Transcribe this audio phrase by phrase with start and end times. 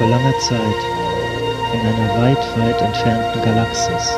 [0.00, 0.80] vor langer Zeit
[1.74, 4.16] in einer weit, weit entfernten Galaxis.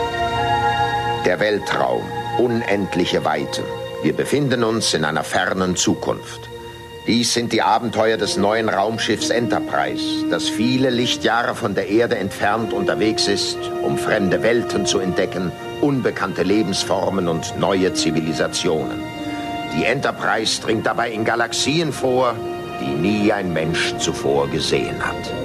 [1.27, 2.05] Der Weltraum,
[2.39, 3.64] unendliche Weiten.
[4.05, 6.49] Wir befinden uns in einer fernen Zukunft.
[7.09, 12.73] Dies sind die Abenteuer des neuen Raumschiffs Enterprise, das viele Lichtjahre von der Erde entfernt
[12.73, 19.03] unterwegs ist, um fremde Welten zu entdecken, unbekannte Lebensformen und neue Zivilisationen.
[19.77, 22.36] Die Enterprise dringt dabei in Galaxien vor,
[22.80, 25.42] die nie ein Mensch zuvor gesehen hat.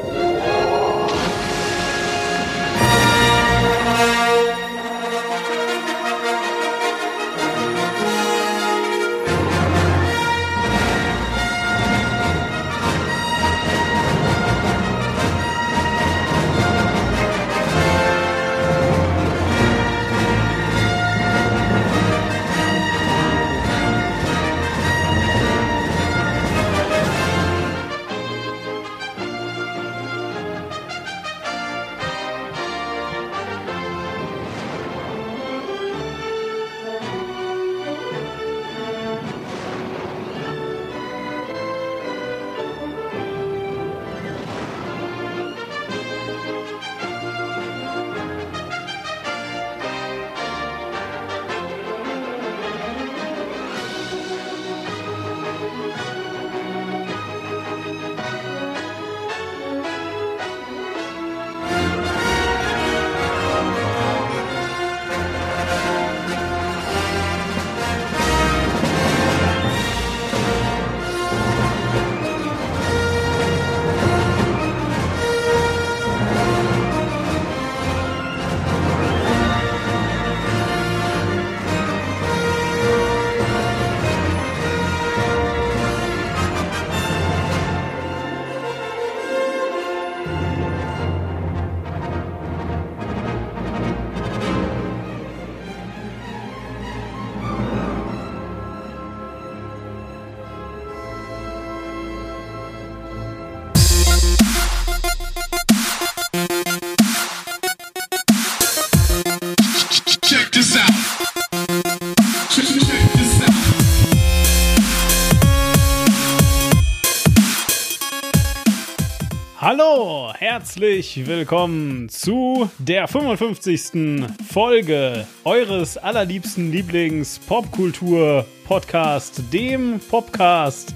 [120.49, 124.23] Herzlich willkommen zu der 55.
[124.49, 130.95] Folge eures allerliebsten Lieblings-Popkultur-Podcast, dem Popcast.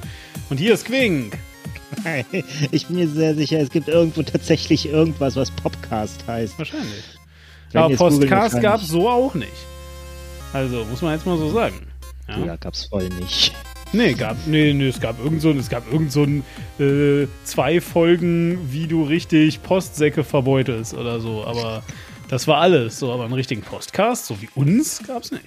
[0.49, 1.37] Und hier ist Quink.
[2.71, 6.57] Ich bin mir sehr sicher, es gibt irgendwo tatsächlich irgendwas, was Popcast heißt.
[6.57, 7.03] Wahrscheinlich.
[7.73, 9.51] Wenn Aber Podcast gab es so auch nicht.
[10.53, 11.87] Also, muss man jetzt mal so sagen.
[12.29, 12.45] Ja.
[12.45, 13.53] Ja, gab's voll nicht.
[13.93, 16.43] Nee, gab, nee, nee, es gab irgend so, ein- es gab irgend so ein,
[16.79, 21.43] äh, zwei Folgen, wie du richtig Postsäcke verbeutelst oder so.
[21.45, 21.83] Aber
[22.29, 22.99] das war alles.
[22.99, 25.43] So, aber einen richtigen Podcast, so wie uns, gab's nicht.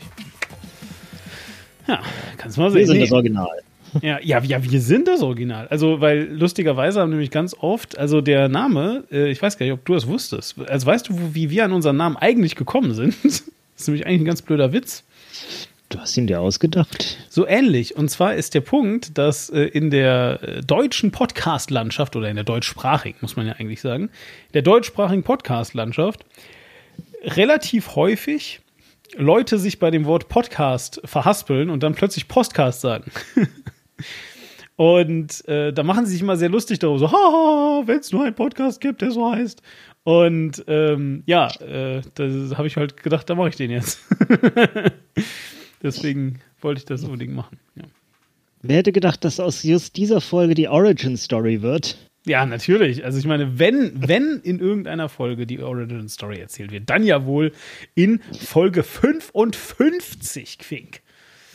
[1.89, 2.01] Ja,
[2.37, 2.81] kannst mal sehen.
[2.81, 3.03] Wir sind Nee.
[3.05, 3.49] das Original.
[4.03, 5.69] Ja, ja, ja, wir sind das Original.
[5.69, 9.73] Also, weil lustigerweise haben nämlich ganz oft, also der Name, äh, ich weiß gar nicht,
[9.73, 10.57] ob du das wusstest.
[10.67, 13.15] Also, weißt du, wie wir an unseren Namen eigentlich gekommen sind?
[13.77, 15.03] Das ist nämlich eigentlich ein ganz blöder Witz.
[15.95, 17.19] Du hast ihn dir ausgedacht.
[17.29, 17.95] So ähnlich.
[17.95, 22.43] Und zwar ist der Punkt, dass äh, in der äh, deutschen Podcast-Landschaft oder in der
[22.43, 24.07] deutschsprachigen, muss man ja eigentlich sagen,
[24.49, 26.27] in der deutschsprachigen Podcast-Landschaft
[27.23, 28.61] relativ häufig
[29.17, 33.13] Leute sich bei dem Wort Podcast verhaspeln und dann plötzlich Postcast sagen.
[34.77, 38.25] Und äh, da machen sie sich immer sehr lustig darüber, so, haha, wenn es nur
[38.25, 39.63] einen Podcast gibt, der so heißt.
[40.03, 42.25] Und ähm, ja, äh, da
[42.59, 44.01] habe ich halt gedacht, da mache ich den jetzt.
[45.85, 47.61] Deswegen wollte ich das unbedingt machen.
[47.77, 47.85] Ja.
[48.63, 51.97] Wer hätte gedacht, dass aus just dieser Folge die Origin Story wird?
[52.27, 53.05] ja, natürlich.
[53.05, 57.27] Also ich meine, wenn, wenn in irgendeiner Folge die Origin Story erzählt wird, dann ja
[57.27, 57.53] wohl
[57.95, 61.03] in Folge 55, Quink.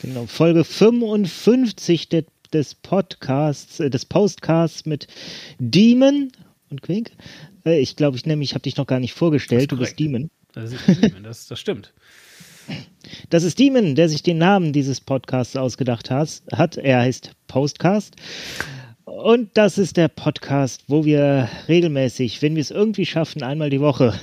[0.02, 5.08] Genau, Folge 55 de, des Podcasts, äh, des Postcasts mit
[5.58, 6.32] Demon
[6.70, 7.12] und Quink.
[7.66, 9.72] Äh, ich glaube, ich nämlich habe dich noch gar nicht vorgestellt.
[9.72, 10.00] Du bist.
[10.00, 10.30] Demon.
[10.54, 10.84] Das, ist,
[11.24, 11.94] das, das stimmt.
[13.30, 16.78] Das ist Demon, der sich den Namen dieses Podcasts ausgedacht hat.
[16.78, 18.16] Er heißt Postcast.
[19.10, 23.82] Und das ist der Podcast, wo wir regelmäßig, wenn wir es irgendwie schaffen, einmal die
[23.82, 24.14] Woche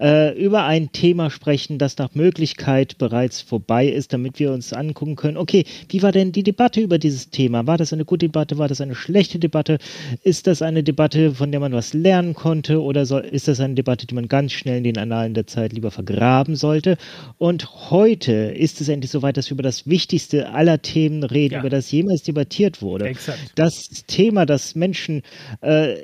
[0.00, 5.16] äh, über ein Thema sprechen, das nach Möglichkeit bereits vorbei ist, damit wir uns angucken
[5.16, 7.66] können, okay, wie war denn die Debatte über dieses Thema?
[7.66, 8.58] War das eine gute Debatte?
[8.58, 9.78] War das eine schlechte Debatte?
[10.22, 12.80] Ist das eine Debatte, von der man was lernen konnte?
[12.80, 15.72] Oder soll, ist das eine Debatte, die man ganz schnell in den Annalen der Zeit
[15.72, 16.96] lieber vergraben sollte?
[17.38, 21.60] Und heute ist es endlich soweit, dass wir über das Wichtigste aller Themen reden, Ja.
[21.60, 23.06] über das jemals debattiert wurde.
[23.06, 23.40] Exakt.
[23.56, 25.22] Das Thema, das Menschen
[25.62, 25.96] äh,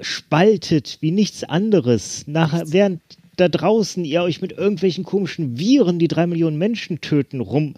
[0.00, 2.24] spaltet wie nichts anderes.
[2.26, 3.00] Nach, während
[3.36, 7.74] da draußen ihr euch mit irgendwelchen komischen Viren, die drei Millionen Menschen töten, rum,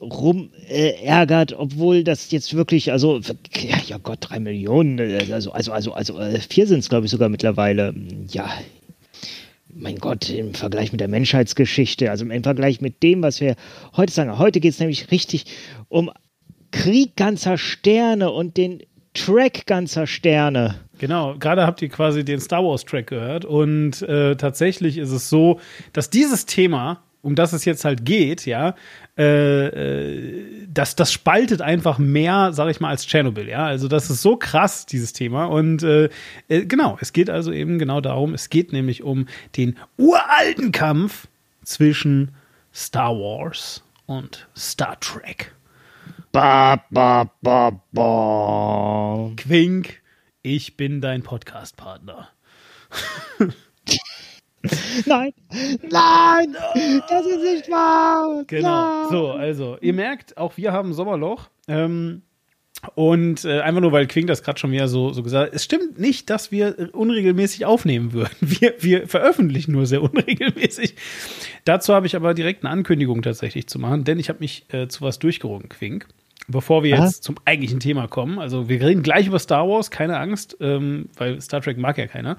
[0.00, 3.20] rum äh, ärgert, obwohl das jetzt wirklich, also,
[3.86, 7.12] ja, Gott, drei Millionen, äh, also, also, also, also, äh, vier sind es, glaube ich,
[7.12, 7.94] sogar mittlerweile.
[8.30, 8.50] Ja,
[9.72, 13.54] mein Gott, im Vergleich mit der Menschheitsgeschichte, also im Vergleich mit dem, was wir
[13.96, 14.38] heute sagen.
[14.38, 15.44] Heute geht es nämlich richtig
[15.88, 16.10] um
[16.70, 18.82] Krieg ganzer Sterne und den
[19.14, 20.76] Track ganzer Sterne.
[20.98, 25.28] Genau, gerade habt ihr quasi den Star Wars Track gehört und äh, tatsächlich ist es
[25.28, 25.60] so,
[25.92, 28.74] dass dieses Thema, um das es jetzt halt geht, ja,
[29.16, 33.66] äh, äh, das, das spaltet einfach mehr, sag ich mal, als Tschernobyl, ja.
[33.66, 35.46] Also das ist so krass, dieses Thema.
[35.46, 36.08] Und äh,
[36.48, 39.26] äh, genau, es geht also eben genau darum, es geht nämlich um
[39.56, 41.26] den uralten Kampf
[41.64, 42.30] zwischen
[42.72, 45.52] Star Wars und Star Trek.
[46.30, 49.30] Ba, ba, ba, ba.
[49.36, 50.02] Quink,
[50.42, 52.28] ich bin dein Podcast-Partner.
[55.06, 55.32] Nein,
[55.88, 56.56] nein,
[57.08, 58.44] das ist nicht wahr.
[58.46, 59.02] Genau.
[59.02, 59.08] Nein.
[59.10, 61.48] So, also, ihr merkt, auch wir haben Sommerloch.
[61.68, 62.22] Ähm,
[62.94, 65.64] und äh, einfach nur, weil Quink das gerade schon wieder so, so gesagt hat, es
[65.64, 68.30] stimmt nicht, dass wir unregelmäßig aufnehmen würden.
[68.40, 70.94] Wir, wir veröffentlichen nur sehr unregelmäßig.
[71.64, 74.88] Dazu habe ich aber direkt eine Ankündigung tatsächlich zu machen, denn ich habe mich äh,
[74.88, 76.06] zu was durchgerungen, Quink.
[76.50, 77.04] Bevor wir Aha.
[77.04, 81.10] jetzt zum eigentlichen Thema kommen, also wir reden gleich über Star Wars, keine Angst, ähm,
[81.18, 82.38] weil Star Trek mag ja keiner.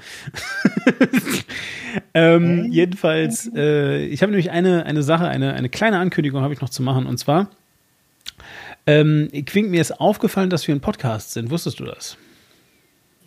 [2.15, 6.61] ähm, jedenfalls, äh, ich habe nämlich eine, eine Sache, eine, eine kleine Ankündigung habe ich
[6.61, 7.51] noch zu machen und zwar,
[8.89, 11.51] ähm, Quink, mir ist aufgefallen, dass wir ein Podcast sind.
[11.51, 12.17] Wusstest du das?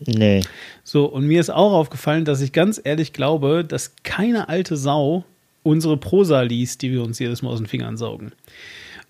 [0.05, 0.43] Nee.
[0.83, 5.25] So, und mir ist auch aufgefallen, dass ich ganz ehrlich glaube, dass keine alte Sau
[5.63, 8.33] unsere Prosa liest, die wir uns jedes Mal aus den Fingern saugen.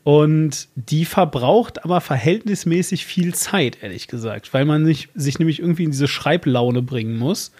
[0.04, 5.84] Und die verbraucht aber verhältnismäßig viel Zeit, ehrlich gesagt, weil man sich, sich nämlich irgendwie
[5.84, 7.52] in diese Schreiblaune bringen muss.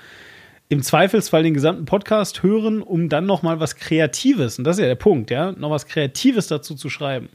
[0.68, 4.82] Im Zweifelsfall den gesamten Podcast hören, um dann noch mal was Kreatives, und das ist
[4.82, 7.28] ja der Punkt, ja, noch was Kreatives dazu zu schreiben.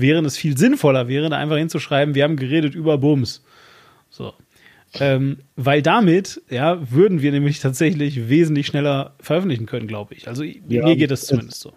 [0.00, 3.42] Während es viel sinnvoller wäre, da einfach hinzuschreiben, wir haben geredet über Bums.
[4.10, 4.32] So.
[4.98, 10.26] Ähm, weil damit, ja, würden wir nämlich tatsächlich wesentlich schneller veröffentlichen können, glaube ich.
[10.26, 11.72] Also Ja, mir geht es äh, zumindest so.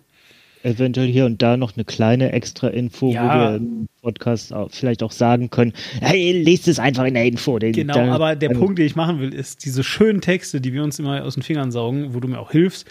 [0.64, 3.24] Eventuell hier und da noch eine kleine extra Info, Ja.
[3.24, 7.26] wo wir im Podcast auch, vielleicht auch sagen können, hey, lest es einfach in der
[7.26, 7.60] Info.
[7.60, 10.62] Den- Genau, dann- aber der dann- Punkt, den ich machen will, ist diese schönen Texte,
[10.62, 12.88] die wir uns immer aus den Fingern saugen, wo du mir auch hilfst.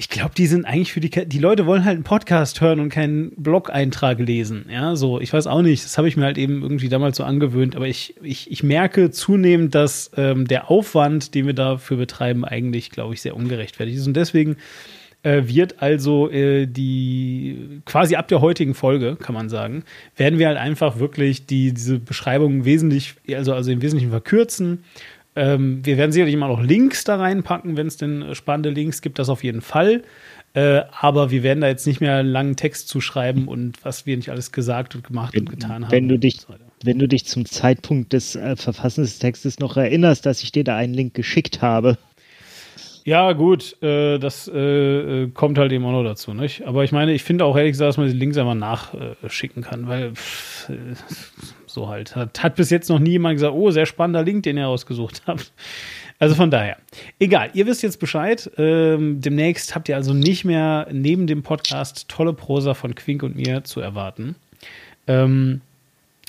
[0.00, 2.88] Ich glaube, die sind eigentlich für die die Leute wollen halt einen Podcast hören und
[2.88, 4.64] keinen Blog-Eintrag lesen.
[4.72, 7.24] Ja, so, ich weiß auch nicht, das habe ich mir halt eben irgendwie damals so
[7.24, 12.46] angewöhnt, aber ich, ich, ich merke zunehmend, dass ähm, der Aufwand, den wir dafür betreiben,
[12.46, 14.06] eigentlich, glaube ich, sehr ungerechtfertigt ist.
[14.06, 14.56] Und deswegen
[15.22, 19.84] äh, wird also äh, die quasi ab der heutigen Folge, kann man sagen,
[20.16, 24.82] werden wir halt einfach wirklich die, diese Beschreibung wesentlich, also, also im Wesentlichen verkürzen.
[25.36, 29.00] Ähm, wir werden sicherlich immer noch Links da reinpacken, wenn es denn äh, spannende Links
[29.00, 30.02] gibt, das auf jeden Fall.
[30.52, 34.16] Äh, aber wir werden da jetzt nicht mehr einen langen Text zuschreiben und was wir
[34.16, 35.92] nicht alles gesagt und gemacht und getan haben.
[35.92, 39.76] wenn du dich, so wenn du dich zum Zeitpunkt des äh, Verfassens des Textes noch
[39.76, 41.98] erinnerst, dass ich dir da einen Link geschickt habe.
[43.04, 46.66] Ja, gut, äh, das äh, äh, kommt halt eben auch noch dazu, nicht?
[46.66, 49.88] Aber ich meine, ich finde auch ehrlich gesagt, dass man die Links einfach nachschicken kann,
[49.88, 50.70] weil pff,
[51.72, 52.16] so halt.
[52.16, 55.22] Hat, hat bis jetzt noch nie jemand gesagt, oh, sehr spannender Link, den ihr ausgesucht
[55.26, 55.52] habt.
[56.18, 56.76] Also von daher.
[57.18, 58.50] Egal, ihr wisst jetzt Bescheid.
[58.58, 63.36] Ähm, demnächst habt ihr also nicht mehr neben dem Podcast tolle Prosa von Quink und
[63.36, 64.36] mir zu erwarten.
[65.06, 65.62] Ähm,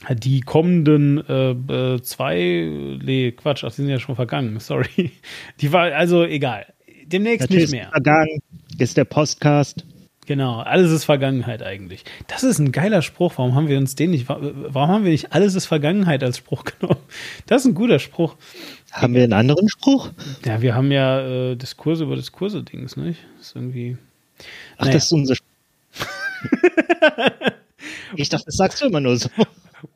[0.10, 5.12] die kommenden äh, äh, zwei, nee, Quatsch, ach, die sind ja schon vergangen, sorry.
[5.60, 6.65] Die war, also egal.
[7.05, 7.89] Demnächst Natürlich nicht ist mehr.
[7.89, 8.41] vergangen,
[8.77, 9.86] ist der Podcast.
[10.31, 12.05] Genau, alles ist Vergangenheit eigentlich.
[12.27, 13.33] Das ist ein geiler Spruch.
[13.35, 16.63] Warum haben wir uns den nicht, warum haben wir nicht alles ist Vergangenheit als Spruch
[16.79, 17.01] genommen?
[17.47, 18.38] Das ist ein guter Spruch.
[18.93, 20.11] Haben wir einen anderen Spruch?
[20.45, 21.19] Ja, wir haben ja
[21.51, 23.19] äh, Diskurse über Diskurse-Dings, nicht?
[23.39, 23.97] Das ist irgendwie.
[24.77, 24.93] Ach, Naja.
[24.93, 26.07] das ist unser Spruch.
[28.15, 29.27] ich dachte, das sagst du immer nur so.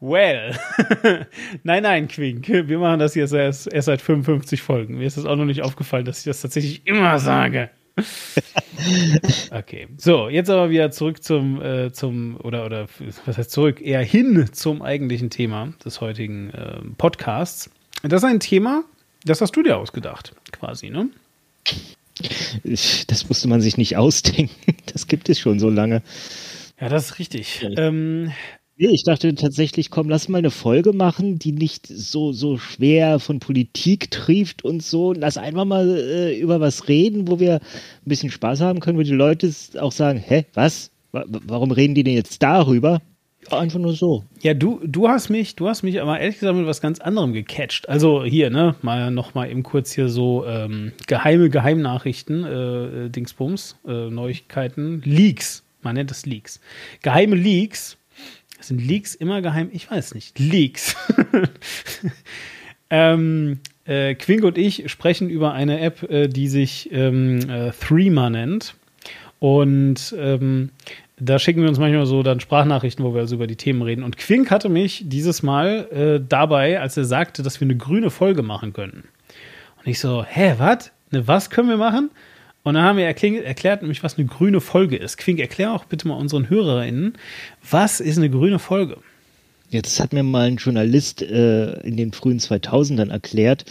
[0.01, 0.54] Well.
[1.63, 2.50] nein, nein, Quink.
[2.50, 4.98] Wir machen das jetzt erst, erst seit 55 Folgen.
[4.98, 7.70] Mir ist das auch noch nicht aufgefallen, dass ich das tatsächlich immer sage.
[9.52, 9.88] Okay.
[9.98, 12.88] So, jetzt aber wieder zurück zum, äh, zum, oder, oder,
[13.25, 13.82] was heißt zurück?
[13.82, 17.70] Eher hin zum eigentlichen Thema des heutigen äh, Podcasts.
[18.04, 18.84] Das ist ein Thema,
[19.24, 21.10] das hast du dir ausgedacht, quasi, ne?
[23.08, 24.75] Das musste man sich nicht ausdenken.
[24.92, 26.02] Das gibt es schon so lange.
[26.80, 27.66] Ja, das ist richtig.
[27.78, 28.32] Ähm,
[28.77, 33.20] Nee, ich dachte tatsächlich, komm, lass mal eine Folge machen, die nicht so, so schwer
[33.20, 35.13] von Politik trieft und so.
[35.13, 37.60] Lass einfach mal äh, über was reden, wo wir ein
[38.03, 40.91] bisschen Spaß haben können, wo die Leute auch sagen, hä, was?
[41.13, 43.01] Wa- Warum reden die denn jetzt darüber?
[43.50, 44.25] Einfach nur so.
[44.41, 47.32] Ja, du, du hast mich, du hast mich aber ehrlich gesagt mit was ganz anderem
[47.32, 47.88] gecatcht.
[47.88, 53.77] Also hier, ne, mal noch mal eben kurz hier so ähm, geheime Geheimnachrichten, äh, Dingsbums,
[53.88, 55.63] äh, Neuigkeiten, Leaks.
[55.82, 56.60] Man nennt das Leaks.
[57.03, 57.98] Geheime Leaks.
[58.67, 59.69] Sind Leaks immer geheim?
[59.72, 60.39] Ich weiß nicht.
[60.39, 60.95] Leaks.
[62.89, 68.29] ähm, äh, Quink und ich sprechen über eine App, äh, die sich ähm, äh, Threema
[68.29, 68.75] nennt.
[69.39, 70.72] Und ähm,
[71.17, 74.03] da schicken wir uns manchmal so dann Sprachnachrichten, wo wir also über die Themen reden.
[74.03, 78.10] Und Quink hatte mich dieses Mal äh, dabei, als er sagte, dass wir eine grüne
[78.10, 79.03] Folge machen könnten.
[79.77, 80.91] Und ich so, hä, was?
[81.12, 82.10] Ne, was können wir machen?
[82.65, 85.17] Und dann haben wir erklärt, nämlich, was eine grüne Folge ist.
[85.17, 87.13] Quink, erklär auch bitte mal unseren HörerInnen,
[87.69, 88.98] was ist eine grüne Folge?
[89.69, 93.65] Jetzt hat mir mal ein Journalist äh, in den frühen 2000ern erklärt,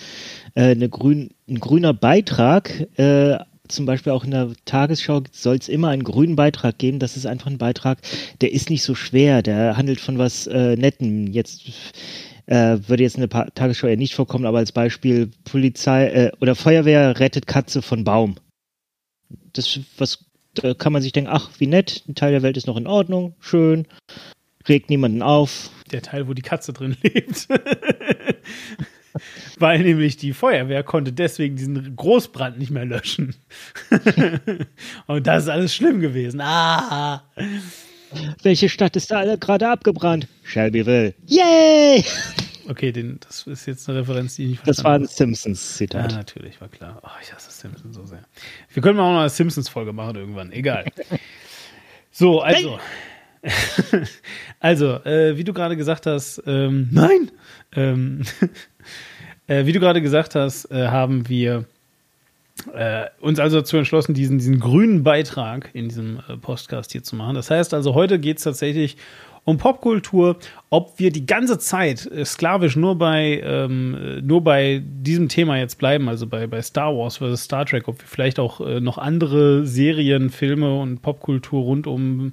[0.54, 5.68] äh, eine grün, ein grüner Beitrag äh, zum Beispiel auch in der Tagesschau soll es
[5.68, 6.98] immer einen grünen Beitrag geben.
[6.98, 7.98] Das ist einfach ein Beitrag,
[8.42, 11.32] der ist nicht so schwer, der handelt von was äh, Netten.
[11.32, 11.62] Jetzt
[12.46, 16.54] äh, würde jetzt in der Tagesschau ja nicht vorkommen, aber als Beispiel Polizei äh, oder
[16.54, 18.36] Feuerwehr rettet Katze von Baum.
[19.52, 20.24] Das was
[20.54, 22.86] da kann man sich denken, ach, wie nett, ein Teil der Welt ist noch in
[22.86, 23.86] Ordnung, schön,
[24.68, 25.70] regt niemanden auf.
[25.90, 27.48] Der Teil, wo die Katze drin lebt.
[29.58, 33.36] Weil nämlich die Feuerwehr konnte deswegen diesen Großbrand nicht mehr löschen.
[35.06, 36.40] Und das ist alles schlimm gewesen.
[36.40, 37.22] Ah!
[38.42, 40.26] Welche Stadt ist da gerade abgebrannt?
[40.42, 41.14] Shelbyville.
[41.26, 42.04] Yay!
[42.68, 46.12] Okay, den, das ist jetzt eine Referenz, die ich nicht verstanden Das war ein Simpsons-Zitat.
[46.12, 47.00] Ja, natürlich, war klar.
[47.02, 48.24] Oh, ich hasse Simpsons so sehr.
[48.72, 50.52] Wir können mal auch noch eine Simpsons-Folge machen irgendwann.
[50.52, 50.86] Egal.
[52.16, 52.78] So, also.
[54.60, 57.32] also, äh, wie du gerade gesagt hast, ähm, nein!
[57.74, 58.22] Ähm,
[59.48, 61.64] äh, wie du gerade gesagt hast, äh, haben wir
[62.72, 67.16] äh, uns also dazu entschlossen, diesen, diesen grünen Beitrag in diesem äh, Podcast hier zu
[67.16, 67.34] machen.
[67.34, 68.96] Das heißt also, heute geht es tatsächlich
[69.44, 70.36] um Popkultur,
[70.70, 75.78] ob wir die ganze Zeit äh, sklavisch nur bei, ähm, nur bei diesem Thema jetzt
[75.78, 77.44] bleiben, also bei, bei Star Wars vs.
[77.44, 82.32] Star Trek, ob wir vielleicht auch äh, noch andere Serien, Filme und Popkultur rund um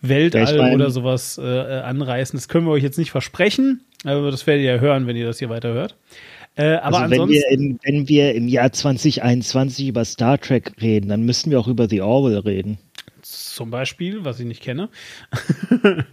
[0.00, 2.36] Weltall oder sowas äh, anreißen.
[2.36, 5.26] Das können wir euch jetzt nicht versprechen, aber das werdet ihr ja hören, wenn ihr
[5.26, 5.96] das hier weiterhört.
[6.54, 11.08] Äh, aber also wenn wir, im, wenn wir im Jahr 2021 über Star Trek reden,
[11.08, 12.78] dann müssten wir auch über The Orwell reden.
[13.28, 14.88] Zum Beispiel, was ich nicht kenne.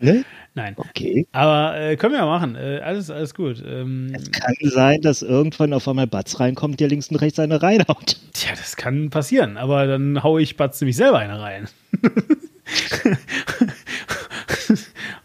[0.02, 0.26] Ne?
[0.54, 0.74] Nein.
[0.76, 1.26] Okay.
[1.32, 2.56] Aber äh, können wir ja machen.
[2.56, 3.64] Äh, alles, alles gut.
[3.66, 7.62] Ähm, es kann sein, dass irgendwann auf einmal Batz reinkommt, der links und rechts eine
[7.62, 8.18] reinhaut.
[8.34, 9.56] Tja, das kann passieren.
[9.56, 11.70] Aber dann haue ich Batz nämlich selber eine rein.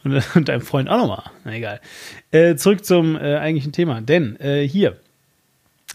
[0.05, 1.25] und, und deinem Freund auch nochmal.
[1.45, 1.81] Na egal.
[2.31, 4.01] Äh, zurück zum äh, eigentlichen Thema.
[4.01, 4.97] Denn äh, hier,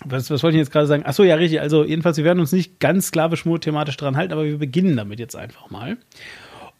[0.03, 1.05] was, was wollte ich jetzt gerade sagen?
[1.05, 1.61] Achso, ja, richtig.
[1.61, 5.19] Also, jedenfalls, wir werden uns nicht ganz sklavisch thematisch dran halten, aber wir beginnen damit
[5.19, 5.97] jetzt einfach mal.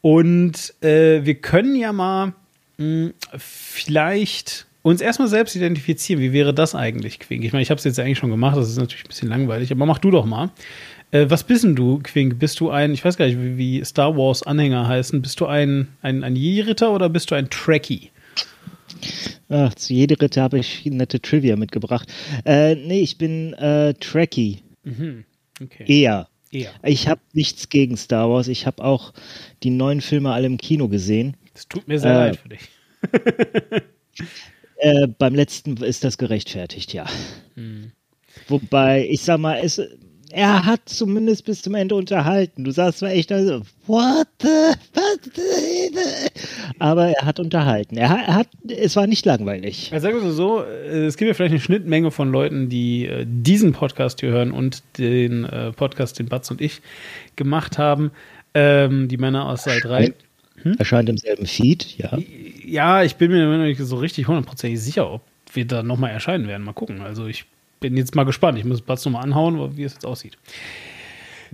[0.01, 2.33] Und äh, wir können ja mal
[2.77, 6.21] mh, hm, vielleicht uns erstmal selbst identifizieren.
[6.21, 7.43] Wie wäre das eigentlich, Quink?
[7.43, 9.71] Ich meine, ich habe es jetzt eigentlich schon gemacht, das ist natürlich ein bisschen langweilig,
[9.71, 10.51] aber mach du doch mal.
[11.09, 12.37] Äh, was bist denn du, Quink?
[12.37, 15.87] Bist du ein, ich weiß gar nicht, wie, wie Star Wars-Anhänger heißen, bist du ein,
[16.03, 18.11] ein, ein Jedi-Ritter oder bist du ein Trekkie?
[19.49, 22.11] Ach, zu jeder Ritter habe ich nette Trivia mitgebracht.
[22.45, 24.59] Äh, nee, ich bin äh, Trekkie.
[24.83, 25.25] Mhm.
[25.61, 25.85] Okay.
[25.87, 26.27] Eher.
[26.51, 26.71] Eher.
[26.83, 28.47] Ich habe nichts gegen Star Wars.
[28.47, 29.13] Ich habe auch
[29.63, 31.35] die neuen Filme alle im Kino gesehen.
[31.53, 32.69] Das tut mir sehr äh, leid für dich.
[34.77, 37.05] äh, beim letzten ist das gerechtfertigt, ja.
[37.55, 37.91] Hm.
[38.47, 39.81] Wobei, ich sag mal, es,
[40.35, 42.65] er hat zumindest bis zum Ende unterhalten.
[42.65, 44.47] Du sagst zwar echt, also, what the,
[44.93, 45.95] what the,
[46.77, 47.95] aber er hat unterhalten.
[47.95, 49.91] Er, er, hat, es war nicht langweilig.
[49.93, 53.25] Also sagen wir so, äh, es gibt ja vielleicht eine Schnittmenge von Leuten, die äh,
[53.25, 56.81] diesen Podcast hier hören und den äh, Podcast, den Batz und ich
[57.37, 58.11] gemacht haben.
[58.53, 60.13] Ähm, die Männer aus Saal 3.
[60.63, 60.75] Hm?
[60.77, 62.17] Erscheint im selben Feed, ja.
[62.65, 65.21] Ja, ich bin mir noch nicht so richtig hundertprozentig sicher, ob
[65.53, 66.63] wir da nochmal erscheinen werden.
[66.63, 66.99] Mal gucken.
[66.99, 67.45] Also ich
[67.79, 68.57] bin jetzt mal gespannt.
[68.57, 70.37] Ich muss Platz nochmal anhauen, wie es jetzt aussieht.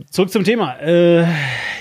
[0.09, 0.79] Zurück zum Thema.
[0.79, 1.25] Äh,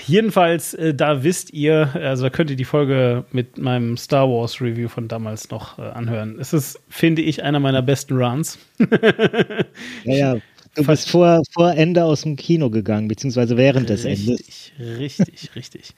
[0.05, 4.61] jedenfalls, äh, da wisst ihr, also da könnt ihr die Folge mit meinem Star Wars
[4.61, 6.37] Review von damals noch äh, anhören.
[6.39, 8.59] Es ist, finde ich, einer meiner besten Runs.
[10.03, 10.37] ja, ja.
[10.75, 14.99] Du bist vor, vor Ende aus dem Kino gegangen, beziehungsweise während des richtig, Endes.
[14.99, 15.93] Richtig, richtig, richtig.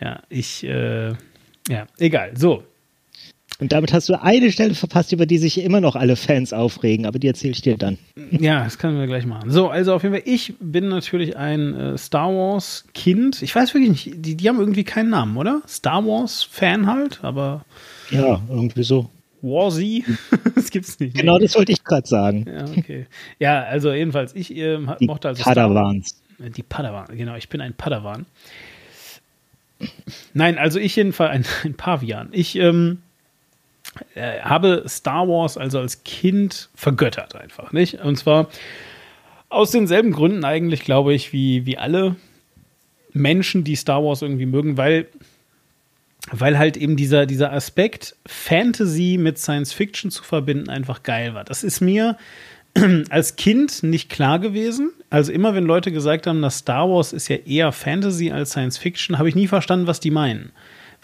[0.00, 1.14] Ja, ich, äh,
[1.68, 2.36] ja, egal.
[2.36, 2.62] So,
[3.60, 7.06] und damit hast du eine Stelle verpasst, über die sich immer noch alle Fans aufregen,
[7.06, 7.98] aber die erzähle ich dir dann.
[8.30, 9.50] Ja, das können wir gleich machen.
[9.50, 13.42] So, also auf jeden Fall, ich bin natürlich ein äh, Star Wars-Kind.
[13.42, 15.62] Ich weiß wirklich nicht, die, die haben irgendwie keinen Namen, oder?
[15.68, 17.64] Star Wars-Fan halt, aber.
[18.10, 19.08] Ja, irgendwie so.
[19.40, 20.04] Warzy?
[20.54, 21.16] das gibt's nicht.
[21.16, 22.46] Genau, das wollte ich gerade sagen.
[22.48, 23.06] Ja, okay.
[23.38, 26.22] Ja, also jedenfalls, ich äh, die mochte also Padawans.
[26.36, 28.26] Star Die Padawan, genau, ich bin ein Padawan.
[30.32, 32.28] Nein, also ich jedenfalls, ein, ein Pavian.
[32.32, 32.98] Ich ähm,
[34.14, 38.00] äh, habe Star Wars also als Kind vergöttert einfach, nicht?
[38.00, 38.48] Und zwar
[39.48, 42.16] aus denselben Gründen eigentlich, glaube ich, wie, wie alle
[43.12, 45.06] Menschen, die Star Wars irgendwie mögen, weil,
[46.32, 51.44] weil halt eben dieser, dieser Aspekt, Fantasy mit Science Fiction zu verbinden, einfach geil war.
[51.44, 52.16] Das ist mir
[53.10, 54.90] als Kind nicht klar gewesen.
[55.10, 58.78] Also immer, wenn Leute gesagt haben, dass Star Wars ist ja eher Fantasy als Science
[58.78, 60.50] Fiction, habe ich nie verstanden, was die meinen.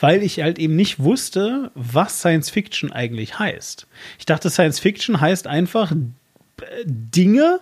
[0.01, 3.87] Weil ich halt eben nicht wusste, was Science Fiction eigentlich heißt.
[4.19, 5.93] Ich dachte, Science Fiction heißt einfach
[6.85, 7.61] Dinge,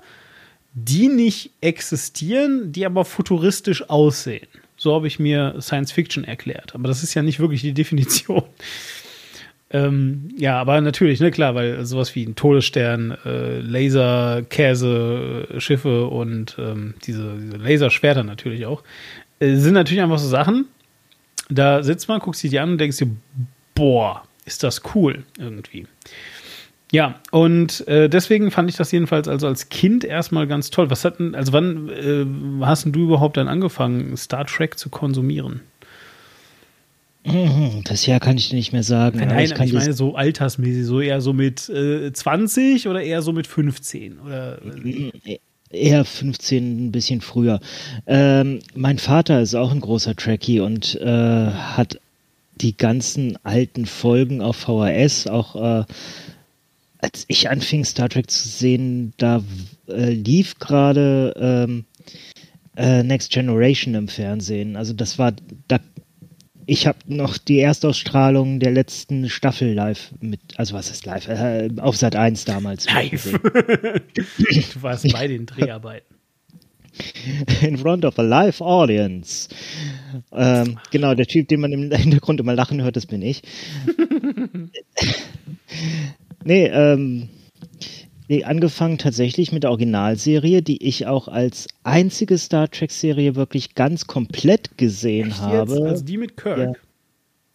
[0.73, 4.47] die nicht existieren, die aber futuristisch aussehen.
[4.77, 6.75] So habe ich mir Science Fiction erklärt.
[6.75, 8.45] Aber das ist ja nicht wirklich die Definition.
[9.71, 16.07] Ähm, ja, aber natürlich, ne, klar, weil sowas wie ein Todesstern, äh, Laser, Käse, Schiffe
[16.07, 18.83] und ähm, diese, diese Laserschwerter natürlich auch,
[19.41, 20.69] äh, sind natürlich einfach so Sachen.
[21.49, 23.11] Da sitzt man, guckst dich die an und denkst dir,
[23.75, 25.87] boah, ist das cool irgendwie.
[26.91, 30.91] Ja, und äh, deswegen fand ich das jedenfalls also als Kind erstmal ganz toll.
[30.91, 35.61] Was hatten, also wann äh, hast du überhaupt dann angefangen, Star Trek zu konsumieren?
[37.85, 39.19] Das Jahr kann ich dir nicht mehr sagen.
[39.19, 43.33] Nein, ich, ich meine so altersmäßig, so eher so mit äh, 20 oder eher so
[43.33, 44.21] mit 15?
[44.21, 45.39] Oder, äh?
[45.71, 47.61] Eher 15, ein bisschen früher.
[48.07, 51.07] Ähm, mein Vater ist auch ein großer Trekkie und äh,
[51.51, 52.01] hat
[52.61, 55.85] die ganzen alten Folgen auf VHS, auch äh,
[57.01, 59.43] als ich anfing Star Trek zu sehen, da
[59.89, 61.85] äh, lief gerade ähm,
[62.77, 64.77] äh, Next Generation im Fernsehen.
[64.77, 65.33] Also das war,
[65.69, 65.79] da
[66.69, 71.27] ich habe noch die Erstausstrahlung der letzten Staffel live mit, also was ist live?
[71.27, 72.87] Äh, auf Sat 1 damals.
[72.87, 73.33] Live.
[73.43, 76.15] du warst bei den Dreharbeiten.
[77.63, 79.49] In front of a live audience.
[80.31, 83.41] Ähm, genau, der Typ, den man im Hintergrund immer lachen hört, das bin ich.
[86.45, 87.31] nee, ähm,
[88.45, 94.77] angefangen tatsächlich mit der Originalserie, die ich auch als einzige Star Trek-Serie wirklich ganz komplett
[94.77, 95.73] gesehen Echt habe.
[95.73, 95.83] Jetzt?
[95.83, 96.59] Also die mit Kirk.
[96.59, 96.73] Ja.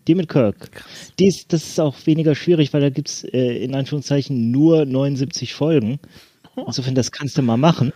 [0.07, 0.83] Die mit Kirk.
[1.19, 4.85] Die ist, das ist auch weniger schwierig, weil da gibt es äh, in Anführungszeichen nur
[4.85, 5.99] 79 Folgen.
[6.55, 7.93] Insofern, das kannst du mal machen.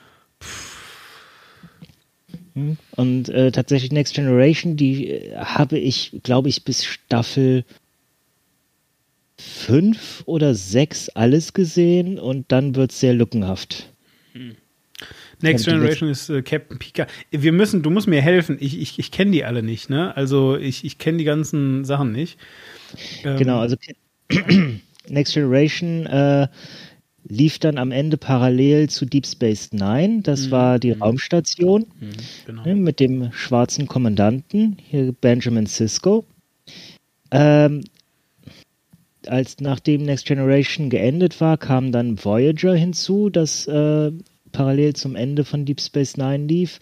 [2.54, 2.78] Hm.
[2.96, 7.66] Und äh, tatsächlich Next Generation, die äh, habe ich, glaube ich, bis Staffel
[9.40, 13.90] fünf oder sechs alles gesehen und dann wird es sehr lückenhaft.
[14.34, 14.56] Hm.
[15.42, 17.06] Next Generation ist äh, Captain Pika.
[17.30, 18.58] Wir müssen, du musst mir helfen.
[18.60, 20.16] Ich, ich, ich kenne die alle nicht, ne?
[20.18, 22.40] Also ich, ich kenne die ganzen Sachen nicht.
[23.24, 23.76] Ähm, genau, also
[25.08, 26.48] Next Generation äh,
[27.28, 30.22] lief dann am Ende parallel zu Deep Space Nine.
[30.24, 30.52] Das mhm.
[30.52, 31.04] war die mhm.
[31.04, 32.10] Raumstation mhm,
[32.46, 32.64] genau.
[32.64, 36.26] ne, mit dem schwarzen Kommandanten, hier Benjamin Sisko.
[37.30, 37.84] Ähm,
[39.30, 44.12] als nachdem Next Generation geendet war, kam dann Voyager hinzu, das äh,
[44.52, 46.80] parallel zum Ende von Deep Space Nine lief.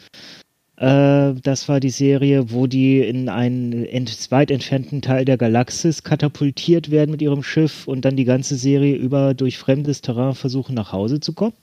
[0.77, 6.03] Äh, das war die Serie, wo die in einen ent weit entfernten Teil der Galaxis
[6.03, 10.75] katapultiert werden mit ihrem Schiff und dann die ganze Serie über durch fremdes Terrain versuchen
[10.75, 11.53] nach Hause zu kommen.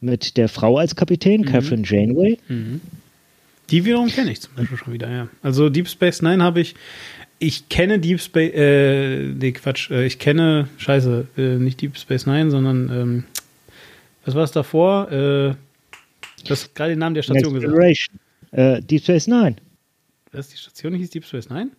[0.00, 1.46] Mit der Frau als Kapitän, mhm.
[1.46, 2.38] Catherine Janeway.
[2.48, 2.80] Mhm.
[3.70, 5.28] Die wiederum kenne ich zum Beispiel schon wieder, ja.
[5.42, 6.74] Also Deep Space Nine habe ich
[7.40, 12.26] ich kenne Deep Space, äh, nee, Quatsch, äh, ich kenne, scheiße, äh, nicht Deep Space
[12.26, 13.24] Nine, sondern, ähm,
[14.24, 15.10] was war es davor?
[15.10, 18.10] Äh, du hast gerade den Namen der Station Next gesagt.
[18.52, 19.56] Äh, Deep Space Nine.
[20.32, 21.70] Was, die Station hieß Deep Space Nine?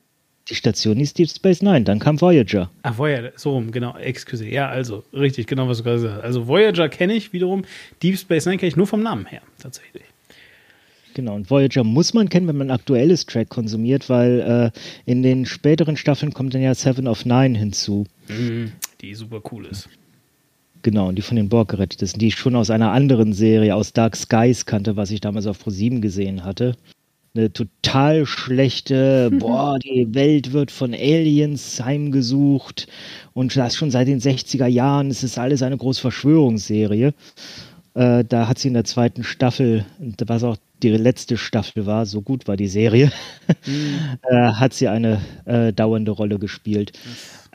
[0.49, 2.71] Die Station hieß Deep Space Nine, dann kam Voyager.
[2.81, 4.43] Ah, Voyager, so rum, genau, excuse.
[4.47, 6.23] Ja, also, richtig, genau, was du gerade gesagt hast.
[6.23, 7.65] Also Voyager kenne ich wiederum,
[8.01, 10.03] Deep Space Nine kenne ich nur vom Namen her, tatsächlich.
[11.13, 15.45] Genau, und Voyager muss man kennen, wenn man aktuelles Track konsumiert, weil äh, in den
[15.45, 18.05] späteren Staffeln kommt dann ja Seven of Nine hinzu.
[18.27, 18.71] Mhm,
[19.01, 19.89] die super cool ist.
[20.83, 23.75] Genau, und die von den Borg gerettet ist, die ich schon aus einer anderen Serie,
[23.75, 26.75] aus Dark Skies kannte, was ich damals auf Pro7 gesehen hatte.
[27.35, 32.87] Eine total schlechte, boah, die Welt wird von Aliens heimgesucht
[33.33, 35.11] und das schon seit den 60er Jahren.
[35.11, 37.13] Es ist alles eine große Verschwörungsserie.
[37.93, 39.85] Äh, da hat sie in der zweiten Staffel,
[40.25, 43.11] was auch die letzte Staffel war, so gut war die Serie,
[43.65, 44.17] mhm.
[44.29, 46.93] äh, hat sie eine äh, dauernde Rolle gespielt.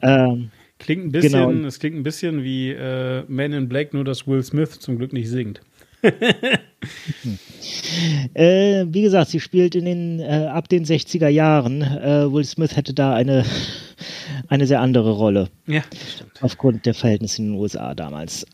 [0.02, 1.66] Ähm, klingt ein bisschen, genau.
[1.66, 5.12] es klingt ein bisschen wie äh, Man in Black, nur dass Will Smith zum Glück
[5.12, 5.60] nicht singt.
[8.34, 11.80] äh, wie gesagt, sie spielt in den äh, ab den 60er Jahren.
[11.82, 13.44] Äh, Will Smith hätte da eine,
[14.48, 15.48] eine sehr andere Rolle.
[15.66, 15.82] Ja,
[16.14, 16.42] stimmt.
[16.42, 18.46] Aufgrund der Verhältnisse in den USA damals.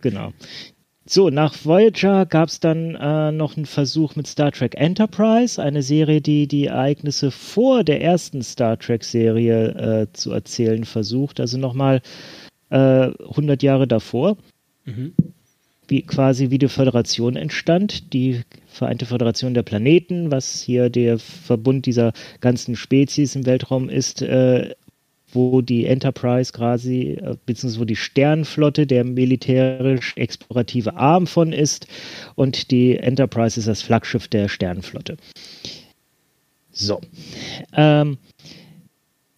[0.00, 0.32] Genau.
[1.06, 5.82] So, nach Voyager gab es dann äh, noch einen Versuch mit Star Trek Enterprise, eine
[5.82, 12.00] Serie, die die Ereignisse vor der ersten Star Trek-Serie äh, zu erzählen versucht, also nochmal
[12.68, 14.36] äh, 100 Jahre davor.
[14.84, 15.12] Mhm.
[15.88, 21.86] Wie, quasi wie die Föderation entstand, die Vereinte Föderation der Planeten, was hier der Verbund
[21.86, 24.76] dieser ganzen Spezies im Weltraum ist, äh,
[25.32, 31.86] wo die Enterprise quasi, äh, beziehungsweise wo die Sternflotte der militärisch-explorative Arm von ist
[32.34, 35.16] und die Enterprise ist das Flaggschiff der Sternflotte.
[36.72, 37.00] So.
[37.76, 38.18] Ähm,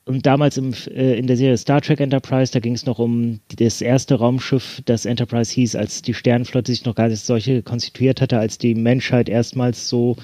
[0.04, 3.38] und damals im, äh, in der Serie Star Trek Enterprise, da ging es noch um
[3.56, 8.20] das erste Raumschiff, das Enterprise hieß, als die Sternflotte sich noch gar nicht solche konstituiert
[8.20, 10.16] hatte, als die Menschheit erstmals so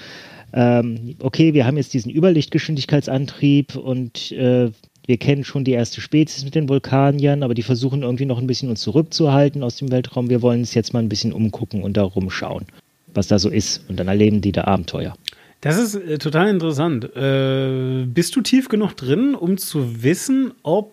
[0.52, 4.70] ähm, okay, wir haben jetzt diesen Überlichtgeschwindigkeitsantrieb und äh,
[5.08, 8.46] wir kennen schon die erste Spezies mit den Vulkaniern, aber die versuchen irgendwie noch ein
[8.46, 10.28] bisschen uns zurückzuhalten aus dem Weltraum.
[10.28, 12.66] Wir wollen uns jetzt mal ein bisschen umgucken und da rumschauen,
[13.14, 13.88] was da so ist.
[13.88, 15.16] Und dann erleben die da Abenteuer.
[15.62, 17.16] Das ist äh, total interessant.
[17.16, 20.92] Äh, bist du tief genug drin, um zu wissen, ob,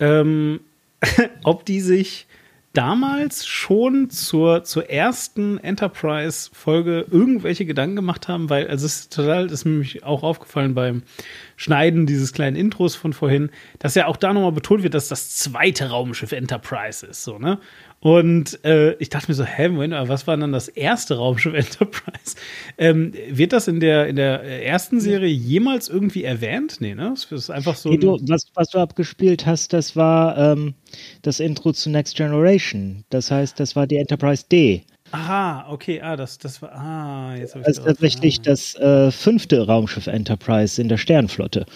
[0.00, 0.60] ähm,
[1.44, 2.26] ob die sich
[2.78, 9.48] damals schon zur, zur ersten Enterprise-Folge irgendwelche Gedanken gemacht haben, weil also es ist total,
[9.48, 11.02] das ist mir auch aufgefallen beim
[11.56, 15.34] Schneiden dieses kleinen Intros von vorhin, dass ja auch da nochmal betont wird, dass das
[15.36, 17.58] zweite Raumschiff Enterprise ist, so, ne?
[18.00, 22.36] Und äh, ich dachte mir so, hä, Moment, was war dann das erste Raumschiff Enterprise?
[22.76, 26.76] Ähm, wird das in der, in der ersten Serie jemals irgendwie erwähnt?
[26.80, 27.10] Nee, ne?
[27.14, 27.88] Das ist einfach so.
[27.88, 30.74] Nee, du, was, was du abgespielt hast, das war ähm,
[31.22, 33.04] das Intro zu Next Generation.
[33.10, 34.84] Das heißt, das war die Enterprise D.
[35.10, 38.42] Aha, okay, ah, das, das war, ah, jetzt habe ich Das ist tatsächlich ah.
[38.44, 41.66] das äh, fünfte Raumschiff Enterprise in der Sternflotte.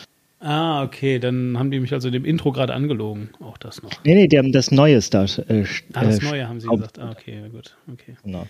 [0.42, 3.31] Ah, okay, dann haben die mich also dem Intro gerade angelogen.
[3.40, 3.92] Auch das noch.
[4.05, 5.26] Nee, nee, die haben das Neue Star.
[5.48, 6.98] Äh, ah, das äh, Neue haben sie gesagt.
[6.98, 7.76] Ah, okay, gut.
[7.92, 8.16] Okay.
[8.24, 8.46] Genau.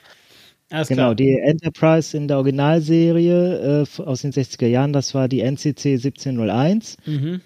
[0.70, 1.14] Alles genau, klar.
[1.16, 6.96] die Enterprise in der Originalserie äh, aus den 60er Jahren, das war die NCC 1701.
[7.05, 7.42] Mhm.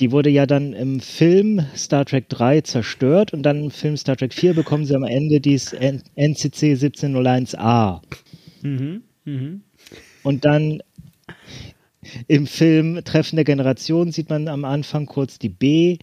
[0.00, 4.16] Die wurde ja dann im Film Star Trek 3 zerstört und dann im Film Star
[4.16, 8.00] Trek 4 bekommen sie am Ende dieses NCC 1701A.
[8.62, 9.02] Mhm.
[9.24, 9.62] Mhm.
[10.24, 10.82] Und dann
[12.28, 15.98] im Film Treffen der Generation sieht man am Anfang kurz die B.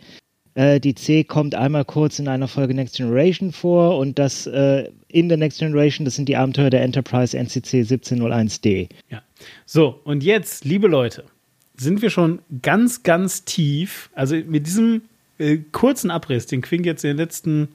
[0.55, 4.89] Äh, die C kommt einmal kurz in einer Folge Next Generation vor und das äh,
[5.07, 8.89] in der Next Generation, das sind die Abenteuer der Enterprise NCC 1701D.
[9.09, 9.21] Ja.
[9.65, 11.25] So, und jetzt, liebe Leute,
[11.75, 14.09] sind wir schon ganz, ganz tief.
[14.13, 15.03] Also mit diesem
[15.39, 17.69] äh, kurzen Abriss, den Quink jetzt in den letzten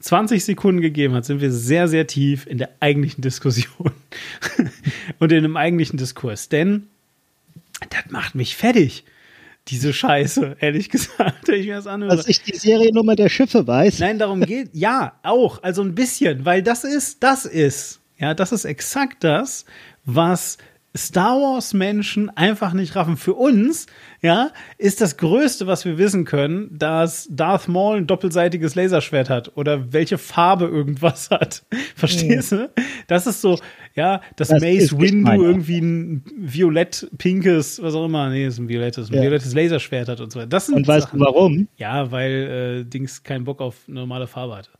[0.00, 3.92] 20 Sekunden gegeben hat, sind wir sehr, sehr tief in der eigentlichen Diskussion
[5.18, 6.48] und in dem eigentlichen Diskurs.
[6.48, 6.88] Denn
[7.90, 9.04] das macht mich fertig.
[9.68, 12.16] Diese Scheiße, ehrlich gesagt, wenn ich mir das anhöre.
[12.16, 13.98] Dass ich die Seriennummer der Schiffe weiß.
[14.00, 18.52] Nein, darum geht, ja, auch, also ein bisschen, weil das ist, das ist, ja, das
[18.52, 19.64] ist exakt das,
[20.04, 20.58] was
[20.96, 23.16] Star Wars Menschen einfach nicht raffen.
[23.16, 23.86] Für uns,
[24.22, 29.56] ja, ist das Größte, was wir wissen können, dass Darth Maul ein doppelseitiges Laserschwert hat
[29.56, 31.64] oder welche Farbe irgendwas hat.
[31.96, 32.70] Verstehst du?
[33.08, 33.58] Das ist so,
[33.96, 39.10] ja, dass das Mace Windu irgendwie ein violett-pinkes, was auch immer, nee, ist ein violettes,
[39.10, 39.22] ein ja.
[39.22, 40.48] violettes Laserschwert hat und so weiter.
[40.48, 41.18] Das sind und weißt Sachen.
[41.18, 41.68] du warum?
[41.76, 44.70] Ja, weil äh, Dings keinen Bock auf normale Farbe hatte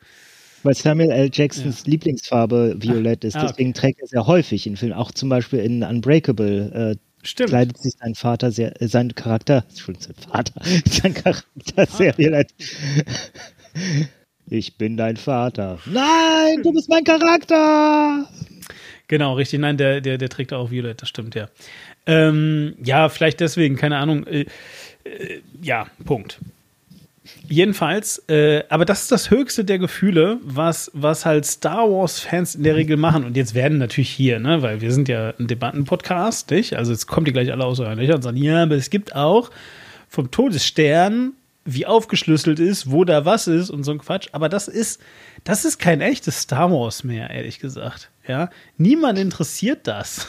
[0.64, 1.30] weil Samuel L.
[1.32, 1.90] Jacksons ja.
[1.90, 3.36] Lieblingsfarbe violett ist.
[3.36, 3.48] Ah, okay.
[3.50, 6.92] Deswegen trägt er sehr häufig in Filmen, auch zum Beispiel in Unbreakable.
[6.92, 6.96] Äh,
[7.26, 7.50] Stimmt.
[7.50, 10.52] Kleidet sich sein Vater sehr, äh, sein Charakter, Entschuldigung, sein Vater,
[10.90, 12.52] sein Charakter sehr violett.
[14.50, 15.78] Ich bin dein Vater.
[15.86, 18.28] Nein, du bist mein Charakter.
[19.08, 19.60] Genau, richtig.
[19.60, 21.48] Nein, der, der, der trägt auch Violett, das stimmt, ja.
[22.06, 24.26] Ähm, ja, vielleicht deswegen, keine Ahnung.
[24.26, 24.46] Äh,
[25.04, 26.40] äh, ja, Punkt.
[27.48, 32.64] Jedenfalls, äh, aber das ist das höchste der Gefühle, was, was halt Star Wars-Fans in
[32.64, 33.24] der Regel machen.
[33.24, 36.76] Und jetzt werden natürlich hier, ne, weil wir sind ja ein Debattenpodcast, nicht?
[36.76, 39.16] Also jetzt kommt die gleich alle aus euren Löchern und sagen, ja, aber es gibt
[39.16, 39.50] auch
[40.08, 41.32] vom Todesstern,
[41.64, 44.28] wie aufgeschlüsselt ist, wo da was ist und so ein Quatsch.
[44.32, 45.00] Aber das ist,
[45.44, 48.10] das ist kein echtes Star Wars mehr, ehrlich gesagt.
[48.26, 50.28] Ja, niemand interessiert das.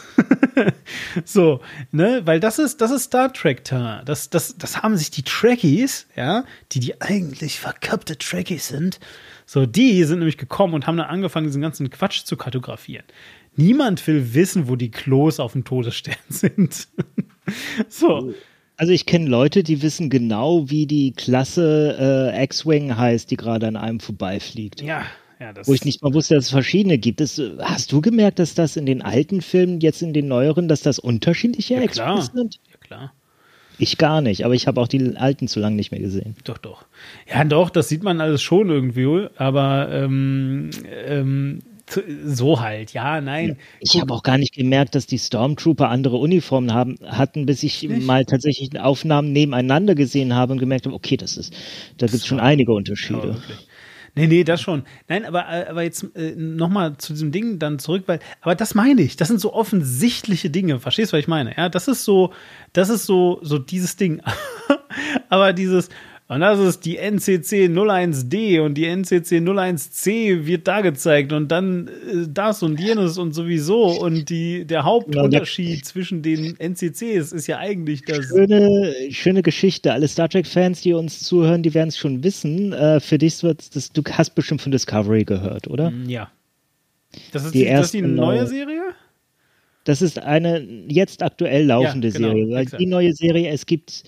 [1.25, 4.03] so, ne, weil das ist, das ist Star Trek -Terrain.
[4.03, 8.99] Das, das, das haben sich die Trekkies, ja, die die eigentlich verkappte Trekkies sind,
[9.45, 13.05] so, die sind nämlich gekommen und haben dann angefangen, diesen ganzen Quatsch zu kartografieren.
[13.55, 16.87] Niemand will wissen, wo die Klos auf dem Todesstern sind.
[17.87, 18.33] so.
[18.77, 23.67] Also ich kenne Leute, die wissen genau, wie die Klasse äh, X-Wing heißt, die gerade
[23.67, 24.81] an einem vorbeifliegt.
[24.81, 25.03] Ja,
[25.39, 27.19] ja, Wo ich nicht mal wusste, dass es verschiedene gibt.
[27.19, 30.81] Das, hast du gemerkt, dass das in den alten Filmen, jetzt in den neueren, dass
[30.81, 32.59] das unterschiedliche ja, Extras sind?
[32.69, 33.13] Ja, klar.
[33.77, 36.35] Ich gar nicht, aber ich habe auch die alten zu lange nicht mehr gesehen.
[36.45, 36.85] Doch, doch.
[37.29, 40.69] Ja, doch, das sieht man alles schon irgendwie, aber ähm,
[41.05, 41.59] ähm,
[42.25, 43.57] so halt, ja, nein.
[43.79, 47.83] Ich habe auch gar nicht gemerkt, dass die Stormtrooper andere Uniformen haben, hatten, bis ich
[47.83, 48.05] nicht?
[48.05, 51.53] mal tatsächlich Aufnahmen nebeneinander gesehen habe und gemerkt habe, okay, das ist,
[51.97, 53.37] da gibt es schon einige Unterschiede.
[53.47, 53.55] Ja,
[54.17, 54.83] Nee, nee, das schon.
[55.09, 59.01] Nein, aber, aber jetzt äh, nochmal zu diesem Ding dann zurück, weil, aber das meine
[59.01, 59.17] ich.
[59.17, 60.79] Das sind so offensichtliche Dinge.
[60.79, 61.53] Verstehst du, was ich meine?
[61.57, 62.31] Ja, das ist so,
[62.71, 64.21] das ist so, so dieses Ding.
[65.29, 65.89] aber dieses,
[66.27, 71.87] und das ist die NCC 01D und die NCC 01C wird da gezeigt und dann
[71.87, 74.01] äh, das und jenes und sowieso.
[74.01, 78.25] Und die, der Hauptunterschied ja, zwischen den NCCs ist ja eigentlich das.
[78.25, 79.93] Schöne, schöne Geschichte.
[79.93, 82.73] Alle Star Trek-Fans, die uns zuhören, die werden es schon wissen.
[82.73, 85.91] Äh, für dich wird das, du hast bestimmt von Discovery gehört, oder?
[85.91, 86.31] Mm, ja.
[87.33, 88.81] Das ist die, die, das ist die neue Serie?
[89.83, 92.55] Das ist eine jetzt aktuell laufende ja, genau, Serie.
[92.55, 94.03] Weil die neue Serie, es gibt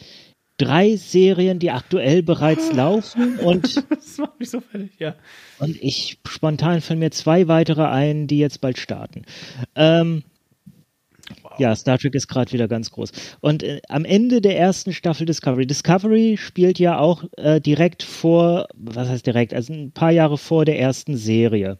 [0.57, 5.15] drei Serien, die aktuell bereits laufen und das macht mich so fertig, ja.
[5.59, 9.23] Und ich spontan fallen mir zwei weitere ein, die jetzt bald starten.
[9.75, 10.23] Ähm,
[11.43, 11.51] wow.
[11.59, 13.11] Ja, Star Trek ist gerade wieder ganz groß.
[13.39, 15.67] Und äh, am Ende der ersten Staffel Discovery.
[15.67, 20.65] Discovery spielt ja auch äh, direkt vor, was heißt direkt, also ein paar Jahre vor
[20.65, 21.77] der ersten Serie.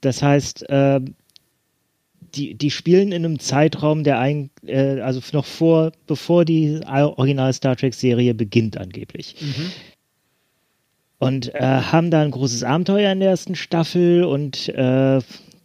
[0.00, 1.00] Das heißt, äh,
[2.34, 7.52] die, die spielen in einem Zeitraum, der ein, äh, also noch vor, bevor die Original
[7.52, 9.36] Star Trek Serie beginnt angeblich.
[9.40, 9.70] Mhm.
[11.18, 15.20] Und äh, haben da ein großes Abenteuer in der ersten Staffel und äh,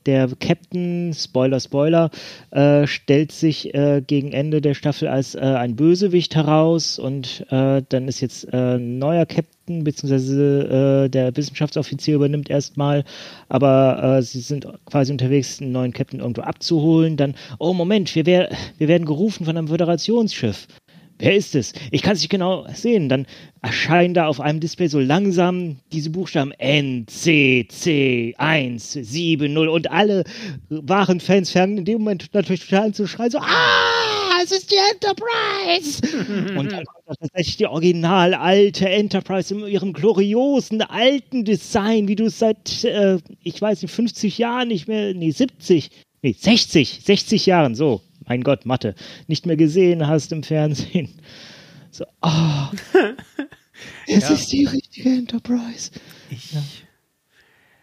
[0.08, 2.10] der Captain, Spoiler, Spoiler,
[2.52, 7.84] äh, stellt sich äh, gegen Ende der Staffel als äh, ein Bösewicht heraus und äh,
[7.90, 13.04] dann ist jetzt äh, ein neuer Captain, beziehungsweise äh, der Wissenschaftsoffizier übernimmt erstmal,
[13.50, 17.18] aber sie sind quasi unterwegs, einen neuen Captain irgendwo abzuholen.
[17.18, 20.68] Dann, oh Moment, wir, wär, wir werden gerufen von einem Föderationsschiff.
[21.20, 21.74] Wer ist es?
[21.92, 23.10] Ich kann es nicht genau sehen.
[23.10, 23.26] Dann
[23.62, 29.68] erscheinen da auf einem Display so langsam diese Buchstaben N, C, C, 1, 7, 0
[29.68, 30.24] und alle
[30.70, 34.72] wahren Fans fangen in dem Moment natürlich total an zu schreien, so, ah, es ist
[34.72, 36.02] die Enterprise!
[36.58, 42.26] und dann kommt tatsächlich die original alte Enterprise in ihrem gloriosen alten Design, wie du
[42.26, 45.90] es seit, äh, ich weiß nicht, 50 Jahren nicht mehr, nee, 70,
[46.22, 48.96] nee, 60, 60 Jahren, so, mein Gott, Mathe,
[49.28, 51.10] nicht mehr gesehen hast im Fernsehen.
[51.92, 52.68] So, oh,
[54.08, 54.36] es ja.
[54.36, 55.92] ist die richtige Enterprise.
[56.30, 56.54] Ich.
[56.54, 56.62] Ja.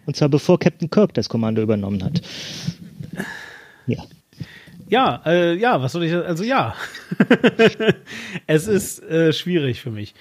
[0.06, 2.20] Und zwar bevor Captain Kirk das Kommando übernommen hat.
[3.86, 4.04] Ja.
[4.88, 6.74] Ja, äh, ja, was soll ich, also ja.
[8.46, 10.14] es ist äh, schwierig für mich.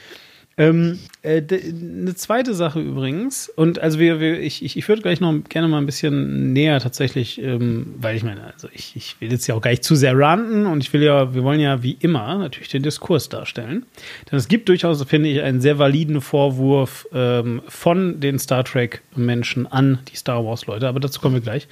[0.55, 5.19] Ähm, äh, eine zweite Sache übrigens, und also wir, wir ich, ich, ich würde gleich
[5.19, 9.31] noch gerne mal ein bisschen näher tatsächlich, ähm, weil ich meine, also ich, ich will
[9.31, 11.81] jetzt ja auch gar nicht zu sehr ranten und ich will ja, wir wollen ja
[11.81, 13.87] wie immer natürlich den Diskurs darstellen.
[14.29, 19.65] Denn es gibt durchaus, finde ich, einen sehr validen Vorwurf ähm, von den Star Trek-Menschen
[19.65, 21.67] an die Star Wars-Leute, aber dazu kommen wir gleich.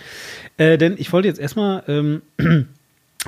[0.57, 2.23] Äh, denn ich wollte jetzt erstmal ähm,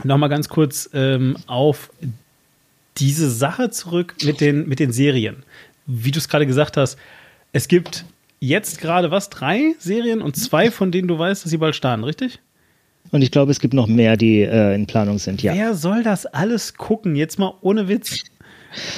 [0.03, 1.91] noch mal ganz kurz ähm, auf
[2.97, 5.43] diese Sache zurück mit den, mit den Serien.
[5.86, 6.97] Wie du es gerade gesagt hast,
[7.51, 8.06] es gibt
[8.39, 9.29] jetzt gerade was?
[9.29, 12.39] Drei Serien und zwei, von denen du weißt, dass sie bald starten, richtig?
[13.12, 15.53] Und ich glaube, es gibt noch mehr, die äh, in Planung sind, ja.
[15.53, 17.15] Wer soll das alles gucken?
[17.15, 18.23] Jetzt mal ohne Witz.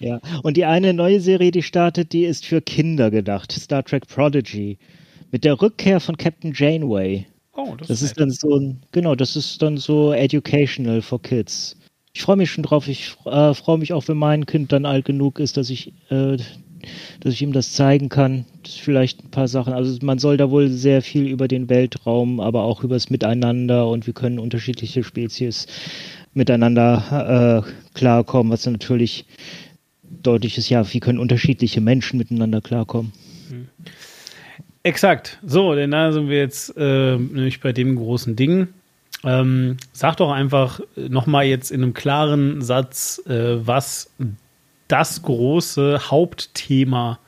[0.03, 3.53] Ja, und die eine neue Serie, die startet, die ist für Kinder gedacht.
[3.53, 4.77] Star Trek Prodigy.
[5.31, 7.25] Mit der Rückkehr von Captain Janeway.
[7.55, 11.23] Oh, das, das ist, ist dann so ein, genau, das ist dann so educational for
[11.23, 11.77] kids.
[12.15, 12.89] Ich freue mich schon drauf.
[12.89, 16.37] Ich äh, freue mich auch, wenn mein Kind dann alt genug ist, dass ich, äh,
[17.21, 18.45] dass ich ihm das zeigen kann.
[18.65, 19.73] Das vielleicht ein paar Sachen.
[19.73, 23.89] Also man soll da wohl sehr viel über den Weltraum, aber auch über das Miteinander
[23.89, 25.67] und wie können unterschiedliche Spezies
[26.35, 29.27] miteinander äh, klarkommen, was natürlich
[30.23, 33.13] deutlich ist, ja, wie können unterschiedliche Menschen miteinander klarkommen.
[33.51, 33.69] Mhm.
[34.83, 35.39] Exakt.
[35.45, 38.69] So, denn da sind wir jetzt äh, nämlich bei dem großen Ding.
[39.25, 44.13] Ähm, sag doch einfach nochmal jetzt in einem klaren Satz, äh, was
[44.89, 47.21] das große Hauptthema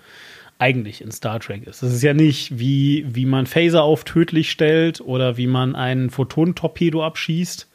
[0.59, 1.83] eigentlich in Star Trek ist.
[1.83, 6.11] Das ist ja nicht, wie, wie man Phaser auf tödlich stellt oder wie man einen
[6.11, 7.69] Photonentorpedo abschießt,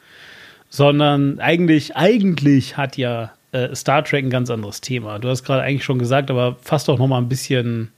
[0.68, 5.18] sondern eigentlich, eigentlich hat ja äh, Star Trek ein ganz anderes Thema.
[5.18, 7.90] Du hast gerade eigentlich schon gesagt, aber fass doch noch mal ein bisschen,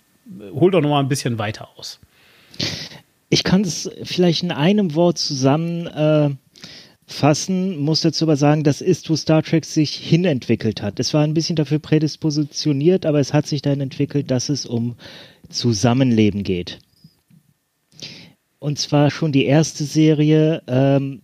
[0.52, 2.00] hol doch noch mal ein bisschen weiter aus.
[3.28, 6.30] Ich kann es vielleicht in einem Wort zusammen äh,
[7.78, 10.98] muss dazu aber sagen, das ist, wo Star Trek sich hinentwickelt hat.
[10.98, 14.96] Es war ein bisschen dafür prädispositioniert, aber es hat sich dahin entwickelt, dass es um
[15.48, 16.78] Zusammenleben geht.
[18.58, 21.22] Und zwar schon die erste Serie, ähm,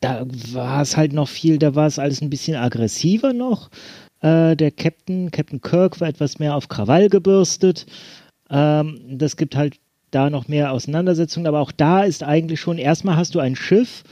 [0.00, 3.70] da war es halt noch viel, da war es alles ein bisschen aggressiver noch.
[4.20, 7.86] Äh, der Captain, Captain Kirk war etwas mehr auf Krawall gebürstet.
[8.50, 9.78] Ähm, das gibt halt
[10.10, 14.04] da noch mehr Auseinandersetzungen, aber auch da ist eigentlich schon, erstmal hast du ein Schiff,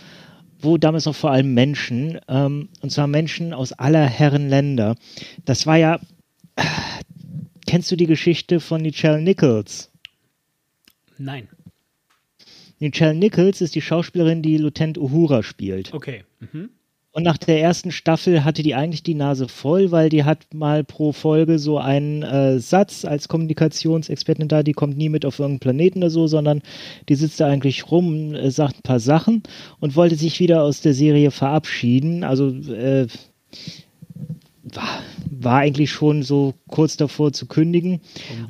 [0.61, 4.97] wo damals noch vor allem Menschen, ähm, und zwar Menschen aus aller Herren Länder.
[5.45, 6.01] Das war ja,
[6.57, 6.63] äh,
[7.67, 9.91] kennst du die Geschichte von Nichelle Nichols?
[11.19, 11.49] Nein.
[12.79, 15.95] Nichelle Nichols ist die Schauspielerin, die Lieutenant Uhura spielt.
[15.95, 16.25] Okay.
[16.41, 16.71] Mhm.
[17.17, 20.85] Und nach der ersten Staffel hatte die eigentlich die Nase voll, weil die hat mal
[20.85, 25.61] pro Folge so einen äh, Satz als Kommunikationsexpertin da, die kommt nie mit auf irgendeinen
[25.61, 26.61] Planeten oder so, sondern
[27.09, 29.43] die sitzt da eigentlich rum, äh, sagt ein paar Sachen
[29.81, 32.23] und wollte sich wieder aus der Serie verabschieden.
[32.23, 33.07] Also äh,
[34.75, 38.01] war, war eigentlich schon so kurz davor zu kündigen.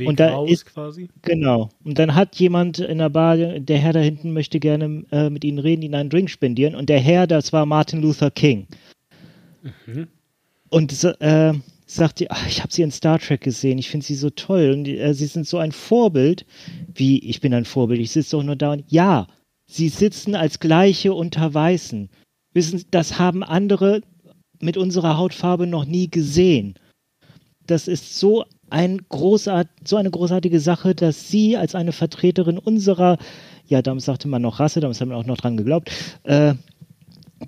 [0.04, 1.08] und da ist quasi.
[1.22, 1.70] Genau.
[1.84, 5.44] Und dann hat jemand in der Bar, der Herr da hinten möchte gerne äh, mit
[5.44, 6.74] Ihnen reden, Ihnen einen Drink spendieren.
[6.74, 8.66] Und der Herr, das war Martin Luther King.
[9.86, 10.08] Mhm.
[10.68, 11.52] Und äh,
[11.86, 14.88] sagt ach, ich habe Sie in Star Trek gesehen, ich finde Sie so toll und
[14.88, 16.46] äh, Sie sind so ein Vorbild.
[16.94, 19.26] Wie, ich bin ein Vorbild, ich sitze doch nur da und ja,
[19.66, 22.08] Sie sitzen als Gleiche unter Weißen.
[22.52, 24.02] Wissen, das haben andere
[24.60, 26.74] mit unserer Hautfarbe noch nie gesehen.
[27.66, 33.18] Das ist so, ein großart, so eine großartige Sache, dass Sie als eine Vertreterin unserer,
[33.66, 35.90] ja, damals sagte man noch Rasse, damals haben wir auch noch dran geglaubt,
[36.24, 36.54] äh,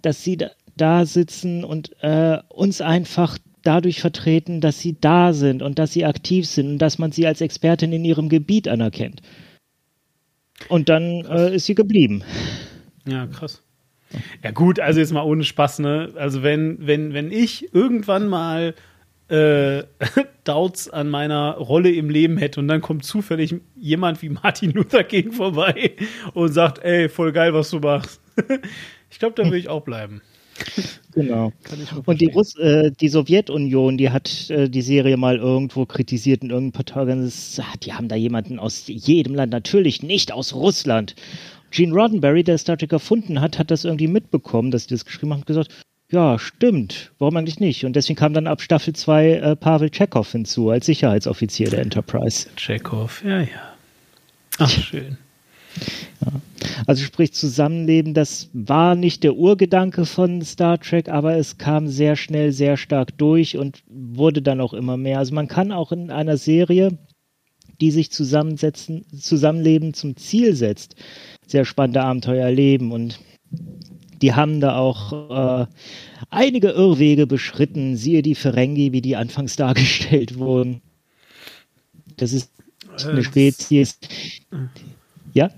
[0.03, 5.63] dass Sie da, da sitzen und äh, uns einfach dadurch vertreten, dass Sie da sind
[5.63, 9.23] und dass Sie aktiv sind und dass man Sie als Expertin in Ihrem Gebiet anerkennt.
[10.69, 12.23] Und dann äh, ist sie geblieben.
[13.07, 13.63] Ja, krass.
[14.43, 16.13] Ja gut, also jetzt mal ohne Spaß, ne?
[16.17, 18.75] Also wenn, wenn, wenn ich irgendwann mal
[19.29, 19.83] äh,
[20.45, 25.05] Doubts an meiner Rolle im Leben hätte und dann kommt zufällig jemand wie Martin Luther
[25.05, 25.93] King vorbei
[26.35, 28.21] und sagt, ey, voll geil, was du machst.
[29.11, 30.23] ich glaube, da will ich auch bleiben.
[31.13, 31.53] Genau.
[32.05, 36.51] Und die, Russ äh, die Sowjetunion, die hat äh, die Serie mal irgendwo kritisiert in
[36.51, 37.31] irgendeinem Portal.
[37.83, 41.15] Die haben da jemanden aus jedem Land, natürlich nicht aus Russland.
[41.71, 45.33] Gene Roddenberry, der Star Trek erfunden hat, hat das irgendwie mitbekommen, dass sie das geschrieben
[45.33, 45.71] haben und gesagt,
[46.11, 47.85] ja, stimmt, warum eigentlich nicht?
[47.85, 52.49] Und deswegen kam dann ab Staffel 2 äh, Pavel Chekhov hinzu, als Sicherheitsoffizier der Enterprise.
[52.57, 53.75] Chekhov, ja, ja.
[54.59, 55.19] Ach, schön.
[56.25, 56.33] Ja.
[56.87, 62.17] Also sprich Zusammenleben, das war nicht der Urgedanke von Star Trek, aber es kam sehr
[62.17, 65.19] schnell, sehr stark durch und wurde dann auch immer mehr.
[65.19, 66.99] Also man kann auch in einer Serie,
[67.81, 70.97] die sich zusammensetzen, Zusammenleben zum Ziel setzt,
[71.49, 73.19] sehr spannende Abenteuer erleben und
[74.21, 75.67] die haben da auch äh,
[76.31, 80.83] einige Irrwege beschritten, siehe die Ferengi, wie die anfangs dargestellt wurden.
[82.17, 82.53] Das ist
[82.99, 83.99] äh, eine Spezies.
[85.33, 85.51] Ja?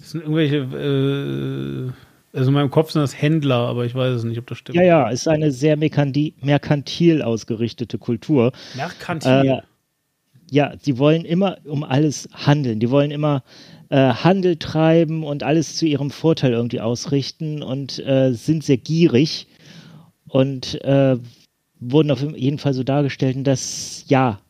[0.00, 4.24] Das sind irgendwelche, äh, also in meinem Kopf sind das Händler, aber ich weiß es
[4.24, 4.76] nicht, ob das stimmt.
[4.76, 8.52] Ja, ja, ist eine sehr merkantil ausgerichtete Kultur.
[8.76, 9.30] Merkantil?
[9.30, 9.60] Äh,
[10.50, 12.80] ja, sie wollen immer um alles handeln.
[12.80, 13.44] Die wollen immer
[13.90, 19.48] äh, Handel treiben und alles zu ihrem Vorteil irgendwie ausrichten und äh, sind sehr gierig
[20.28, 21.16] und äh,
[21.80, 24.40] wurden auf jeden Fall so dargestellt, dass ja,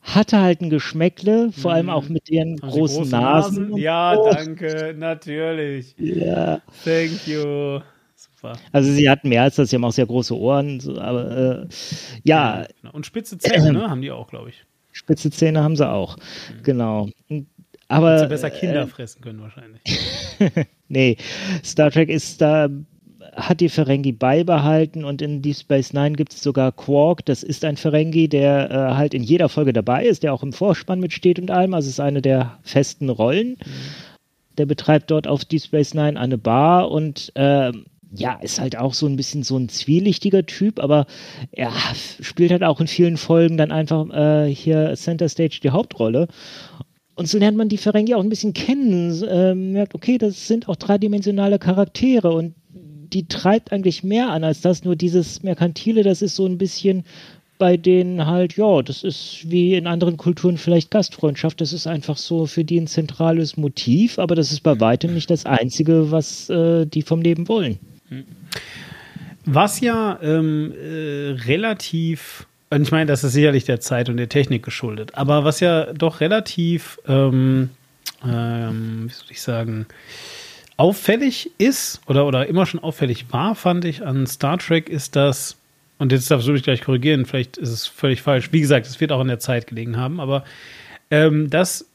[0.00, 3.68] hatte halt ein Geschmäckle, vor allem auch mit ihren großen große Nasen.
[3.68, 3.76] Nasen?
[3.76, 4.30] Ja, oh.
[4.30, 5.94] danke, natürlich.
[5.98, 6.60] Ja.
[6.84, 7.80] Thank you.
[8.14, 8.58] Super.
[8.72, 11.66] Also sie hatten mehr als das, sie haben auch sehr große Ohren, aber äh,
[12.22, 12.66] ja.
[12.80, 12.94] Genau.
[12.94, 14.64] Und spitze Zähne, ne, haben die auch, glaube ich.
[14.92, 16.62] Spitze Zähne haben sie auch, mhm.
[16.62, 17.08] genau.
[17.88, 19.80] Aber, sie besser Kinder äh, fressen können wahrscheinlich.
[20.88, 21.16] nee,
[21.64, 22.68] Star Trek ist da
[23.34, 27.64] hat die Ferengi beibehalten und in Deep Space Nine gibt es sogar Quark, das ist
[27.64, 31.38] ein Ferengi, der äh, halt in jeder Folge dabei ist, der auch im Vorspann mitsteht
[31.38, 33.50] und allem, also ist eine der festen Rollen.
[33.50, 33.56] Mhm.
[34.56, 37.72] Der betreibt dort auf Deep Space Nine eine Bar und äh,
[38.10, 41.06] ja, ist halt auch so ein bisschen so ein zwielichtiger Typ, aber
[41.52, 41.72] er
[42.20, 46.28] spielt halt auch in vielen Folgen dann einfach äh, hier Center Stage die Hauptrolle.
[47.18, 50.68] Und so lernt man die Ferengi auch ein bisschen kennen, äh, merkt, okay, das sind
[50.68, 52.54] auch dreidimensionale Charaktere und
[53.12, 57.04] die treibt eigentlich mehr an als das, nur dieses Merkantile, das ist so ein bisschen
[57.58, 61.60] bei denen halt, ja, das ist wie in anderen Kulturen vielleicht Gastfreundschaft.
[61.60, 65.28] Das ist einfach so für die ein zentrales Motiv, aber das ist bei weitem nicht
[65.28, 67.80] das Einzige, was äh, die vom Leben wollen.
[69.44, 74.28] Was ja ähm, äh, relativ, und ich meine, das ist sicherlich der Zeit und der
[74.28, 77.70] Technik geschuldet, aber was ja doch relativ, ähm,
[78.24, 79.86] ähm, wie soll ich sagen,
[80.76, 85.56] auffällig ist oder, oder immer schon auffällig war, fand ich an Star Trek, ist das,
[85.98, 88.52] und jetzt darfst du mich gleich korrigieren, vielleicht ist es völlig falsch.
[88.52, 90.44] Wie gesagt, es wird auch in der Zeit gelegen haben, aber
[91.10, 91.86] ähm, dass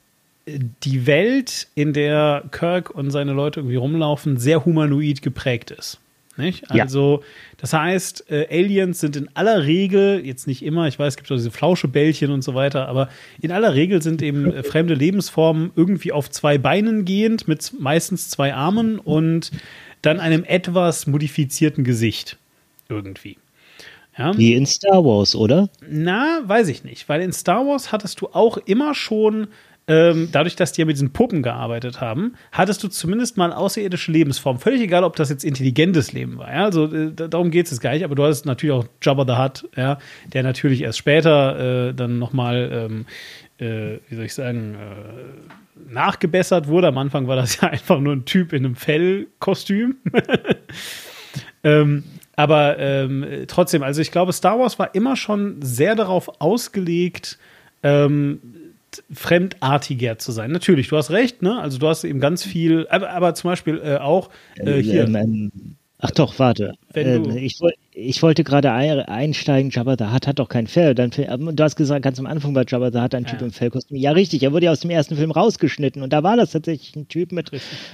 [0.45, 5.99] die Welt, in der Kirk und seine Leute irgendwie rumlaufen, sehr humanoid geprägt ist.
[6.35, 6.63] Nicht?
[6.73, 6.83] Ja.
[6.83, 7.23] Also,
[7.57, 11.31] das heißt, äh, Aliens sind in aller Regel, jetzt nicht immer, ich weiß, es gibt
[11.31, 13.09] auch diese Flauschebällchen und so weiter, aber
[13.39, 18.29] in aller Regel sind eben äh, fremde Lebensformen irgendwie auf zwei Beinen gehend, mit meistens
[18.29, 19.51] zwei Armen und
[20.01, 22.37] dann einem etwas modifizierten Gesicht.
[22.89, 23.37] Irgendwie.
[24.17, 24.37] Ja?
[24.37, 25.69] Wie in Star Wars, oder?
[25.87, 29.47] Na, weiß ich nicht, weil in Star Wars hattest du auch immer schon,
[29.87, 34.11] ähm, dadurch, dass die ja mit diesen Puppen gearbeitet haben, hattest du zumindest mal außerirdische
[34.11, 34.59] Lebensformen.
[34.61, 36.49] Völlig egal, ob das jetzt intelligentes Leben war.
[36.53, 36.63] Ja?
[36.65, 39.25] Also äh, da- darum geht es jetzt gar nicht, aber du hattest natürlich auch Jabba
[39.25, 39.97] the Hutt, ja?
[40.31, 43.05] der natürlich erst später äh, dann nochmal, ähm,
[43.57, 46.87] äh, wie soll ich sagen, äh, nachgebessert wurde.
[46.87, 49.97] Am Anfang war das ja einfach nur ein Typ in einem Fellkostüm.
[51.63, 52.03] Ähm,
[52.35, 57.37] aber ähm, trotzdem, also ich glaube, Star Wars war immer schon sehr darauf ausgelegt,
[57.83, 58.39] ähm,
[59.11, 60.51] fremdartiger zu sein.
[60.51, 61.59] Natürlich, du hast recht, ne?
[61.59, 65.03] Also du hast eben ganz viel, aber, aber zum Beispiel äh, auch äh, hier.
[65.05, 65.51] Ähm, ähm,
[65.99, 66.73] ach doch, warte.
[66.93, 70.93] Ähm, ich, woll- ich wollte gerade ein, einsteigen, Jabba the Hutt hat doch kein Fell.
[70.95, 73.45] Dann, ähm, du hast gesagt, ganz am Anfang war Jabba the Hutt ein Typ Ja.
[73.45, 73.97] im Fellkostüm.
[73.97, 76.95] Ja, richtig, er wurde ja aus dem ersten Film rausgeschnitten und da war das tatsächlich
[76.95, 77.51] ein Typ mit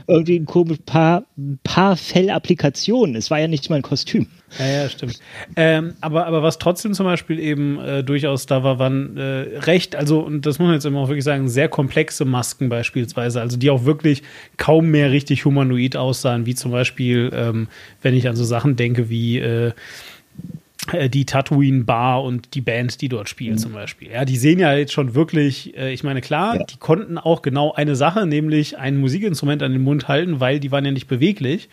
[0.08, 1.24] irgendwie ein komisch paar,
[1.64, 3.16] paar Fellapplikationen.
[3.16, 4.28] Es war ja nicht mal ein Kostüm.
[4.58, 5.20] Ja, ja, stimmt.
[5.56, 9.22] Ähm, aber, aber was trotzdem zum Beispiel eben äh, durchaus da war, waren äh,
[9.60, 13.42] recht, also, und das muss man jetzt immer auch wirklich sagen, sehr komplexe Masken beispielsweise,
[13.42, 14.24] also die auch wirklich
[14.58, 17.68] kaum mehr richtig humanoid aussahen, wie zum Beispiel, ähm,
[18.02, 19.72] wenn ich an so Sachen denke wie äh, äh,
[21.10, 24.10] die Tatooine Bar und die Band, die dort spielt zum Beispiel.
[24.12, 26.64] Ja, die sehen ja jetzt schon wirklich, äh, ich meine, klar, Ja.
[26.64, 30.72] die konnten auch genau eine Sache, nämlich ein Musikinstrument an den Mund halten, weil die
[30.72, 31.70] waren ja nicht beweglich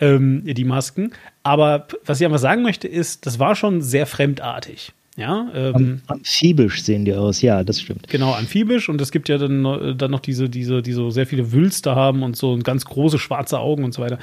[0.00, 1.12] ähm, die Masken.
[1.42, 4.92] Aber was ich einfach sagen möchte, ist, das war schon sehr fremdartig.
[5.16, 8.08] Ja, ähm, Amphibisch sehen die aus, ja, das stimmt.
[8.08, 11.24] genau, amphibisch und es gibt ja dann, noch- dann noch diese, diese, die so sehr
[11.28, 14.18] viele Wülste haben und so und ganz große schwarze Augen und so weiter.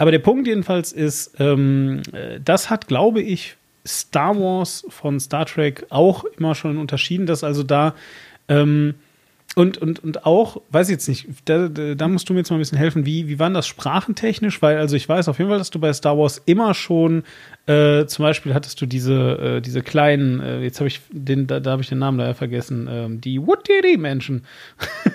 [0.00, 5.44] Aber der Punkt jedenfalls ist, ähm, äh, das hat, glaube ich, Star Wars von Star
[5.44, 7.94] Trek auch immer schon unterschieden, dass also da
[8.48, 8.94] ähm,
[9.56, 12.56] und, und, und auch, weiß ich jetzt nicht, da, da musst du mir jetzt mal
[12.56, 14.62] ein bisschen helfen, wie, wie war denn das sprachentechnisch?
[14.62, 17.24] Weil, also ich weiß auf jeden Fall, dass du bei Star Wars immer schon,
[17.66, 21.60] äh, zum Beispiel hattest du diese, äh, diese kleinen, äh, jetzt habe ich den, da,
[21.60, 24.46] da habe ich den Namen leider vergessen, ähm, die Woodiri-Menschen.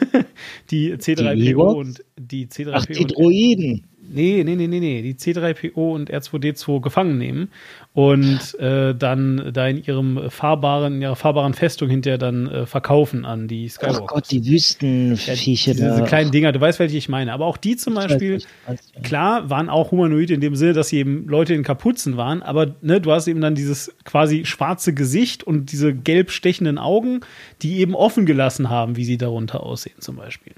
[0.69, 1.73] die C3PO Ewoks?
[1.73, 2.71] und die C3PO.
[2.73, 3.87] Ach, die Droiden.
[4.15, 5.01] Nee, nee, nee, nee, nee.
[5.01, 7.49] Die C3PO und R2D2 gefangen nehmen
[7.93, 13.25] und äh, dann da in ihrem fahrbaren, in ihrer fahrbaren Festung hinterher dann äh, verkaufen
[13.25, 14.01] an die Skywalker.
[14.03, 16.05] Ach Gott, die Wüstenviecher diese, diese da.
[16.05, 17.31] kleinen Dinger, du weißt, welche ich meine.
[17.31, 19.01] Aber auch die zum Beispiel, ja.
[19.01, 22.75] klar, waren auch humanoid in dem Sinne, dass sie eben Leute in Kapuzen waren, aber
[22.81, 27.21] ne, du hast eben dann dieses quasi schwarze Gesicht und diese gelb stechenden Augen,
[27.61, 30.53] die eben offen gelassen haben, wie sie darunter aussehen, zum Beispiel.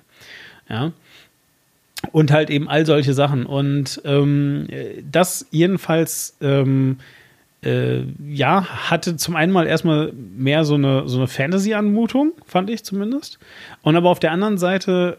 [0.69, 0.91] Ja.
[2.11, 3.45] Und halt eben all solche Sachen.
[3.45, 6.99] Und ähm, äh, das jedenfalls, ähm,
[7.63, 12.83] äh, ja, hatte zum einen mal erstmal mehr so eine, so eine Fantasy-Anmutung, fand ich
[12.83, 13.39] zumindest.
[13.81, 15.17] Und aber auf der anderen Seite,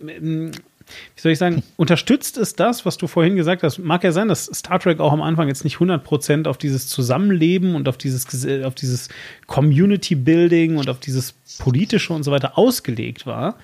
[0.00, 3.78] ähm, wie soll ich sagen, unterstützt es das, was du vorhin gesagt hast.
[3.78, 7.76] Mag ja sein, dass Star Trek auch am Anfang jetzt nicht 100% auf dieses Zusammenleben
[7.76, 8.26] und auf dieses,
[8.64, 9.08] auf dieses
[9.46, 13.56] Community-Building und auf dieses Politische und so weiter ausgelegt war.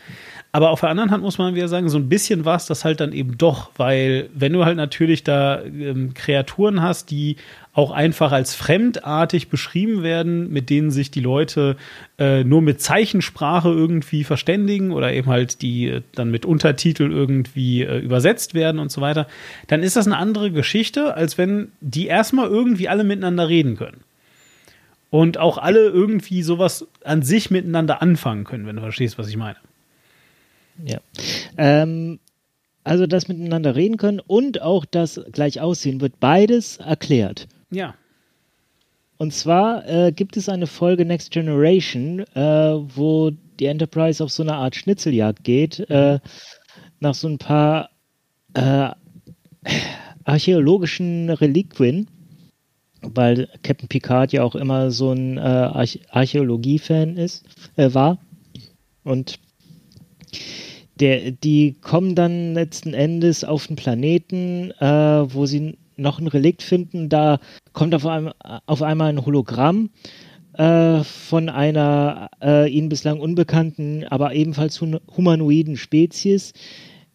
[0.52, 2.84] Aber auf der anderen Hand muss man wieder sagen, so ein bisschen war es das
[2.84, 7.36] halt dann eben doch, weil wenn du halt natürlich da ähm, Kreaturen hast, die
[7.72, 11.76] auch einfach als fremdartig beschrieben werden, mit denen sich die Leute
[12.18, 17.82] äh, nur mit Zeichensprache irgendwie verständigen oder eben halt die äh, dann mit Untertitel irgendwie
[17.82, 19.28] äh, übersetzt werden und so weiter,
[19.68, 24.00] dann ist das eine andere Geschichte, als wenn die erstmal irgendwie alle miteinander reden können.
[25.10, 29.36] Und auch alle irgendwie sowas an sich miteinander anfangen können, wenn du verstehst, was ich
[29.36, 29.56] meine.
[30.84, 31.00] Ja.
[31.56, 32.20] Ähm,
[32.84, 37.48] also das miteinander reden können und auch das gleich aussehen wird beides erklärt.
[37.70, 37.94] Ja.
[39.18, 44.42] Und zwar äh, gibt es eine Folge Next Generation, äh, wo die Enterprise auf so
[44.42, 46.20] eine Art Schnitzeljagd geht, äh,
[47.00, 47.90] nach so ein paar
[48.54, 48.88] äh,
[50.24, 52.08] archäologischen Reliquien.
[53.02, 57.44] Weil Captain Picard ja auch immer so ein äh, Arch Archäologie-Fan ist,
[57.76, 58.18] äh, war.
[59.04, 59.38] Und
[61.00, 64.84] der, die kommen dann letzten Endes auf den Planeten, äh,
[65.34, 67.08] wo sie noch ein Relikt finden.
[67.08, 67.40] Da
[67.72, 68.34] kommt auf einmal,
[68.66, 69.90] auf einmal ein Hologramm
[70.54, 76.52] äh, von einer äh, ihnen bislang unbekannten, aber ebenfalls humanoiden Spezies,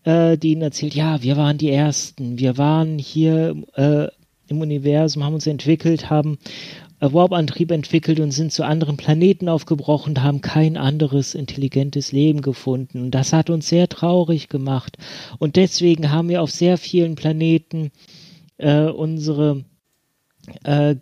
[0.03, 4.07] äh, die ihnen erzählt, ja, wir waren die Ersten, wir waren hier äh,
[4.47, 6.37] im Universum, haben uns entwickelt, haben
[6.99, 13.01] Warp-Antrieb entwickelt und sind zu anderen Planeten aufgebrochen, haben kein anderes intelligentes Leben gefunden.
[13.01, 14.97] Und das hat uns sehr traurig gemacht.
[15.37, 17.91] Und deswegen haben wir auf sehr vielen Planeten
[18.57, 19.65] äh, unsere
[20.63, 20.95] äh,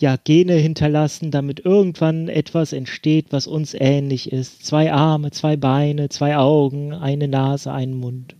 [0.00, 4.64] ja, Gene hinterlassen, damit irgendwann etwas entsteht, was uns ähnlich ist.
[4.64, 8.36] Zwei Arme, zwei Beine, zwei Augen, eine Nase, einen Mund.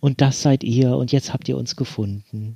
[0.00, 2.54] Und das seid ihr und jetzt habt ihr uns gefunden.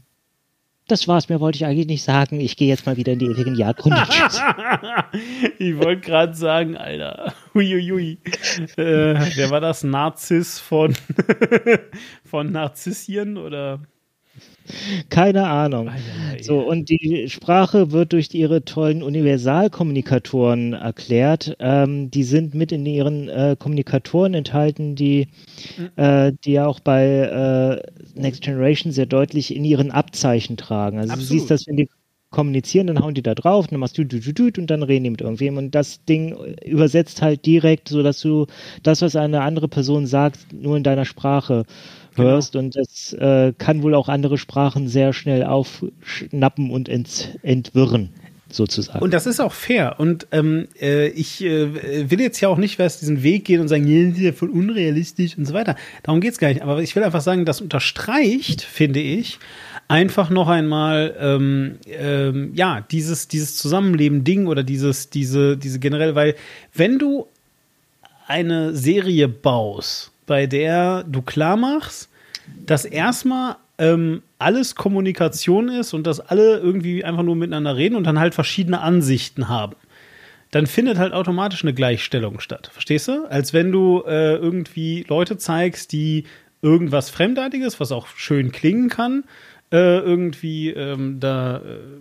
[0.89, 2.41] Das war's, mir wollte ich eigentlich nicht sagen.
[2.41, 4.03] Ich gehe jetzt mal wieder in die ewigen Jagdgründe.
[5.59, 7.35] ich wollte gerade sagen, Alter.
[7.55, 8.19] Huiuiui.
[8.77, 9.85] Äh, wer war das?
[9.85, 10.95] Narziss von,
[12.25, 13.81] von Narzissien oder?
[15.09, 15.91] Keine Ahnung.
[16.41, 21.57] So, und die Sprache wird durch ihre tollen Universalkommunikatoren erklärt.
[21.59, 25.29] Ähm, die sind mit in ihren äh, Kommunikatoren enthalten, die,
[25.77, 25.91] mhm.
[25.97, 30.99] äh, die ja auch bei äh, Next Generation sehr deutlich in ihren Abzeichen tragen.
[30.99, 31.31] Also Absolut.
[31.31, 31.89] du siehst das, wenn die
[32.31, 35.05] kommunizieren, dann hauen die da drauf, dann machst du du, du, du und dann reden
[35.05, 35.57] die mit irgendwem.
[35.57, 38.47] Und das Ding übersetzt halt direkt, so dass du
[38.83, 41.65] das, was eine andere Person sagt, nur in deiner Sprache Genau.
[42.19, 48.11] Hörst und das äh, kann wohl auch andere Sprachen sehr schnell aufschnappen und ent entwirren.
[48.51, 49.01] Sozusagen.
[49.01, 49.97] Und das ist auch fair.
[49.99, 53.69] Und ähm, äh, ich äh, will jetzt ja auch nicht erst diesen Weg gehen und
[53.69, 55.77] sagen, ja, ist ja voll unrealistisch und so weiter.
[56.03, 56.63] Darum geht es gar nicht.
[56.63, 59.39] Aber ich will einfach sagen, das unterstreicht, finde ich,
[59.87, 66.15] einfach noch einmal ähm, ähm, ja dieses dieses Zusammenleben Ding oder dieses diese diese generell,
[66.15, 66.35] weil
[66.75, 67.27] wenn du
[68.27, 72.09] eine Serie baust, bei der du klar machst,
[72.65, 78.05] dass erstmal ähm, alles Kommunikation ist und dass alle irgendwie einfach nur miteinander reden und
[78.05, 79.75] dann halt verschiedene Ansichten haben.
[80.53, 82.71] Dann findet halt automatisch eine Gleichstellung statt.
[82.73, 83.27] Verstehst du?
[83.29, 86.25] Als wenn du äh, irgendwie Leute zeigst, die
[86.63, 89.25] irgendwas Fremdartiges, was auch schön klingen kann,
[89.71, 91.61] äh, irgendwie ähm, da, äh,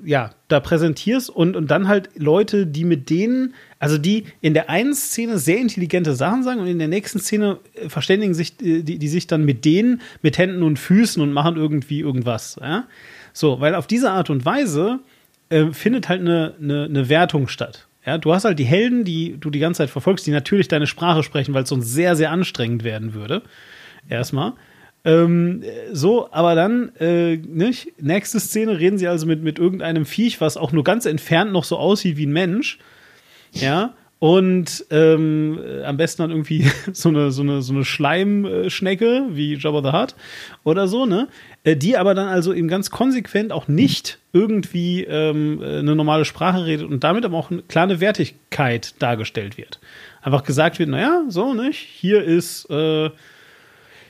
[0.09, 4.69] ja, da präsentierst und, und dann halt Leute, die mit denen, also die in der
[4.69, 8.83] einen Szene sehr intelligente Sachen sagen und in der nächsten Szene äh, verständigen sich, äh,
[8.83, 12.57] die, die sich dann mit denen mit Händen und Füßen und machen irgendwie irgendwas.
[12.61, 12.87] Ja?
[13.33, 14.99] So, weil auf diese Art und Weise
[15.49, 17.87] äh, findet halt eine, eine, eine Wertung statt.
[18.05, 20.87] Ja, du hast halt die Helden, die du die ganze Zeit verfolgst, die natürlich deine
[20.87, 23.41] Sprache sprechen, weil es sonst sehr, sehr anstrengend werden würde.
[24.07, 24.53] Erstmal.
[25.07, 27.93] Ähm, so, aber dann, äh, nicht?
[28.01, 31.63] Nächste Szene reden sie also mit, mit irgendeinem Viech, was auch nur ganz entfernt noch
[31.63, 32.77] so aussieht wie ein Mensch.
[33.53, 33.93] Ja.
[34.19, 39.81] Und ähm, am besten dann irgendwie so eine, so eine, so eine Schleimschnecke wie Jabba
[39.81, 40.15] the Hutt
[40.65, 41.29] oder so, ne?
[41.63, 46.65] Äh, die aber dann also eben ganz konsequent auch nicht irgendwie ähm, eine normale Sprache
[46.65, 49.79] redet und damit aber auch eine kleine Wertigkeit dargestellt wird.
[50.21, 51.79] Einfach gesagt wird, naja, so, nicht?
[51.79, 53.09] Hier ist äh,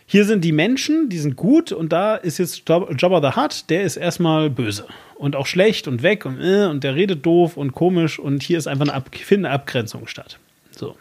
[0.10, 3.84] hier sind die Menschen, die sind gut und da ist jetzt Jabba the Hutt, der
[3.84, 7.74] ist erstmal böse und auch schlecht und weg und, äh, und der redet doof und
[7.74, 10.40] komisch und hier ist einfach eine, Ab eine Abgrenzung statt.
[10.72, 10.96] So.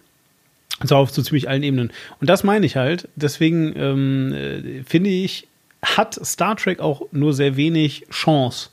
[0.84, 1.92] Zwar auf so ziemlich allen Ebenen.
[2.20, 3.08] Und das meine ich halt.
[3.14, 5.46] Deswegen ähm, äh, finde ich,
[5.82, 8.70] hat Star Trek auch nur sehr wenig Chance,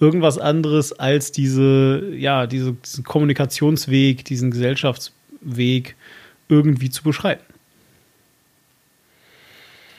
[0.00, 5.94] irgendwas anderes als diese, ja, diese, diesen Kommunikationsweg, diesen Gesellschaftsweg
[6.48, 7.44] irgendwie zu beschreiten.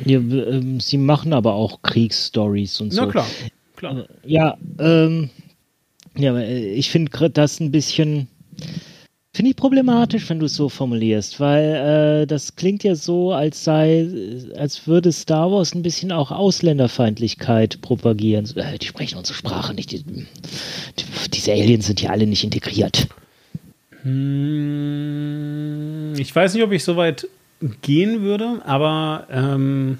[0.05, 3.01] Ja, ähm, sie machen aber auch Kriegsstories und so.
[3.01, 3.27] Na klar,
[3.75, 3.97] klar.
[3.97, 5.29] Äh, ja, ähm,
[6.17, 8.27] ja, äh, ich finde das ein bisschen,
[9.33, 13.63] finde ich problematisch, wenn du es so formulierst, weil äh, das klingt ja so, als
[13.63, 14.07] sei,
[14.55, 18.49] als würde Star Wars ein bisschen auch Ausländerfeindlichkeit propagieren.
[18.55, 20.25] Äh, die sprechen unsere Sprache nicht, die, die,
[21.33, 23.07] diese Aliens sind hier alle nicht integriert.
[24.03, 25.33] Hm,
[26.17, 27.27] ich weiß nicht, ob ich so weit
[27.81, 29.97] gehen würde, aber ähm,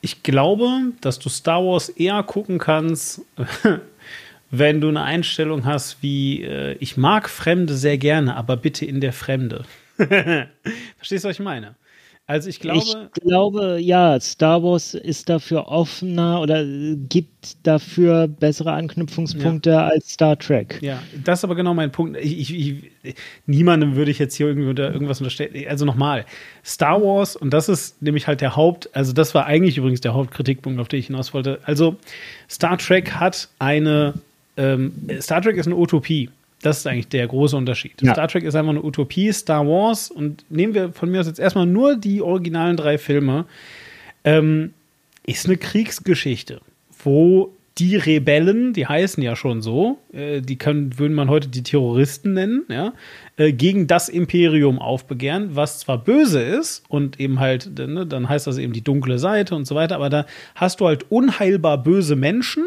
[0.00, 3.22] ich glaube, dass du Star Wars eher gucken kannst,
[4.50, 9.00] wenn du eine Einstellung hast wie, äh, ich mag Fremde sehr gerne, aber bitte in
[9.00, 9.64] der Fremde.
[9.96, 11.74] Verstehst du, was ich meine?
[12.30, 12.78] Also ich glaube.
[12.78, 19.88] Ich glaube, ja, Star Wars ist dafür offener oder gibt dafür bessere Anknüpfungspunkte ja.
[19.88, 20.78] als Star Trek.
[20.80, 22.16] Ja, das ist aber genau mein Punkt.
[22.22, 23.14] Ich, ich, ich,
[23.46, 25.52] niemandem würde ich jetzt hier irgendwie unter irgendwas unterstellen.
[25.68, 26.24] Also nochmal,
[26.64, 30.14] Star Wars, und das ist nämlich halt der Haupt, also das war eigentlich übrigens der
[30.14, 31.58] Hauptkritikpunkt, auf den ich hinaus wollte.
[31.64, 31.96] Also
[32.48, 34.14] Star Trek hat eine,
[34.56, 36.30] ähm, Star Trek ist eine Utopie.
[36.62, 38.00] Das ist eigentlich der große Unterschied.
[38.02, 38.12] Ja.
[38.12, 39.32] Star Trek ist einfach eine Utopie.
[39.32, 43.46] Star Wars, und nehmen wir von mir aus jetzt erstmal nur die originalen drei Filme,
[44.24, 44.74] ähm,
[45.24, 46.60] ist eine Kriegsgeschichte,
[47.02, 51.62] wo die Rebellen, die heißen ja schon so, äh, die können, würden man heute die
[51.62, 52.92] Terroristen nennen, ja,
[53.38, 58.46] äh, gegen das Imperium aufbegehren, was zwar böse ist und eben halt, ne, dann heißt
[58.46, 62.16] das eben die dunkle Seite und so weiter, aber da hast du halt unheilbar böse
[62.16, 62.66] Menschen,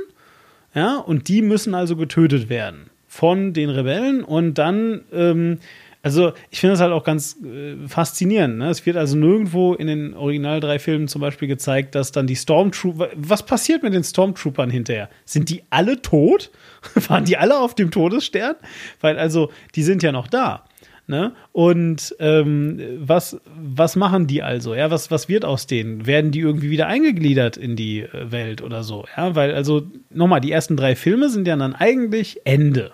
[0.74, 5.60] ja, und die müssen also getötet werden von den Rebellen und dann, ähm,
[6.02, 8.58] also ich finde das halt auch ganz äh, faszinierend.
[8.58, 8.72] Ne?
[8.72, 12.36] Es wird also nirgendwo in den Original drei Filmen zum Beispiel gezeigt, dass dann die
[12.36, 15.10] Stormtrooper, was passiert mit den Stormtroopern hinterher?
[15.26, 16.50] Sind die alle tot?
[17.08, 18.56] Waren die alle auf dem Todesstern?
[19.00, 20.66] Weil also, die sind ja noch da.
[21.06, 21.34] Ne?
[21.52, 24.74] Und ähm, was, was machen die also?
[24.74, 26.08] Ja, was, was wird aus denen?
[26.08, 29.06] Werden die irgendwie wieder eingegliedert in die äh, Welt oder so?
[29.16, 32.94] Ja, weil also nochmal, die ersten drei Filme sind ja dann eigentlich Ende.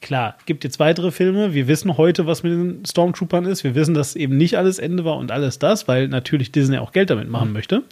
[0.00, 1.54] Klar, gibt jetzt weitere Filme.
[1.54, 3.64] Wir wissen heute, was mit den Stormtroopern ist.
[3.64, 6.92] Wir wissen, dass eben nicht alles Ende war und alles das, weil natürlich Disney auch
[6.92, 7.82] Geld damit machen möchte.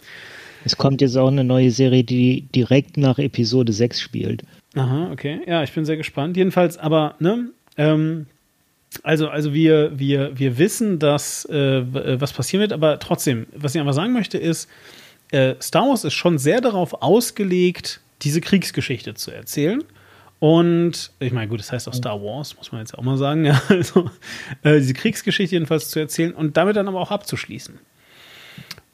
[0.63, 4.43] Es kommt jetzt auch eine neue Serie, die direkt nach Episode 6 spielt.
[4.75, 5.41] Aha, okay.
[5.45, 6.37] Ja, ich bin sehr gespannt.
[6.37, 8.25] Jedenfalls, aber, ne, ähm,
[9.03, 11.83] also, also wir, wir, wir wissen, dass äh,
[12.19, 14.69] was passieren wird, aber trotzdem, was ich einfach sagen möchte, ist,
[15.31, 19.83] äh, Star Wars ist schon sehr darauf ausgelegt, diese Kriegsgeschichte zu erzählen.
[20.39, 23.45] Und ich meine, gut, das heißt auch Star Wars, muss man jetzt auch mal sagen,
[23.45, 24.09] ja, also
[24.63, 27.79] äh, diese Kriegsgeschichte jedenfalls zu erzählen und damit dann aber auch abzuschließen.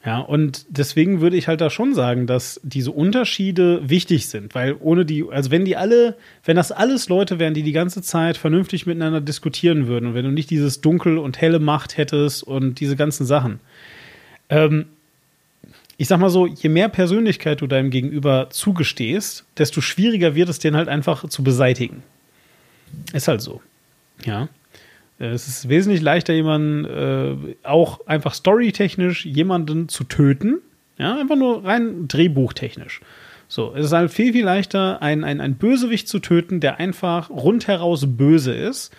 [0.04, 4.76] Ja, und deswegen würde ich halt da schon sagen, dass diese Unterschiede wichtig sind, weil
[4.80, 8.36] ohne die, also wenn die alle, wenn das alles Leute wären, die die ganze Zeit
[8.36, 12.80] vernünftig miteinander diskutieren würden und wenn du nicht dieses Dunkel und helle Macht hättest und
[12.80, 13.60] diese ganzen Sachen,
[14.50, 14.86] ähm,
[15.96, 20.58] ich sag mal so, je mehr Persönlichkeit du deinem Gegenüber zugestehst, desto schwieriger wird es
[20.58, 22.02] den halt einfach zu beseitigen.
[23.12, 23.60] Ist halt so.
[24.24, 24.48] Ja.
[25.18, 30.58] Es ist wesentlich leichter, jemanden äh, auch einfach storytechnisch jemanden zu töten.
[30.98, 33.00] Ja, einfach nur rein drehbuchtechnisch.
[33.46, 38.04] So, es ist halt viel, viel leichter, einen, einen, Bösewicht zu töten, der einfach rundheraus
[38.16, 38.92] böse ist.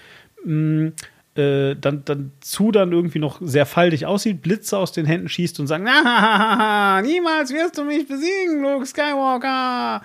[0.46, 0.94] Mh, mm,
[1.36, 5.60] äh, dann, dann zu dann irgendwie noch sehr faltig aussieht, Blitze aus den Händen schießt
[5.60, 5.84] und sagt,
[7.06, 10.02] niemals wirst du mich besiegen, Luke Skywalker.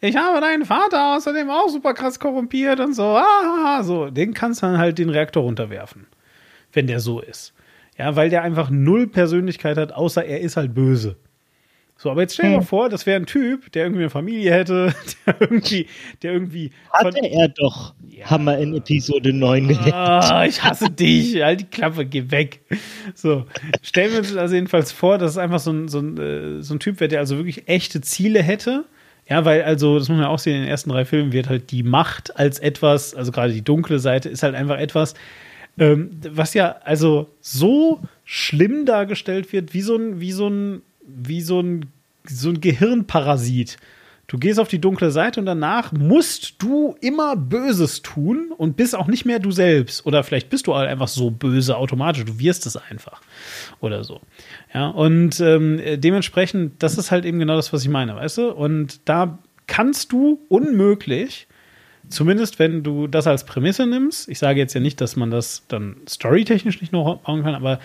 [0.00, 3.02] Ich habe deinen Vater außerdem auch super krass korrumpiert und so.
[3.02, 6.06] Ah, so, den kannst du dann halt den Reaktor runterwerfen,
[6.72, 7.52] wenn der so ist.
[7.96, 11.16] Ja, weil der einfach null Persönlichkeit hat, außer er ist halt böse.
[12.00, 12.58] So, aber jetzt stell dir hm.
[12.58, 14.94] mal vor, das wäre ein Typ, der irgendwie eine Familie hätte,
[15.26, 15.88] der irgendwie,
[16.22, 16.70] der irgendwie.
[16.92, 18.30] Hatte er doch, ja.
[18.30, 19.92] haben wir in Episode 9 gelernt.
[19.92, 22.60] Ah, ich hasse dich, halt die Klappe, geh weg.
[23.16, 23.46] So,
[23.82, 26.74] stellen wir uns also jedenfalls vor, dass es einfach so ein, so ein, äh, so
[26.74, 28.84] ein Typ wäre, der also wirklich echte Ziele hätte.
[29.28, 31.72] Ja, weil also, das muss man auch sehen, in den ersten drei Filmen wird halt
[31.72, 35.14] die Macht als etwas, also gerade die dunkle Seite, ist halt einfach etwas,
[35.78, 41.40] ähm, was ja also so schlimm dargestellt wird, wie so ein, wie so ein wie
[41.40, 41.86] so ein,
[42.24, 43.78] so ein Gehirnparasit.
[44.28, 48.94] Du gehst auf die dunkle Seite und danach musst du immer Böses tun und bist
[48.94, 50.04] auch nicht mehr du selbst.
[50.04, 52.26] Oder vielleicht bist du halt einfach so böse automatisch.
[52.26, 53.22] Du wirst es einfach.
[53.80, 54.20] Oder so.
[54.74, 58.50] Ja, und ähm, dementsprechend, das ist halt eben genau das, was ich meine, weißt du?
[58.52, 61.46] Und da kannst du unmöglich,
[62.10, 65.62] zumindest wenn du das als Prämisse nimmst, ich sage jetzt ja nicht, dass man das
[65.68, 67.80] dann storytechnisch nicht noch bauen kann, aber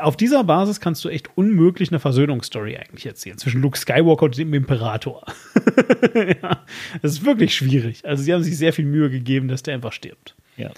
[0.00, 4.36] auf dieser Basis kannst du echt unmöglich eine Versöhnungsstory eigentlich erzählen zwischen Luke Skywalker und
[4.36, 5.24] dem Imperator.
[6.14, 6.64] ja,
[7.02, 8.04] das ist wirklich schwierig.
[8.04, 10.34] Also sie haben sich sehr viel Mühe gegeben, dass der einfach stirbt.
[10.56, 10.70] Ja.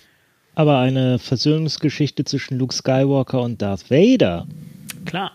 [0.55, 4.47] Aber eine Versöhnungsgeschichte zwischen Luke Skywalker und Darth Vader.
[5.05, 5.33] Klar.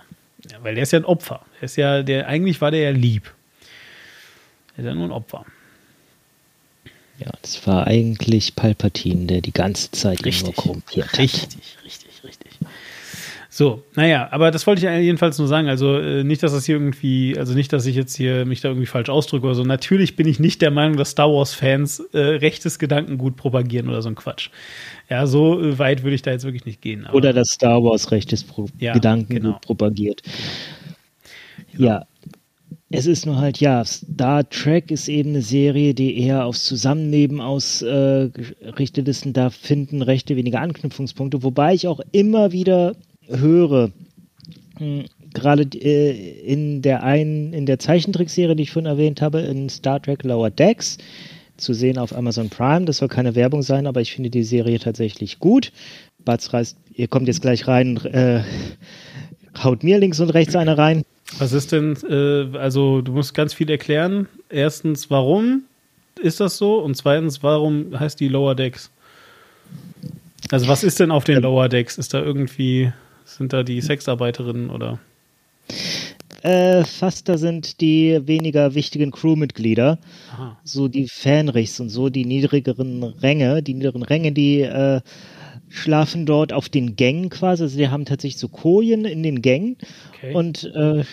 [0.51, 1.41] Ja, weil der ist ja ein Opfer.
[1.55, 3.33] Der ist ja, der, eigentlich war der ja lieb.
[4.75, 5.45] Der ist ja nur ein Opfer.
[7.19, 11.19] Ja, das war eigentlich Palpatine, der die ganze Zeit richtig, nur korrumpiert hat.
[11.19, 12.12] Richtig, richtig.
[13.55, 15.67] So, naja, aber das wollte ich jedenfalls nur sagen.
[15.67, 18.69] Also äh, nicht, dass das hier irgendwie, also nicht, dass ich jetzt hier mich da
[18.69, 19.63] irgendwie falsch ausdrücke oder so.
[19.63, 24.09] Natürlich bin ich nicht der Meinung, dass Star Wars-Fans äh, rechtes Gedankengut propagieren oder so
[24.09, 24.49] ein Quatsch.
[25.07, 27.05] Ja, so äh, weit würde ich da jetzt wirklich nicht gehen.
[27.13, 29.59] oder dass Star Wars rechtes Pro ja, Gedankengut genau.
[29.61, 30.23] propagiert.
[31.73, 31.85] Genau.
[31.85, 32.05] Ja.
[32.89, 37.39] Es ist nur halt, ja, Star Trek ist eben eine Serie, die eher aufs Zusammenleben
[37.39, 42.95] ausgerichtet ist und da finden Rechte weniger Anknüpfungspunkte, wobei ich auch immer wieder
[43.27, 43.91] höre,
[44.79, 49.69] mh, gerade äh, in der einen, in der Zeichentrickserie, die ich vorhin erwähnt habe, in
[49.69, 50.97] Star Trek Lower Decks,
[51.57, 52.85] zu sehen auf Amazon Prime.
[52.85, 55.71] Das soll keine Werbung sein, aber ich finde die Serie tatsächlich gut.
[56.25, 58.43] Batz reißt, ihr kommt jetzt gleich rein, äh,
[59.61, 61.03] haut mir links und rechts eine rein.
[61.37, 64.27] Was ist denn, äh, also du musst ganz viel erklären.
[64.49, 65.63] Erstens, warum
[66.21, 66.79] ist das so?
[66.79, 68.91] Und zweitens, warum heißt die Lower Decks?
[70.51, 71.97] Also was ist denn auf den Lower Decks?
[71.97, 72.91] Ist da irgendwie,
[73.25, 74.99] sind da die Sexarbeiterinnen oder?
[76.41, 79.97] Äh, fast da sind die weniger wichtigen Crewmitglieder,
[80.33, 80.57] Aha.
[80.65, 84.99] so die Fanrichs und so, die niedrigeren Ränge, die niederen Ränge, die äh,
[85.69, 89.77] schlafen dort auf den Gängen quasi, also die haben tatsächlich so Kojen in den Gängen
[90.15, 90.33] Okay.
[90.35, 91.03] und äh,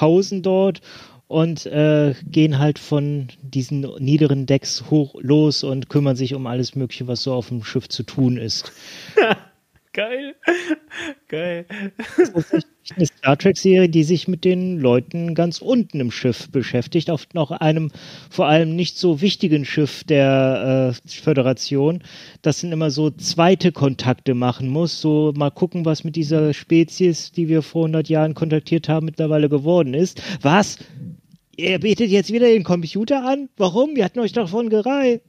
[0.00, 0.80] hausen dort
[1.28, 6.74] und äh, gehen halt von diesen niederen Decks hoch los und kümmern sich um alles
[6.74, 8.72] Mögliche, was so auf dem Schiff zu tun ist.
[9.92, 10.34] Geil.
[11.28, 11.66] Geil.
[12.94, 17.50] eine Star Trek-Serie, die sich mit den Leuten ganz unten im Schiff beschäftigt, auf noch
[17.50, 17.90] einem
[18.30, 22.02] vor allem nicht so wichtigen Schiff der äh, Föderation,
[22.42, 27.32] das dann immer so zweite Kontakte machen muss, so mal gucken, was mit dieser Spezies,
[27.32, 30.22] die wir vor 100 Jahren kontaktiert haben, mittlerweile geworden ist.
[30.42, 30.78] Was?
[31.56, 33.48] Ihr betet jetzt wieder den Computer an?
[33.56, 33.96] Warum?
[33.96, 35.22] Wir hatten euch davon geheilt.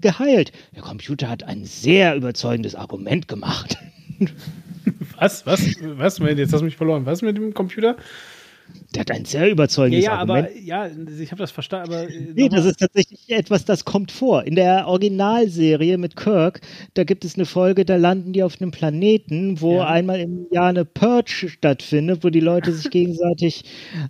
[0.75, 3.77] Der Computer hat ein sehr überzeugendes Argument gemacht.
[5.19, 5.45] Was?
[5.45, 5.61] Was?
[5.81, 6.17] Was?
[6.19, 7.05] Jetzt hast du mich verloren.
[7.05, 7.97] Was mit dem Computer?
[8.93, 10.47] Der hat ein sehr Ja, überzeugendes ja, Argument.
[10.49, 10.87] aber ja,
[11.19, 14.43] ich habe das verstanden, aber äh, Nee, das ist tatsächlich etwas, das kommt vor.
[14.45, 16.61] In der Originalserie mit Kirk,
[16.93, 19.87] da gibt es eine Folge, da landen die auf einem Planeten, wo Ja.
[19.87, 23.63] einmal im Jahr eine Purge stattfindet, wo die Leute sich gegenseitig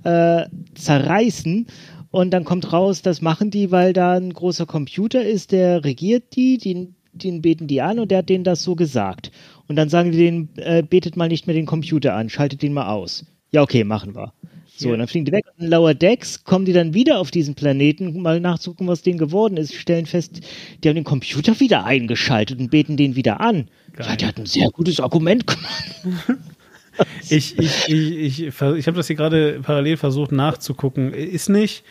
[0.04, 0.46] äh,
[0.76, 1.68] zerreißen.
[2.12, 6.36] Und dann kommt raus, das machen die, weil da ein großer Computer ist, der regiert
[6.36, 9.32] die, den, den beten die an und der hat denen das so gesagt.
[9.70, 12.74] Und dann sagen die denen, äh, betet mal nicht mehr den Computer an, schaltet den
[12.74, 13.26] mal aus.
[13.52, 14.34] Ja, okay, machen wir.
[14.76, 15.46] So, und dann fliegen die weg.
[15.58, 19.20] Und in Lower Decks kommen die dann wieder auf diesen Planeten, mal nachzugucken, was denen
[19.20, 20.42] geworden ist, stellen fest,
[20.84, 23.68] die haben den Computer wieder eingeschaltet und beten den wieder an.
[23.94, 24.08] Geil.
[24.10, 25.96] Ja, der hat ein sehr gutes Argument gemacht.
[27.30, 31.14] Ich, ich, ich, ich, ich habe das hier gerade parallel versucht nachzugucken.
[31.14, 31.86] Ist nicht,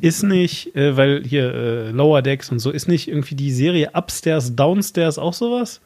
[0.00, 3.90] ist nicht, äh, weil hier äh, Lower Decks und so, ist nicht irgendwie die Serie
[3.92, 5.82] Upstairs, Downstairs auch sowas?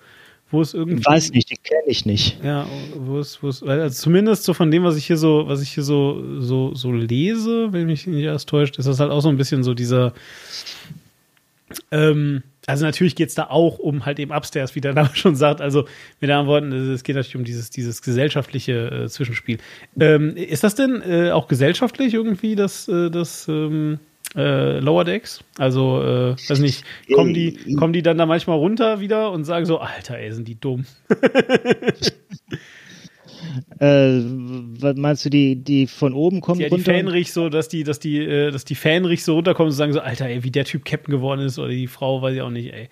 [0.50, 1.00] Wo es irgendwie.
[1.00, 2.42] Ich weiß nicht, den kenne ich nicht.
[2.42, 5.44] Ja, wo es, wo es, weil also zumindest so von dem, was ich hier so,
[5.46, 9.10] was ich hier so, so, so lese, wenn mich nicht alles täuscht, ist das halt
[9.10, 10.14] auch so ein bisschen so dieser,
[11.90, 15.36] ähm, also natürlich geht es da auch um halt eben Upstairs, wie der Name schon
[15.36, 15.60] sagt.
[15.60, 15.86] Also
[16.20, 19.58] mit anderen Worten, es geht natürlich um dieses, dieses gesellschaftliche äh, Zwischenspiel.
[19.98, 23.98] Ähm, ist das denn äh, auch gesellschaftlich irgendwie das, äh, das ähm,
[24.36, 25.42] äh, Lower Decks?
[25.58, 29.66] Also, äh, weiß nicht, kommen die, kommen die dann da manchmal runter wieder und sagen
[29.66, 30.84] so, Alter, ey, sind die dumm.
[33.80, 34.20] Äh,
[34.80, 36.92] was meinst du, die, die von oben kommen Ja, die runter?
[36.92, 40.00] Fähnrich so, dass die, dass die, äh, dass die Fähnrich so runterkommen und sagen so,
[40.00, 42.72] Alter, ey, wie der Typ Captain geworden ist oder die Frau, weiß ich auch nicht,
[42.72, 42.88] ey.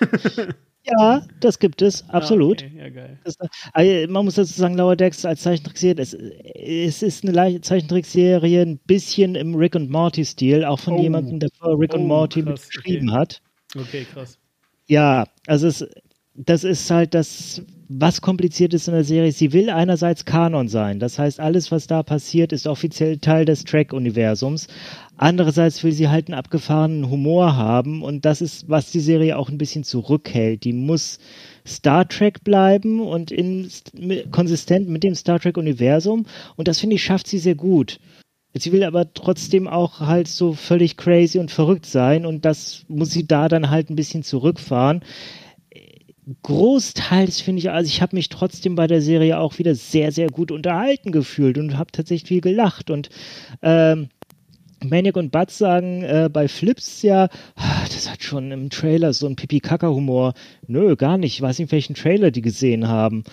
[0.84, 2.62] ja, das gibt es, absolut.
[2.62, 2.78] Ah, okay.
[2.78, 3.18] Ja, geil.
[3.24, 3.36] Das,
[3.74, 8.78] äh, man muss dazu sagen, Lower Decks als Zeichentrickserie, es, es ist eine Zeichentrickserie ein
[8.78, 11.02] bisschen im Rick und Morty-Stil, auch von Oh.
[11.02, 13.18] jemandem, der vor Rick Oh, und Morty krass, mitgeschrieben okay.
[13.18, 13.42] hat.
[13.76, 14.38] Okay, krass.
[14.86, 15.86] Ja, also es,
[16.34, 19.32] das ist halt das, was kompliziert ist in der Serie.
[19.32, 21.00] Sie will einerseits Kanon sein.
[21.00, 24.68] Das heißt, alles, was da passiert, ist offiziell Teil des Track-Universums.
[25.16, 29.48] Andererseits will sie halt einen abgefahrenen Humor haben und das ist, was die Serie auch
[29.48, 30.64] ein bisschen zurückhält.
[30.64, 31.18] Die muss
[31.66, 33.68] Star Trek bleiben und in,
[34.30, 36.26] konsistent mit dem Star Trek-Universum
[36.56, 38.00] und das finde ich, schafft sie sehr gut.
[38.54, 43.10] Sie will aber trotzdem auch halt so völlig crazy und verrückt sein und das muss
[43.10, 45.02] sie da dann halt ein bisschen zurückfahren.
[46.42, 50.28] Großteils finde ich, also ich habe mich trotzdem bei der Serie auch wieder sehr, sehr
[50.28, 53.08] gut unterhalten gefühlt und habe tatsächlich viel gelacht und
[53.62, 54.08] ähm,
[54.84, 59.26] Maniac und Bud sagen äh, bei Flips ja, ah, das hat schon im Trailer so
[59.26, 60.34] einen Pipi-Kaka-Humor.
[60.66, 61.34] Nö, gar nicht.
[61.34, 63.24] Ich weiß nicht, welchen Trailer die gesehen haben.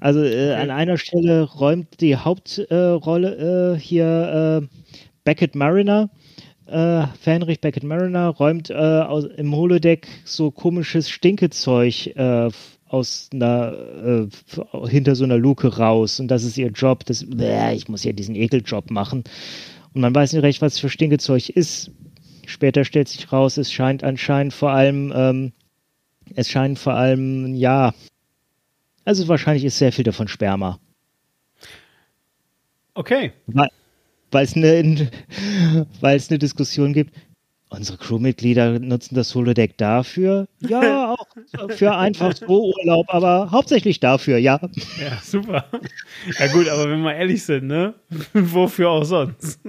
[0.00, 4.66] Also äh, an einer Stelle räumt die Hauptrolle äh, hier äh,
[5.24, 6.10] Beckett Mariner,
[6.68, 12.50] äh, Fähnrich Beckett Mariner, räumt äh, aus, im Holodeck so komisches Stinkezeug äh,
[12.88, 17.04] aus einer äh, hinter so einer Luke raus und das ist ihr Job.
[17.06, 19.24] Das, bäh, ich muss ja diesen Ekeljob machen.
[19.94, 21.90] Und man weiß nicht recht, was für Stinkezeug ist.
[22.46, 25.52] Später stellt sich raus, es scheint anscheinend vor allem, ähm,
[26.34, 27.92] es scheint vor allem, ja,
[29.04, 30.78] also wahrscheinlich ist sehr viel davon Sperma.
[32.94, 33.32] Okay.
[33.46, 33.68] Weil
[34.30, 35.10] weil es eine,
[36.00, 37.14] weil es eine Diskussion gibt.
[37.70, 40.46] unsere Crewmitglieder nutzen das Holodeck dafür.
[40.60, 41.14] Ja,
[41.58, 44.60] auch für einfach so Urlaub, aber hauptsächlich dafür, ja.
[45.00, 45.66] Ja, super.
[46.38, 47.94] Ja gut, aber wenn wir ehrlich sind, ne?
[48.32, 49.60] Wofür auch sonst?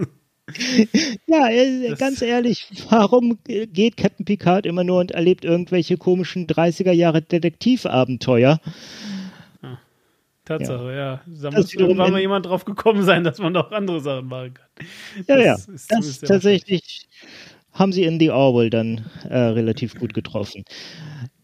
[1.28, 6.92] Ja, äh, ganz ehrlich, warum geht Captain Picard immer nur und erlebt irgendwelche komischen 30er
[6.92, 8.60] Jahre Detektivabenteuer?
[10.50, 11.22] Tatsache, ja.
[11.28, 14.88] Da muss irgendwann mal jemand drauf gekommen sein, dass man auch andere Sachen machen kann.
[15.28, 15.74] Ja, das ja.
[15.74, 17.08] Ist, das tatsächlich
[17.72, 20.64] haben sie in The Orwell dann äh, relativ gut getroffen.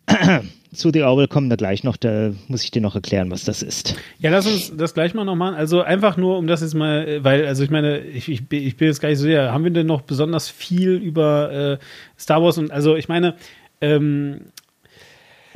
[0.73, 3.61] Zu The Orwell kommen wir gleich noch, da muss ich dir noch erklären, was das
[3.61, 3.95] ist.
[4.17, 5.55] Ja, lass uns das gleich mal noch machen.
[5.55, 8.87] Also einfach nur, um das jetzt mal, weil, also ich meine, ich, ich, ich bin
[8.87, 11.77] jetzt gar nicht so sehr, haben wir denn noch besonders viel über äh,
[12.19, 13.35] Star Wars und, also ich meine,
[13.81, 14.41] ähm,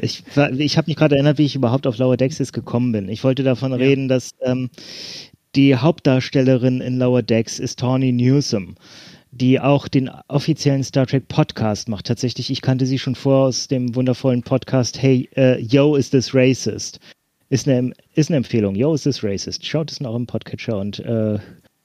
[0.01, 0.23] ich,
[0.57, 3.09] ich habe mich gerade erinnert, wie ich überhaupt auf Lower Decks gekommen bin.
[3.09, 3.77] Ich wollte davon ja.
[3.77, 4.69] reden, dass ähm,
[5.55, 8.75] die Hauptdarstellerin in Lower Decks ist Tawny Newsom
[9.31, 12.07] die auch den offiziellen Star Trek Podcast macht.
[12.07, 16.33] Tatsächlich, ich kannte sie schon vor aus dem wundervollen Podcast Hey, uh, Yo, is this
[16.33, 16.99] racist?
[17.49, 18.75] Ist eine, ist eine Empfehlung.
[18.75, 19.65] Yo, is this racist?
[19.65, 21.39] Schaut es noch im Podcatcher und äh,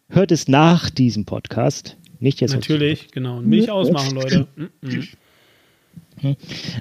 [0.09, 1.97] hört es nach diesem Podcast.
[2.21, 2.55] Nicht jetzt.
[2.55, 3.41] Natürlich, genau.
[3.41, 4.47] Milch ausmachen, Leute.
[4.57, 5.07] Hm.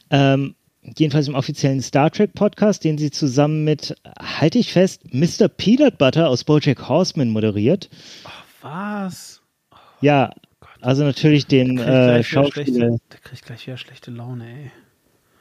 [0.09, 0.55] ähm,
[0.97, 5.47] jedenfalls im offiziellen Star Trek Podcast, den sie zusammen mit, halte ich fest, Mr.
[5.47, 7.89] Peanut Butter aus Bojack Horseman moderiert.
[8.23, 9.41] Ach, was?
[10.01, 10.31] Ja,
[10.81, 12.97] also natürlich den äh, Schauspieler.
[13.11, 14.71] Der kriegt gleich wieder schlechte Laune, ey.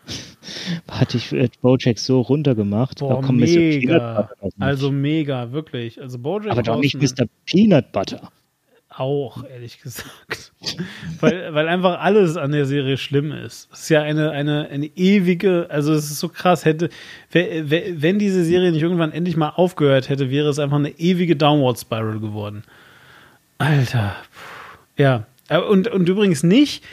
[0.89, 3.01] Hatte ich äh, Bojack so runtergemacht.
[3.01, 4.31] Boah, da mega.
[4.59, 6.01] Also mega, wirklich.
[6.01, 7.27] Also Bojack Aber doch nicht Mr.
[7.47, 8.31] Peanut Butter.
[8.95, 10.53] Auch, ehrlich gesagt.
[11.21, 13.69] weil, weil einfach alles an der Serie schlimm ist.
[13.73, 16.91] Es ist ja eine, eine, eine ewige, also es ist so krass, hätte,
[17.31, 21.79] wenn diese Serie nicht irgendwann endlich mal aufgehört hätte, wäre es einfach eine ewige Downward
[21.79, 22.65] Spiral geworden.
[23.59, 24.17] Alter.
[24.99, 26.85] Ja, äh, und, und übrigens nicht,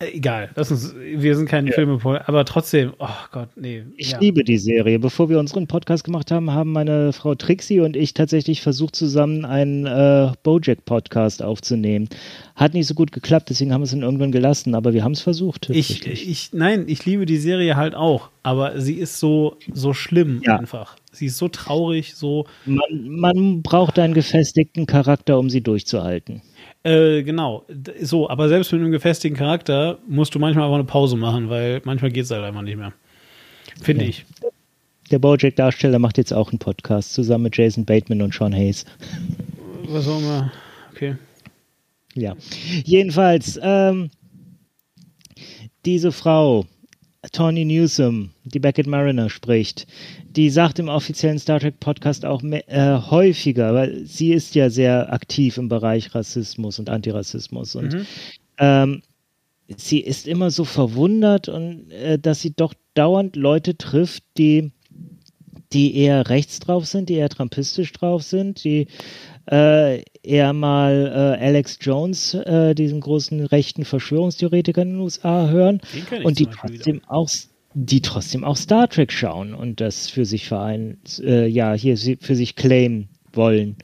[0.00, 1.74] egal, lass uns, wir sind keine ja.
[1.74, 3.84] Filme, aber trotzdem, oh Gott, nee.
[3.96, 4.18] Ich ja.
[4.18, 4.98] liebe die Serie.
[4.98, 9.44] Bevor wir unseren Podcast gemacht haben, haben meine Frau Trixie und ich tatsächlich versucht, zusammen
[9.44, 12.08] einen äh, Bojack-Podcast aufzunehmen.
[12.56, 15.12] Hat nicht so gut geklappt, deswegen haben wir es dann irgendwann gelassen, aber wir haben
[15.12, 15.70] es versucht.
[15.70, 20.40] Ich, ich, nein, ich liebe die Serie halt auch, aber sie ist so, so schlimm
[20.44, 20.58] ja.
[20.58, 20.96] einfach.
[21.12, 22.46] Sie ist so traurig, so.
[22.66, 26.42] Man, man braucht einen gefestigten Charakter, um sie durchzuhalten.
[26.84, 27.64] Äh, genau.
[28.02, 31.80] So, aber selbst mit einem gefestigten Charakter musst du manchmal einfach eine Pause machen, weil
[31.84, 32.92] manchmal geht es halt einfach nicht mehr.
[33.80, 34.10] Finde ja.
[34.10, 34.26] ich.
[35.10, 38.84] Der Bojack-Darsteller macht jetzt auch einen Podcast zusammen mit Jason Bateman und Sean Hayes.
[39.88, 40.52] Was auch immer.
[40.92, 41.16] Okay.
[42.14, 42.36] Ja.
[42.84, 44.10] Jedenfalls, ähm,
[45.84, 46.66] diese Frau,
[47.32, 49.86] Tony Newsom, die Beckett Mariner spricht,
[50.28, 54.70] die sagt im offiziellen Star Trek Podcast auch mehr, äh, häufiger, weil sie ist ja
[54.70, 58.06] sehr aktiv im Bereich Rassismus und Antirassismus und mhm.
[58.58, 59.02] ähm,
[59.76, 64.72] sie ist immer so verwundert und äh, dass sie doch dauernd Leute trifft, die
[65.72, 68.86] die eher rechts drauf sind, die eher trampistisch drauf sind, die
[69.50, 75.80] äh, eher mal äh, Alex Jones, äh, diesen großen rechten Verschwörungstheoretiker in den USA hören
[76.22, 77.10] und die trotzdem wieder.
[77.10, 77.28] auch
[77.74, 82.36] die trotzdem auch Star Trek schauen und das für sich vereinen, äh, ja, hier für
[82.36, 83.76] sich claimen wollen.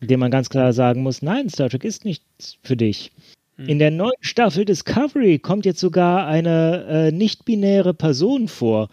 [0.00, 3.10] Indem man ganz klar sagen muss, nein, Star Trek ist nichts für dich.
[3.56, 3.68] Hm.
[3.68, 8.88] In der neuen Staffel Discovery kommt jetzt sogar eine äh, nicht-binäre Person vor,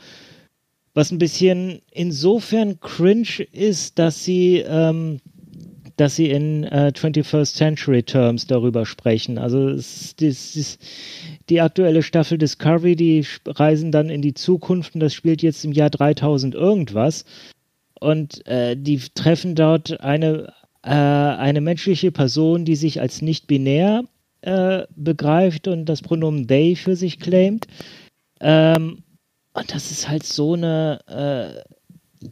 [0.96, 5.20] was ein bisschen insofern cringe ist, dass sie ähm,
[5.98, 9.38] dass sie in äh, 21st Century Terms darüber sprechen.
[9.38, 10.80] Also es, es, es,
[11.50, 15.72] die aktuelle Staffel Discovery, die reisen dann in die Zukunft und das spielt jetzt im
[15.72, 17.24] Jahr 3000 irgendwas.
[18.00, 24.04] Und äh, die treffen dort eine, äh, eine menschliche Person, die sich als nicht binär
[24.42, 27.68] äh, begreift und das Pronomen they für sich claimt.
[28.42, 29.05] Ähm,
[29.56, 31.76] und das ist halt so eine äh,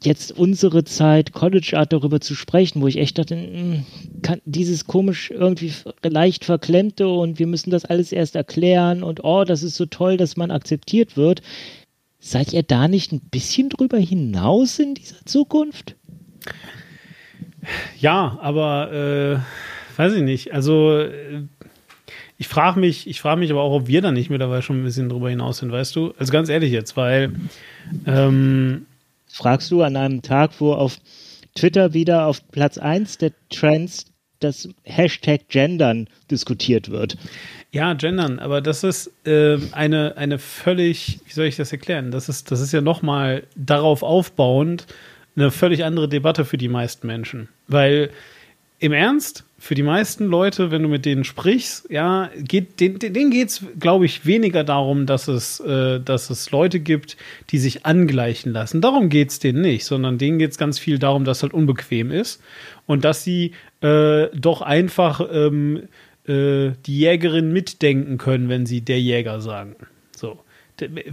[0.01, 3.85] jetzt unsere Zeit, College Art darüber zu sprechen, wo ich echt dachte, hm,
[4.21, 9.43] kann dieses komisch irgendwie leicht verklemmte und wir müssen das alles erst erklären und oh,
[9.43, 11.41] das ist so toll, dass man akzeptiert wird.
[12.19, 15.95] Seid ihr da nicht ein bisschen drüber hinaus in dieser Zukunft?
[17.99, 20.53] Ja, aber äh, weiß ich nicht.
[20.53, 21.43] Also äh,
[22.43, 24.83] ich frage mich, ich frage mich aber auch, ob wir da nicht mittlerweile schon ein
[24.83, 26.13] bisschen drüber hinaus sind, weißt du?
[26.19, 27.31] Also ganz ehrlich jetzt, weil
[28.05, 28.85] ähm,
[29.27, 30.97] fragst du an einem Tag, wo auf
[31.55, 34.07] Twitter wieder auf Platz 1 der Trends
[34.41, 37.15] das Hashtag Gendern diskutiert wird.
[37.71, 42.11] Ja, Gendern, aber das ist äh, eine, eine völlig, wie soll ich das erklären?
[42.11, 44.85] Das ist, das ist ja nochmal darauf aufbauend
[45.37, 47.47] eine völlig andere Debatte für die meisten Menschen.
[47.69, 48.09] Weil
[48.79, 53.31] im Ernst, für die meisten Leute, wenn du mit denen sprichst, ja, geht, denen, denen
[53.31, 57.15] geht es, glaube ich, weniger darum, dass es, äh, dass es Leute gibt,
[57.49, 58.81] die sich angleichen lassen.
[58.81, 61.53] Darum geht es denen nicht, sondern denen geht es ganz viel darum, dass es halt
[61.53, 62.43] unbequem ist
[62.87, 65.83] und dass sie äh, doch einfach ähm,
[66.27, 69.77] äh, die Jägerin mitdenken können, wenn sie der Jäger sagen.
[70.13, 70.41] So.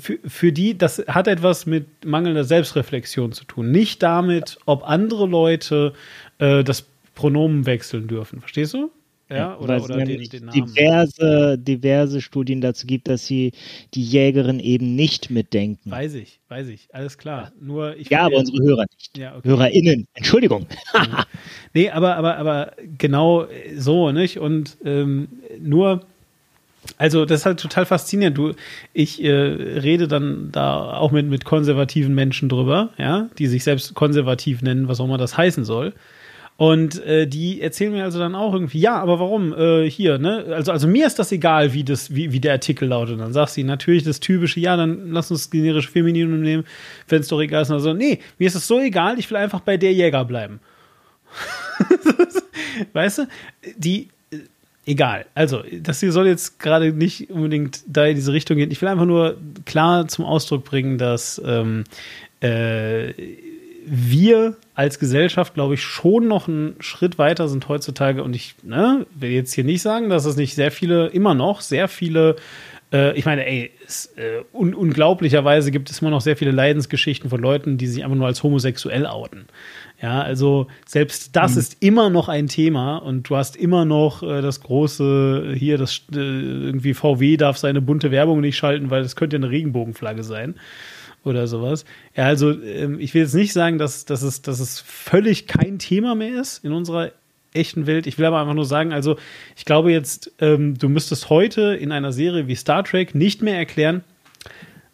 [0.00, 3.70] Für, für die, das hat etwas mit mangelnder Selbstreflexion zu tun.
[3.70, 5.92] Nicht damit, ob andere Leute
[6.38, 6.89] äh, das
[7.20, 8.40] Pronomen wechseln dürfen.
[8.40, 8.90] Verstehst du?
[9.28, 10.50] Ja, oder, Weil oder den, den.
[10.50, 13.52] Diverse, diverse Studien dazu gibt, dass sie
[13.92, 15.90] die Jägerin eben nicht mitdenken.
[15.90, 17.42] Weiß ich, weiß ich, alles klar.
[17.42, 19.18] Ja, Nur ich ja aber unsere Hörer nicht.
[19.18, 19.48] Ja, okay.
[19.48, 20.66] HörerInnen, Entschuldigung.
[21.74, 23.46] nee, aber, aber, aber genau
[23.76, 24.38] so, nicht?
[24.38, 25.28] Und ähm,
[25.60, 26.06] nur,
[26.96, 28.38] also das ist halt total faszinierend.
[28.38, 28.54] Du,
[28.94, 33.94] ich äh, rede dann da auch mit, mit konservativen Menschen drüber, ja, die sich selbst
[33.94, 35.92] konservativ nennen, was auch immer das heißen soll.
[36.60, 40.44] Und äh, die erzählen mir also dann auch irgendwie, ja, aber warum äh, hier, ne?
[40.50, 43.18] Also, also mir ist das egal, wie, das, wie, wie der Artikel lautet.
[43.18, 46.64] Dann sagt sie natürlich das typische, ja, dann lass uns das generische Femininum nehmen,
[47.08, 47.70] wenn es doch egal ist.
[47.70, 50.60] Also, nee, mir ist es so egal, ich will einfach bei der Jäger bleiben.
[52.92, 53.22] weißt du?
[53.78, 54.40] Die, äh,
[54.84, 55.24] egal.
[55.34, 58.70] Also, das hier soll jetzt gerade nicht unbedingt da in diese Richtung gehen.
[58.70, 61.84] Ich will einfach nur klar zum Ausdruck bringen, dass ähm,
[62.42, 63.14] äh,
[63.86, 68.22] wir als Gesellschaft, glaube ich, schon noch einen Schritt weiter sind heutzutage.
[68.22, 71.60] Und ich ne, will jetzt hier nicht sagen, dass es nicht sehr viele, immer noch
[71.60, 72.36] sehr viele,
[72.90, 77.28] äh, ich meine, ey, es, äh, un unglaublicherweise gibt es immer noch sehr viele Leidensgeschichten
[77.28, 79.48] von Leuten, die sich einfach nur als homosexuell outen.
[80.00, 81.58] Ja, also selbst das mhm.
[81.58, 86.04] ist immer noch ein Thema und du hast immer noch äh, das große hier, das
[86.14, 90.54] äh, irgendwie VW darf seine bunte Werbung nicht schalten, weil das könnte eine Regenbogenflagge sein
[91.24, 91.84] oder sowas.
[92.16, 95.78] Ja, also ähm, ich will jetzt nicht sagen, dass, dass, es, dass es völlig kein
[95.78, 97.12] Thema mehr ist in unserer
[97.52, 98.06] echten Welt.
[98.06, 99.16] Ich will aber einfach nur sagen, also
[99.56, 103.56] ich glaube jetzt, ähm, du müsstest heute in einer Serie wie Star Trek nicht mehr
[103.56, 104.04] erklären,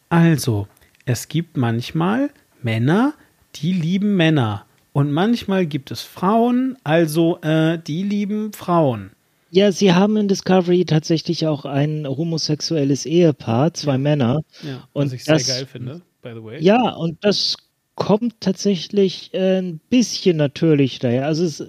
[0.09, 0.69] also
[1.05, 2.31] es gibt manchmal
[2.63, 3.15] Männer,
[3.57, 4.65] die lieben Männer.
[4.93, 9.11] Und manchmal gibt es Frauen, also äh, die lieben Frauen.
[9.51, 13.99] Ja, sie haben in Discovery tatsächlich auch ein homosexuelles Ehepaar, zwei.
[13.99, 14.41] Männer.
[14.63, 16.59] Ja, was ich das, sehr geil finde by the way.
[16.61, 17.57] Ja, und das
[17.95, 21.27] kommt tatsächlich äh, ein bisschen natürlich daher.
[21.27, 21.67] Also es, äh,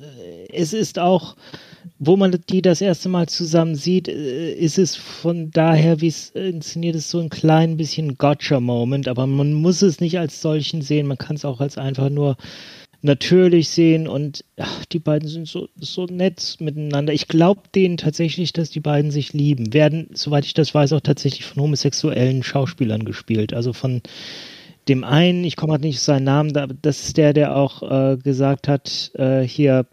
[0.52, 1.36] es ist auch,
[2.00, 6.32] wo man die das erste Mal zusammen sieht, äh, ist es von daher, wie es
[6.32, 11.08] inszeniert ist, so ein klein bisschen Gotcha-Moment, aber man muss es nicht als solchen sehen,
[11.08, 12.36] man kann es auch als einfach nur
[13.08, 17.14] natürlich sehen und ach, die beiden sind so, so nett miteinander.
[17.14, 19.74] Ich glaube denen tatsächlich, dass die beiden sich lieben.
[19.74, 23.54] Werden, soweit ich das weiß, auch tatsächlich von homosexuellen Schauspielern gespielt.
[23.54, 24.02] Also von
[24.88, 28.18] dem einen, ich komme gerade nicht auf seinen Namen, das ist der, der auch äh,
[28.18, 29.88] gesagt hat, äh, hier,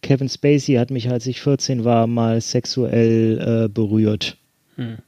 [0.00, 4.36] Kevin Spacey hat mich, als ich 14 war, mal sexuell äh, berührt.
[4.76, 4.98] Hm.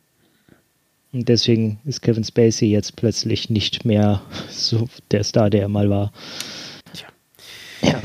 [1.12, 5.88] Und deswegen ist Kevin Spacey jetzt plötzlich nicht mehr so der Star, der er mal
[5.88, 6.12] war.
[7.84, 8.02] Ja.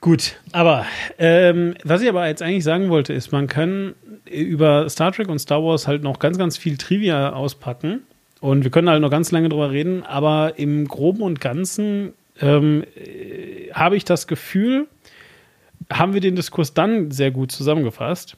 [0.00, 0.84] Gut, aber
[1.18, 3.94] ähm, was ich aber jetzt eigentlich sagen wollte, ist, man kann
[4.28, 8.02] über Star Trek und Star Wars halt noch ganz, ganz viel Trivia auspacken.
[8.40, 12.82] Und wir können halt noch ganz lange drüber reden, aber im Groben und Ganzen ähm,
[12.96, 14.88] äh, habe ich das Gefühl,
[15.92, 18.36] haben wir den Diskurs dann sehr gut zusammengefasst,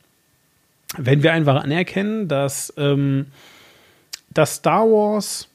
[0.98, 3.26] wenn wir einfach anerkennen, dass, ähm,
[4.34, 5.48] dass Star Wars,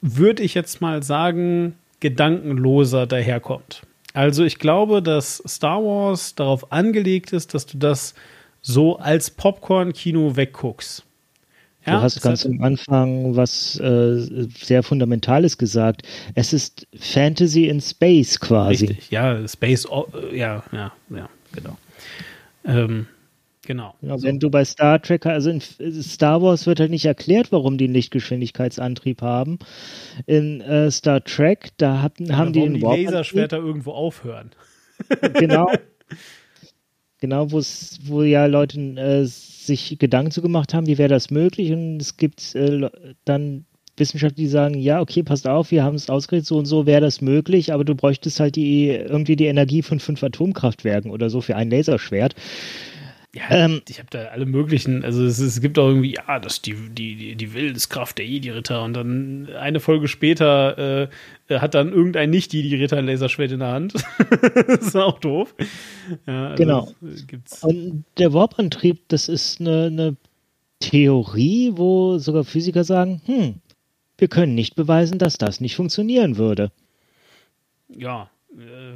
[0.00, 3.82] würde ich jetzt mal sagen, gedankenloser daherkommt.
[4.12, 8.14] Also ich glaube, dass Star Wars darauf angelegt ist, dass du das
[8.62, 11.04] so als Popcorn-Kino wegguckst.
[11.86, 16.02] Ja, du hast ganz am Anfang was äh, sehr Fundamentales gesagt.
[16.34, 18.86] Es ist Fantasy in Space quasi.
[18.86, 21.78] Richtig, ja, Space, oh, ja, ja, ja, genau.
[22.64, 23.06] Ähm,
[23.62, 23.94] genau.
[24.00, 24.26] Ja, so.
[24.26, 27.84] Wenn du bei Star Trek, also in Star Wars wird halt nicht erklärt, warum die
[27.84, 29.58] einen Lichtgeschwindigkeitsantrieb haben.
[30.26, 34.50] In äh, Star Trek, da hatten, ja, haben die die Laserschwerter irgendwo aufhören.
[35.38, 35.72] Genau.
[37.20, 41.72] genau, wo ja Leute äh, sich Gedanken zu gemacht haben, wie wäre das möglich?
[41.72, 42.90] Und es gibt äh,
[43.24, 43.64] dann
[44.00, 47.00] Wissenschaftler, die sagen, ja, okay, passt auf, wir haben es ausgerechnet, so und so wäre
[47.00, 51.40] das möglich, aber du bräuchtest halt die irgendwie die Energie von fünf Atomkraftwerken oder so
[51.40, 52.34] für ein Laserschwert.
[53.32, 56.54] Ja, ähm, ich habe da alle möglichen, also es, es, gibt auch irgendwie, ja, das
[56.54, 61.08] ist die, die, die Willenskraft der Jedi-Ritter und dann eine Folge später
[61.48, 63.94] äh, hat dann irgendein Nicht-Jedi-Ritter ein Laserschwert in der Hand.
[64.66, 65.54] das ist auch doof.
[66.26, 66.88] Ja, also genau.
[67.62, 70.16] Und der Warp-Antrieb, das ist eine, eine
[70.80, 73.54] Theorie, wo sogar Physiker sagen, hm,
[74.18, 76.72] wir können nicht beweisen, dass das nicht funktionieren würde.
[77.88, 78.28] Ja,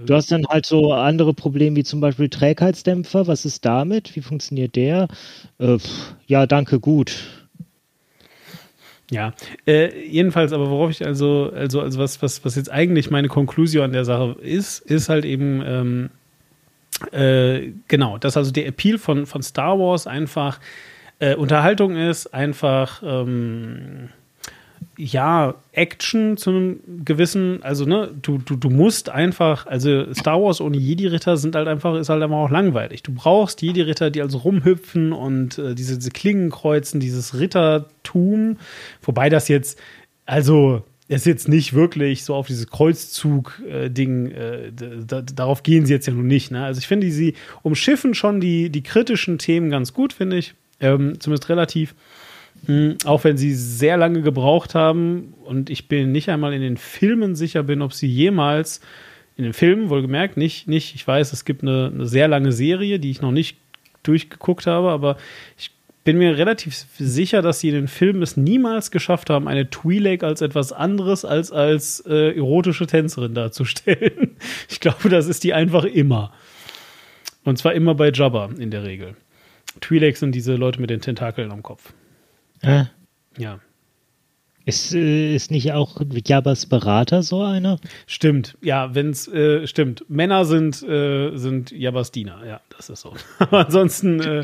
[0.04, 3.26] Du hast dann halt so andere Probleme wie zum Beispiel Trägheitsdämpfer.
[3.26, 4.16] Was ist damit?
[4.16, 5.08] Wie funktioniert der?
[5.58, 5.78] Äh,
[6.26, 7.12] ja, danke, gut.
[9.10, 9.32] Ja,
[9.66, 13.84] äh, jedenfalls, aber worauf ich also, also, also was, was, was jetzt eigentlich meine Konklusion
[13.84, 16.10] an der Sache ist, ist halt eben, ähm,
[17.12, 20.58] äh, genau, dass also der Appeal von, von Star Wars einfach
[21.18, 24.08] äh, Unterhaltung ist, einfach ähm,
[24.96, 30.60] ja, Action zu einem gewissen, also ne, du, du, du musst einfach, also Star Wars
[30.60, 33.02] ohne Jedi-Ritter sind halt einfach, ist halt einfach auch langweilig.
[33.02, 38.58] Du brauchst Jedi-Ritter, die also rumhüpfen und äh, diese, diese Klingen kreuzen, dieses Rittertum,
[39.02, 39.78] wobei das jetzt,
[40.26, 44.72] also ist jetzt nicht wirklich so auf dieses Kreuzzug-Ding, äh, äh,
[45.34, 46.50] darauf gehen sie jetzt ja nun nicht.
[46.50, 46.64] Ne?
[46.64, 51.20] Also ich finde, sie umschiffen schon die, die kritischen Themen ganz gut, finde ich, ähm,
[51.20, 51.94] zumindest relativ.
[52.66, 56.76] Mhm, auch wenn sie sehr lange gebraucht haben und ich bin nicht einmal in den
[56.76, 58.80] Filmen sicher bin, ob sie jemals
[59.36, 62.98] in den Filmen, wohlgemerkt, nicht, nicht, ich weiß, es gibt eine, eine sehr lange Serie,
[62.98, 63.58] die ich noch nicht
[64.02, 65.16] durchgeguckt habe, aber
[65.58, 65.72] ich
[66.04, 70.22] bin mir relativ sicher, dass sie in den Filmen es niemals geschafft haben, eine Twi'lek
[70.22, 74.36] als etwas anderes als als äh, erotische Tänzerin darzustellen.
[74.68, 76.32] Ich glaube, das ist die einfach immer.
[77.44, 79.16] Und zwar immer bei Jabba in der Regel.
[79.80, 81.94] Twi'leks sind diese Leute mit den Tentakeln am Kopf.
[82.66, 82.84] Äh,
[83.38, 83.60] Ja.
[84.64, 87.78] ist, ist nicht auch Jabbas Berater so einer?
[88.06, 90.04] Stimmt, ja, wenn's äh, stimmt.
[90.08, 93.12] Männer sind äh, sind Jabbas Diener, ja, das ist so.
[93.38, 94.42] aber ansonsten äh,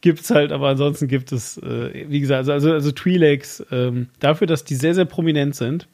[0.00, 4.46] gibt's halt, aber ansonsten gibt es, äh, wie gesagt, also also, also Twi'leks ähm, dafür,
[4.46, 5.88] dass die sehr sehr prominent sind,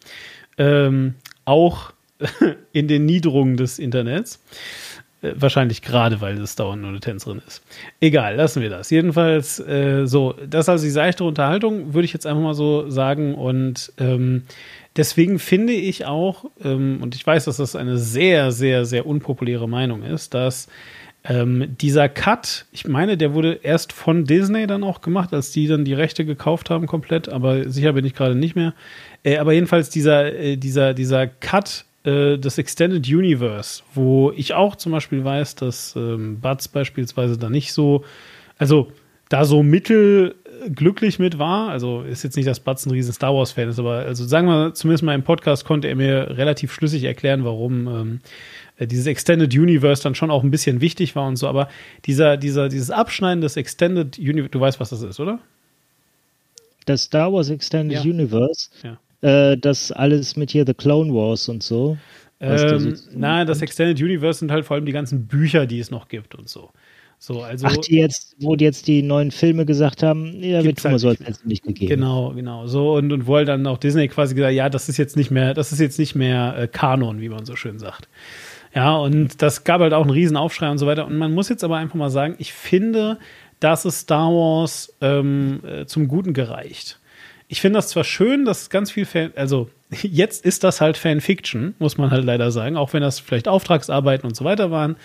[0.56, 1.14] ähm,
[1.44, 1.92] auch
[2.72, 4.40] in den Niederungen des Internets.
[5.22, 7.62] Äh, Wahrscheinlich gerade, weil es dauernd nur eine Tänzerin ist.
[8.00, 8.90] Egal, lassen wir das.
[8.90, 12.88] Jedenfalls, äh, so, das ist also die seichte Unterhaltung, würde ich jetzt einfach mal so
[12.90, 13.34] sagen.
[13.34, 14.42] Und ähm,
[14.96, 19.68] deswegen finde ich auch, ähm, und ich weiß, dass das eine sehr, sehr, sehr unpopuläre
[19.68, 20.68] Meinung ist, dass
[21.24, 25.66] ähm, dieser Cut, ich meine, der wurde erst von Disney dann auch gemacht, als die
[25.66, 28.72] dann die Rechte gekauft haben komplett, aber sicher bin ich gerade nicht mehr.
[29.24, 34.76] Äh, aber jedenfalls dieser, äh, dieser, dieser Cut äh, des Extended Universe, wo ich auch
[34.76, 38.04] zum Beispiel weiß, dass ähm, Buds beispielsweise da nicht so,
[38.56, 38.92] also
[39.28, 40.34] da so mittel
[40.64, 41.70] äh, glücklich mit war.
[41.70, 44.74] Also ist jetzt nicht, dass Buds ein riesen Star Wars-Fan ist, aber also sagen wir
[44.74, 48.20] zumindest mal im Podcast konnte er mir relativ schlüssig erklären, warum ähm,
[48.78, 51.48] äh, dieses Extended Universe dann schon auch ein bisschen wichtig war und so.
[51.48, 51.68] Aber
[52.06, 55.40] dieser, dieser, dieses Abschneiden des Extended Universe, du weißt, was das ist, oder?
[56.86, 58.10] Das Star Wars Extended Ja.
[58.10, 58.98] Universe, Ja.
[59.20, 61.96] Äh, das alles mit hier The Clone Wars und so.
[62.38, 65.80] da so Ähm, nein, das Extended Universe sind halt vor allem die ganzen Bücher, die
[65.80, 66.70] es noch gibt und so.
[67.20, 70.76] So, also Ach, die jetzt, wo die jetzt die neuen Filme gesagt haben, ja, wird
[70.76, 71.88] Gibt's halt soll nicht es jetzt nicht gegeben.
[71.88, 72.68] Genau, genau.
[72.68, 75.32] So und, und wo halt dann auch Disney quasi gesagt, ja, das ist jetzt nicht
[75.32, 78.08] mehr, das ist jetzt nicht mehr äh, Kanon, wie man so schön sagt.
[78.72, 81.06] Ja, und das gab halt auch einen riesen Aufschrei und so weiter.
[81.06, 83.18] Und man muss jetzt aber einfach mal sagen, ich finde,
[83.58, 86.97] dass es Star Wars ähm, äh, zum Guten gereicht.
[87.50, 91.74] Ich finde das zwar schön, dass ganz viel Fan, also jetzt ist das halt Fanfiction,
[91.78, 94.96] muss man halt leider sagen, auch wenn das vielleicht Auftragsarbeiten und so weiter waren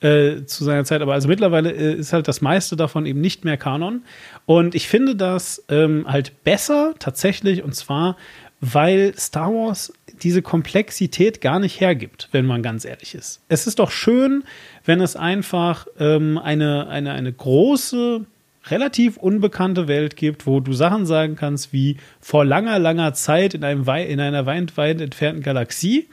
[0.00, 3.44] äh, zu seiner Zeit, aber also mittlerweile äh, ist halt das meiste davon eben nicht
[3.44, 4.02] mehr Kanon.
[4.46, 8.16] Und ich finde das ähm, halt besser tatsächlich, und zwar,
[8.60, 9.92] weil Star Wars
[10.22, 13.40] diese Komplexität gar nicht hergibt, wenn man ganz ehrlich ist.
[13.48, 14.44] Es ist doch schön,
[14.84, 18.26] wenn es einfach ähm, eine, eine, eine große,
[18.70, 23.64] relativ unbekannte Welt gibt, wo du Sachen sagen kannst wie vor langer, langer Zeit in,
[23.64, 26.08] einem wei in einer weit, weit entfernten Galaxie,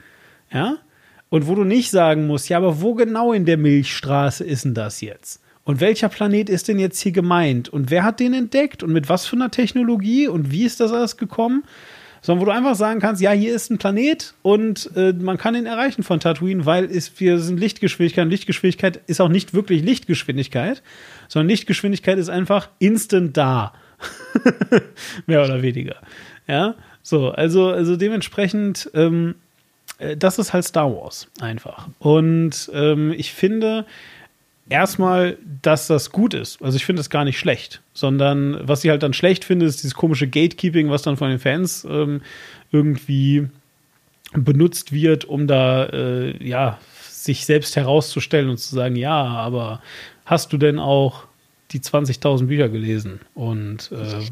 [0.52, 0.78] ja,
[1.30, 4.74] und wo du nicht sagen musst, ja, aber wo genau in der Milchstraße ist denn
[4.74, 5.42] das jetzt?
[5.64, 7.68] Und welcher Planet ist denn jetzt hier gemeint?
[7.68, 8.82] Und wer hat den entdeckt?
[8.82, 10.26] Und mit was für einer Technologie?
[10.26, 11.64] Und wie ist das alles gekommen?
[12.20, 15.54] Sondern wo du einfach sagen kannst, ja, hier ist ein Planet und äh, man kann
[15.54, 18.24] ihn erreichen von Tatooine, weil ist, wir sind Lichtgeschwindigkeit.
[18.24, 20.82] Und Lichtgeschwindigkeit ist auch nicht wirklich Lichtgeschwindigkeit,
[21.28, 23.72] sondern Lichtgeschwindigkeit ist einfach instant da.
[25.26, 25.96] Mehr oder weniger.
[26.46, 29.34] Ja, so, also, also dementsprechend, ähm,
[29.98, 31.88] äh, das ist halt Star Wars einfach.
[31.98, 33.86] Und ähm, ich finde
[34.68, 36.62] erstmal, dass das gut ist.
[36.62, 39.82] Also ich finde es gar nicht schlecht, sondern was ich halt dann schlecht finde, ist
[39.82, 42.22] dieses komische Gatekeeping, was dann von den Fans ähm,
[42.70, 43.48] irgendwie
[44.32, 46.78] benutzt wird, um da äh, ja
[47.08, 49.82] sich selbst herauszustellen und zu sagen, ja, aber
[50.24, 51.24] hast du denn auch
[51.70, 54.24] die 20.000 Bücher gelesen und äh,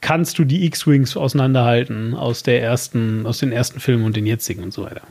[0.00, 4.62] kannst du die X-Wings auseinanderhalten aus der ersten, aus den ersten Filmen und den jetzigen
[4.62, 5.02] und so weiter.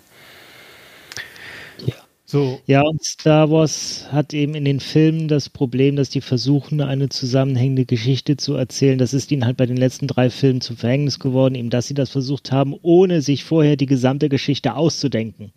[2.32, 2.40] Ja.
[2.40, 6.82] So, Ja, und Star Wars hat eben in den Filmen das Problem, dass die versuchen,
[6.82, 8.98] eine zusammenhängende Geschichte zu erzählen.
[8.98, 11.94] Das ist ihnen halt bei den letzten drei Filmen zum Verhängnis geworden, eben dass sie
[11.94, 15.52] das versucht haben, ohne sich vorher die gesamte Geschichte auszudenken.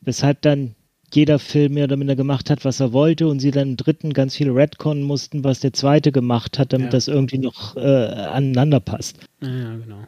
[0.00, 0.74] weshalb dann
[1.12, 4.12] jeder Film mehr oder minder gemacht hat, was er wollte und sie dann im dritten
[4.12, 6.90] ganz viel Redcon mussten, was der zweite gemacht hat, damit Ja.
[6.92, 9.18] das irgendwie noch äh, aneinander passt.
[9.42, 10.06] Ja, ja, genau.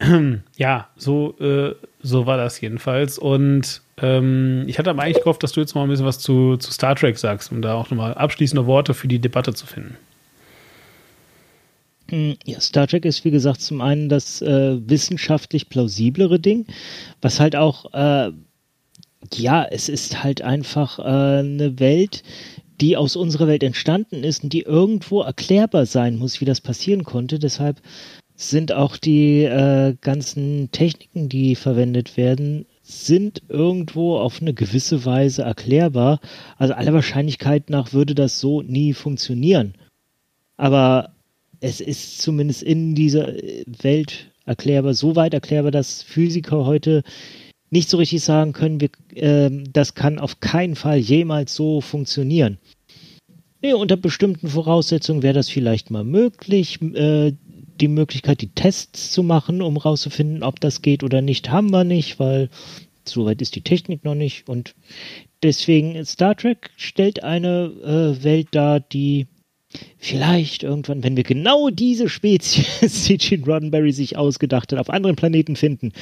[0.56, 3.18] Ja, so, äh, so war das jedenfalls.
[3.18, 6.56] Und ähm, ich hatte aber eigentlich gehofft, dass du jetzt mal ein bisschen was zu,
[6.56, 9.96] zu Star Trek sagst, um da auch nochmal abschließende Worte für die Debatte zu finden.
[12.10, 16.66] Mm, Ja, Star Trek ist wie gesagt zum einen das äh, wissenschaftlich plausiblere Ding,
[17.22, 18.30] was halt auch, äh,
[19.32, 22.22] ja, es ist halt einfach äh, eine Welt,
[22.80, 27.04] die aus unserer Welt entstanden ist und die irgendwo erklärbar sein muss, wie das passieren
[27.04, 27.38] konnte.
[27.38, 27.80] Deshalb
[28.36, 35.42] sind auch die äh, ganzen Techniken, die verwendet werden, sind irgendwo auf eine gewisse Weise
[35.42, 36.20] erklärbar.
[36.58, 39.74] Also aller Wahrscheinlichkeit nach würde das so nie funktionieren.
[40.58, 41.14] Aber
[41.60, 47.02] es ist zumindest in dieser äh, Welt erklärbar, so weit erklärbar, dass Physiker heute
[47.70, 52.58] nicht so richtig sagen können, wir, ähm, das kann auf keinen Fall jemals so funktionieren.
[53.62, 56.82] Nee, unter bestimmten Voraussetzungen wäre das vielleicht mal möglich.
[56.82, 57.32] Äh,
[57.80, 61.84] die Möglichkeit, die Tests zu machen, um rauszufinden, ob das geht oder nicht, haben wir
[61.84, 62.48] nicht, weil
[63.04, 64.48] soweit ist die Technik noch nicht.
[64.48, 64.74] Und
[65.42, 69.26] deswegen Star Trek stellt eine äh, Welt dar, die
[69.98, 75.16] vielleicht irgendwann, wenn wir genau diese Spezies, die Gene Roddenberry sich ausgedacht hat, auf anderen
[75.16, 75.92] Planeten finden,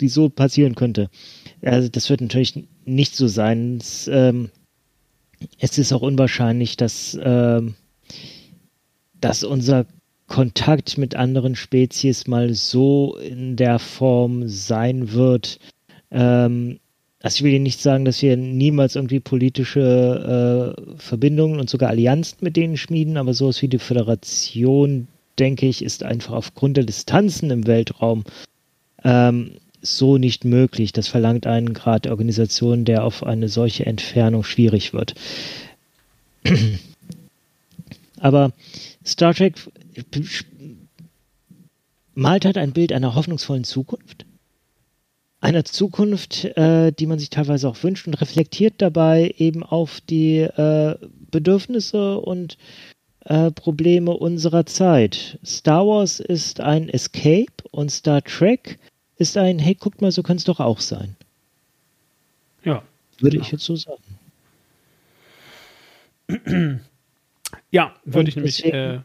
[0.00, 1.08] die so passieren könnte.
[1.62, 3.78] Also das wird natürlich nicht so sein.
[3.80, 4.50] Es, ähm,
[5.58, 7.74] es ist auch unwahrscheinlich, dass, ähm,
[9.20, 9.86] dass unser
[10.26, 15.58] Kontakt mit anderen Spezies mal so in der Form sein wird.
[16.10, 16.78] Ähm,
[17.22, 21.90] also ich will Ihnen nicht sagen, dass wir niemals irgendwie politische äh, Verbindungen und sogar
[21.90, 25.08] Allianzen mit denen schmieden, aber sowas wie die Föderation,
[25.38, 28.24] denke ich, ist einfach aufgrund der Distanzen im Weltraum
[29.04, 30.92] ähm, so nicht möglich.
[30.92, 35.14] Das verlangt einen Grad der Organisation, der auf eine solche Entfernung schwierig wird.
[38.20, 38.52] Aber
[39.04, 39.54] Star Trek
[42.14, 44.26] malt halt ein Bild einer hoffnungsvollen Zukunft.
[45.40, 50.38] Einer Zukunft, äh, die man sich teilweise auch wünscht und reflektiert dabei eben auf die
[50.38, 50.96] äh,
[51.30, 52.56] Bedürfnisse und
[53.20, 55.38] äh, Probleme unserer Zeit.
[55.44, 58.78] Star Wars ist ein Escape und Star Trek
[59.18, 61.16] ist ein, hey, guckt mal, so kann es doch auch sein.
[62.64, 62.82] Ja.
[63.18, 64.02] Würde ich jetzt so sagen.
[67.70, 69.00] Ja, würde Und ich nämlich, deswegen- äh,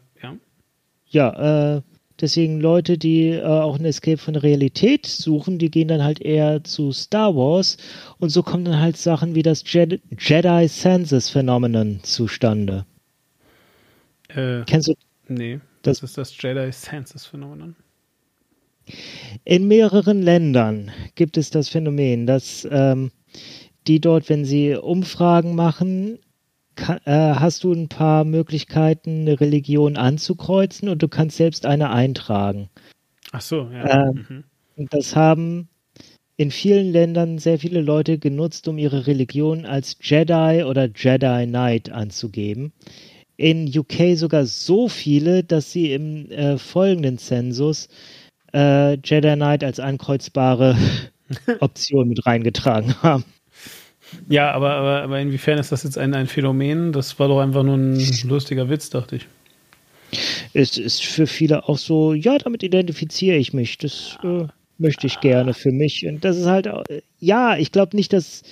[1.12, 1.78] ja.
[1.78, 1.82] Äh,
[2.20, 6.22] deswegen Leute, die äh, auch ein Escape von der Realität suchen, die gehen dann halt
[6.22, 7.78] eher zu Star Wars
[8.20, 12.86] und so kommen dann halt Sachen wie das Jedi, Jedi Census Phänomenon zustande.
[14.30, 14.94] Äh, Kennst du
[15.28, 17.76] nee, Das- das ist das Jedi Census Phänomen.
[19.44, 23.12] In mehreren Ländern gibt es das Phänomen, dass ähm,
[23.88, 26.20] die dort, wenn sie Umfragen machen,
[26.78, 32.70] äh, hast du ein paar Möglichkeiten, eine Religion anzukreuzen und du kannst selbst eine eintragen.
[33.32, 34.10] Ach so, ja.
[34.10, 34.44] Ähm, mhm.
[34.76, 35.70] Und das haben
[36.38, 41.92] in vielen Ländern sehr viele Leute genutzt, um ihre Religion als Jedi oder Jedi Knight
[41.92, 42.74] anzugeben.
[43.38, 47.90] In UK sogar so viele, dass sie im äh, folgenden Zensus
[48.54, 50.76] äh, Jedi Knight als ankreuzbare
[51.60, 53.24] Option mit reingetragen haben.
[54.30, 56.92] Ja, aber, aber, aber inwiefern ist das jetzt ein, ein Phänomen?
[56.92, 59.28] Das war doch einfach nur ein lustiger Witz, dachte ich.
[60.54, 63.78] Es ist für viele auch so, ja, damit identifiziere ich mich.
[63.78, 64.48] Das äh,
[64.78, 66.06] möchte ich gerne für mich.
[66.06, 68.44] Und das ist halt, äh, ja, ich glaube nicht, dass,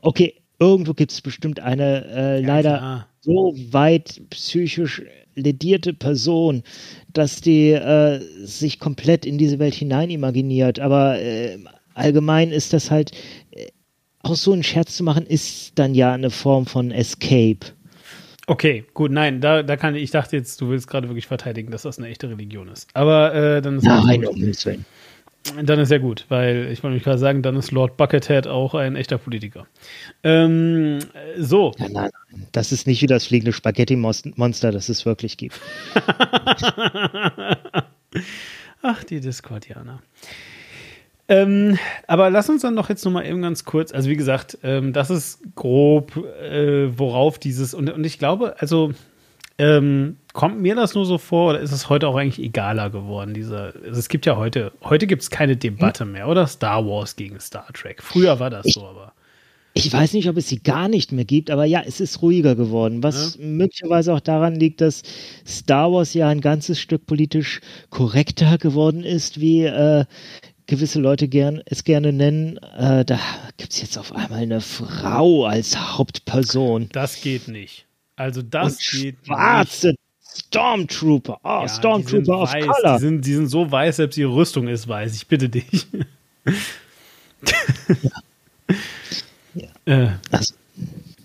[0.00, 3.08] okay, irgendwo gibt es bestimmt eine äh, leider klar.
[3.20, 5.02] so weit psychisch
[5.36, 6.62] ledierte Person,
[7.12, 10.78] dass die äh, sich komplett in diese Welt hinein imaginiert.
[10.78, 11.58] Aber äh,
[11.94, 13.14] allgemein ist das halt, äh,
[14.24, 17.58] auch so einen Scherz zu machen, ist dann ja eine Form von Escape.
[18.46, 21.82] Okay, gut, nein, da, da kann ich, dachte jetzt, du willst gerade wirklich verteidigen, dass
[21.82, 22.88] das eine echte Religion ist.
[22.92, 24.34] Aber äh, dann ist Nein, gut.
[24.34, 24.84] Himmels Willen.
[25.62, 28.74] Dann ist ja gut, weil ich wollte nämlich gerade sagen, dann ist Lord Buckethead auch
[28.74, 29.66] ein echter Politiker.
[30.22, 32.46] Ähm, äh, so, Nein, nein, nein.
[32.52, 35.60] Das ist nicht wie das fliegende Spaghetti-Monster, das es wirklich gibt.
[38.82, 40.02] Ach, die Discordianer.
[41.26, 44.58] Ähm, aber lass uns dann doch jetzt noch mal eben ganz kurz, also wie gesagt,
[44.62, 48.92] ähm, das ist grob, äh, worauf dieses, und, und ich glaube, also
[49.56, 53.34] ähm, kommt mir das nur so vor oder ist es heute auch eigentlich egaler geworden?
[53.34, 56.46] Dieser, also es gibt ja heute, heute gibt es keine Debatte mehr, oder?
[56.46, 58.02] Star Wars gegen Star Trek.
[58.02, 59.12] Früher war das so, aber.
[59.76, 62.54] Ich weiß nicht, ob es sie gar nicht mehr gibt, aber ja, es ist ruhiger
[62.54, 65.02] geworden, was möglicherweise auch daran liegt, dass
[65.44, 67.60] Star Wars ja ein ganzes Stück politisch
[67.90, 70.04] korrekter geworden ist, wie äh,
[70.66, 73.18] gewisse Leute gern, es gerne nennen, äh, da
[73.56, 76.88] gibt es jetzt auf einmal eine Frau als Hauptperson.
[76.92, 77.86] Das geht nicht.
[78.16, 79.98] Also das Und geht schwarze nicht.
[80.46, 81.38] Stormtrooper.
[81.44, 82.66] Oh, Ja, Stormtrooper of weiß.
[82.66, 82.94] Color.
[82.94, 85.14] Die sind, die sind so weiß, selbst ihre Rüstung ist weiß.
[85.14, 85.86] Ich bitte dich.
[89.86, 90.54] äh, Also,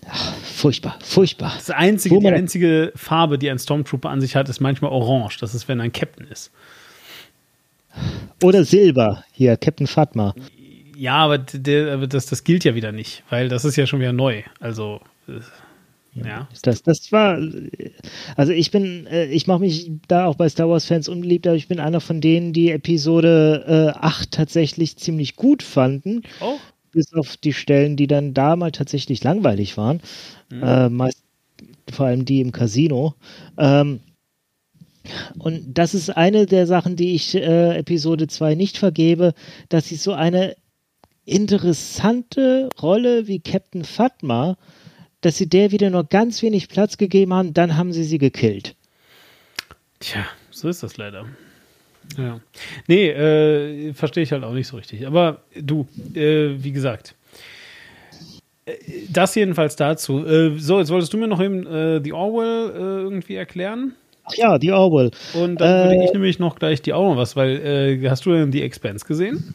[0.08, 1.52] ach, furchtbar, furchtbar.
[1.56, 5.38] das einzige, die einzige Farbe, die ein Stormtrooper an sich hat, ist manchmal orange.
[5.40, 6.50] Das ist, wenn er ein Captain ist.
[8.42, 9.24] Oder Silber.
[9.32, 10.34] Hier, Captain Fatma.
[10.96, 14.42] Ja, aber, das, das gilt ja wieder nicht, weil das ist ja schon wieder neu.
[14.60, 15.40] Also, äh,
[16.14, 16.48] ja.
[16.62, 17.38] Das, das war,
[18.36, 21.56] also ich bin, äh, ich mache mich da auch bei Star Wars Fans unbeliebt, aber
[21.56, 26.58] ich bin einer von denen, die Episode äh, 8 tatsächlich ziemlich gut fanden, Auch?
[26.92, 30.00] bis auf die Stellen, die dann da mal tatsächlich langweilig waren.
[30.50, 31.22] Äh, meist,
[31.92, 33.14] vor allem die im Casino.
[33.56, 34.00] Ähm,
[35.38, 39.34] und das ist eine der Sachen, die ich äh, Episode 2 nicht vergebe,
[39.68, 40.56] dass sie so eine
[41.24, 44.56] interessante Rolle wie Captain Fatma,
[45.20, 48.74] dass sie der wieder nur ganz wenig Platz gegeben haben, dann haben sie sie gekillt.
[50.00, 51.26] Tja, so ist das leider.
[52.16, 52.40] Ja.
[52.86, 55.06] Nee, äh, verstehe ich halt auch nicht so richtig.
[55.06, 57.14] Aber du, äh, wie gesagt,
[58.64, 58.72] äh,
[59.08, 60.24] das jedenfalls dazu.
[60.26, 63.94] Äh, so, jetzt wolltest du mir noch eben äh, The Orwell äh, irgendwie erklären.
[64.30, 65.10] Ach ja, die Orwell.
[65.34, 67.56] Und dann würde Äh, ich nämlich noch gleich die auch noch was, weil
[68.02, 69.54] äh, hast du denn die Expense gesehen?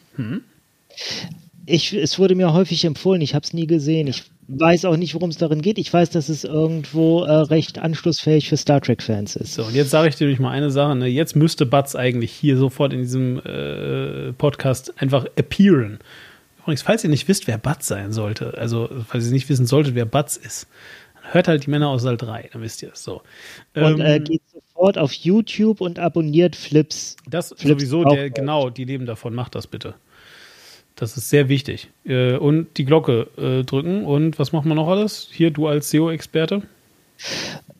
[1.66, 4.06] Ich, es wurde mir häufig empfohlen, ich habe es nie gesehen.
[4.06, 5.78] Ich weiß auch nicht, worum es darin geht.
[5.78, 9.54] Ich weiß, dass es irgendwo äh, recht anschlussfähig für Star Trek-Fans ist.
[9.54, 10.94] So, und jetzt sage ich dir nämlich mal eine Sache.
[10.94, 11.08] Ne?
[11.08, 15.98] Jetzt müsste Batz eigentlich hier sofort in diesem äh, Podcast einfach appearen.
[16.60, 19.96] Übrigens, falls ihr nicht wisst, wer Batz sein sollte, also falls ihr nicht wissen solltet,
[19.96, 20.68] wer Batz ist,
[21.20, 23.22] dann hört halt die Männer aus Saal 3, dann wisst ihr es so.
[23.74, 24.42] Und äh, Ähm, geht
[24.76, 27.16] sofort auf YouTube und abonniert Flips.
[27.28, 29.94] das Flips sowieso, der, genau, die leben davon, macht das bitte.
[30.94, 31.90] Das ist sehr wichtig.
[32.06, 34.04] Äh, und die Glocke äh, drücken.
[34.04, 35.28] Und was machen wir noch alles?
[35.30, 36.62] Hier, du als SEO-Experte.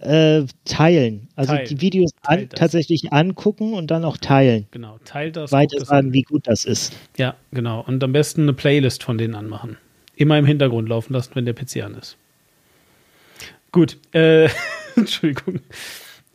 [0.01, 1.29] Äh, teilen.
[1.35, 1.69] Also Teilen.
[1.69, 4.67] die Videos an, Teilt tatsächlich angucken und dann auch teilen.
[4.71, 5.51] Genau, teilt das.
[5.51, 6.95] Weiter sagen, wie gut das ist.
[7.17, 7.83] Ja, genau.
[7.87, 9.79] Und am besten eine Playlist von denen anmachen.
[10.15, 12.19] Immer im Hintergrund laufen lassen, wenn der PC an ist.
[13.73, 14.49] Gut, äh,
[14.97, 15.61] Entschuldigung.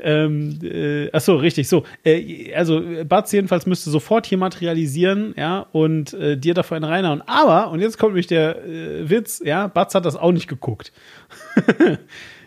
[0.03, 1.83] Ähm, äh, achso, richtig, so.
[2.03, 7.21] Äh, also, Batz jedenfalls müsste sofort hier materialisieren, ja, und äh, dir dafür einen reinhauen.
[7.27, 10.91] Aber, und jetzt kommt nämlich der äh, Witz, ja, Batz hat das auch nicht geguckt.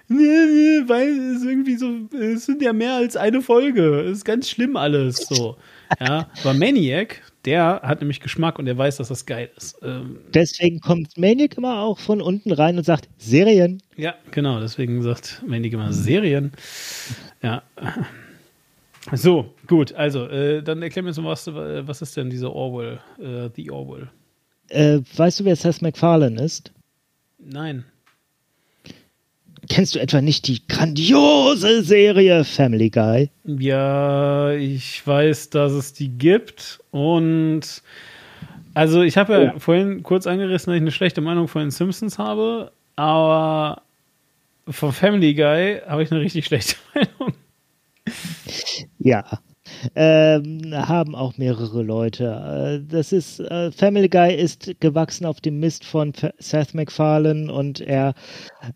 [0.09, 4.01] Weil es irgendwie so, es sind ja mehr als eine Folge.
[4.01, 5.57] Es ist ganz schlimm alles so.
[6.01, 9.77] Ja, aber Maniac, der hat nämlich Geschmack und der weiß, dass das geil ist.
[9.83, 13.83] Ähm, Deswegen kommt Maniac immer auch von unten rein und sagt, Serien.
[13.97, 16.53] ja, genau, deswegen sagt Maniac immer Serien.
[17.43, 17.63] Ja.
[19.13, 23.01] So, gut, also, äh, dann erklär mir so was, äh, was ist denn diese Orwell,
[23.19, 24.09] äh, The Orwell?
[24.69, 26.73] Äh, weißt du, wer Seth MacFarlane ist?
[27.39, 27.85] Nein.
[29.69, 33.31] Kennst du etwa nicht die grandiose Serie Family Guy?
[33.45, 37.83] Ja, ich weiß, dass es die gibt und
[38.75, 42.19] also ich habe ja vorhin kurz angerissen, dass ich eine schlechte Meinung von den Simpsons
[42.19, 43.83] habe, aber
[44.69, 47.35] von Family Guy habe ich eine richtig schlechte Meinung.
[48.99, 49.41] Ja.
[49.95, 52.83] Ähm, haben auch mehrere Leute.
[52.85, 57.81] Äh, das ist, äh, Family Guy ist gewachsen auf dem Mist von Seth MacFarlane und
[57.81, 58.15] er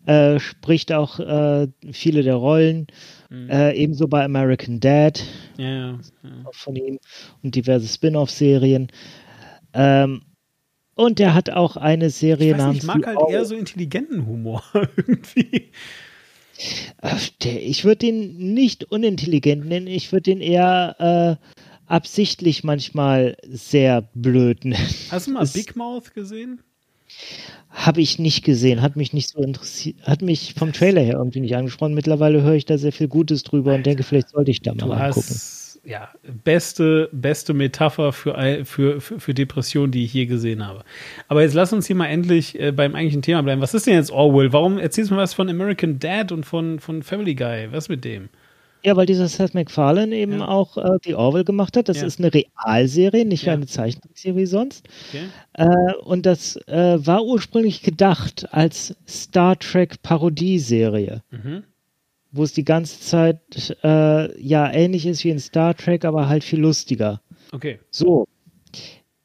[0.05, 2.87] äh, spricht auch äh, viele der Rollen.
[3.31, 5.23] Äh, ebenso bei American Dad
[5.57, 5.99] Ja, ja,
[6.51, 6.97] von ihm
[7.43, 8.87] und diverse Spin-off-Serien.
[9.73, 10.23] Ähm,
[10.95, 14.25] und er hat auch eine Serie Ich, weiß namens ich mag halt eher so intelligenten
[14.25, 14.63] Humor
[14.97, 15.71] irgendwie.
[17.01, 21.45] Äh, ich würde den nicht unintelligent nennen, ich würde den eher äh,
[21.87, 24.87] absichtlich manchmal sehr blöd nennen.
[25.09, 26.61] Hast du mal Das- Big Mouth gesehen?
[27.69, 31.39] Habe ich nicht gesehen, hat mich nicht so interessiert, hat mich vom Trailer her irgendwie
[31.39, 31.93] nicht angesprochen.
[31.93, 34.91] Mittlerweile höre ich da sehr viel Gutes drüber und denke, vielleicht sollte ich da mal
[34.91, 35.25] angucken.
[35.29, 36.09] hast ja
[36.43, 40.83] beste beste Metapher für, für, für Depression, die ich je gesehen habe.
[41.27, 43.61] Aber jetzt lass uns hier mal endlich äh, beim eigentlichen Thema bleiben.
[43.61, 44.51] Was ist denn jetzt Orwell?
[44.53, 47.71] Warum erzählst du mir was von American Dad und von, von Family Guy?
[47.71, 48.29] Was mit dem?
[48.81, 50.47] Ja, weil dieser Seth MacFarlane eben Ja.
[50.47, 51.89] auch äh, die Orwell gemacht hat.
[51.89, 52.07] Das Ja.
[52.07, 53.51] ist eine Realserie, nicht Ja.
[53.53, 54.87] eine Zeichentrickserie sonst.
[55.09, 55.23] Okay.
[55.53, 61.63] Äh, und das äh, war ursprünglich gedacht als Star Trek Parodieserie, Mhm.
[62.31, 66.43] Wo es die ganze Zeit äh, ja ähnlich ist wie in Star Trek, aber halt
[66.43, 67.21] viel lustiger.
[67.51, 67.79] Okay.
[67.89, 68.25] So.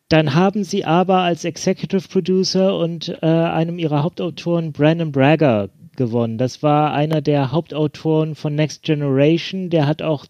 [0.08, 6.38] Dann haben sie aber als Executive Producer und äh, einem ihrer Hauptautoren Brandon Braga gewonnen.
[6.38, 9.70] Das war einer der Hauptautoren von Next Generation.
[9.70, 10.26] Der hat auch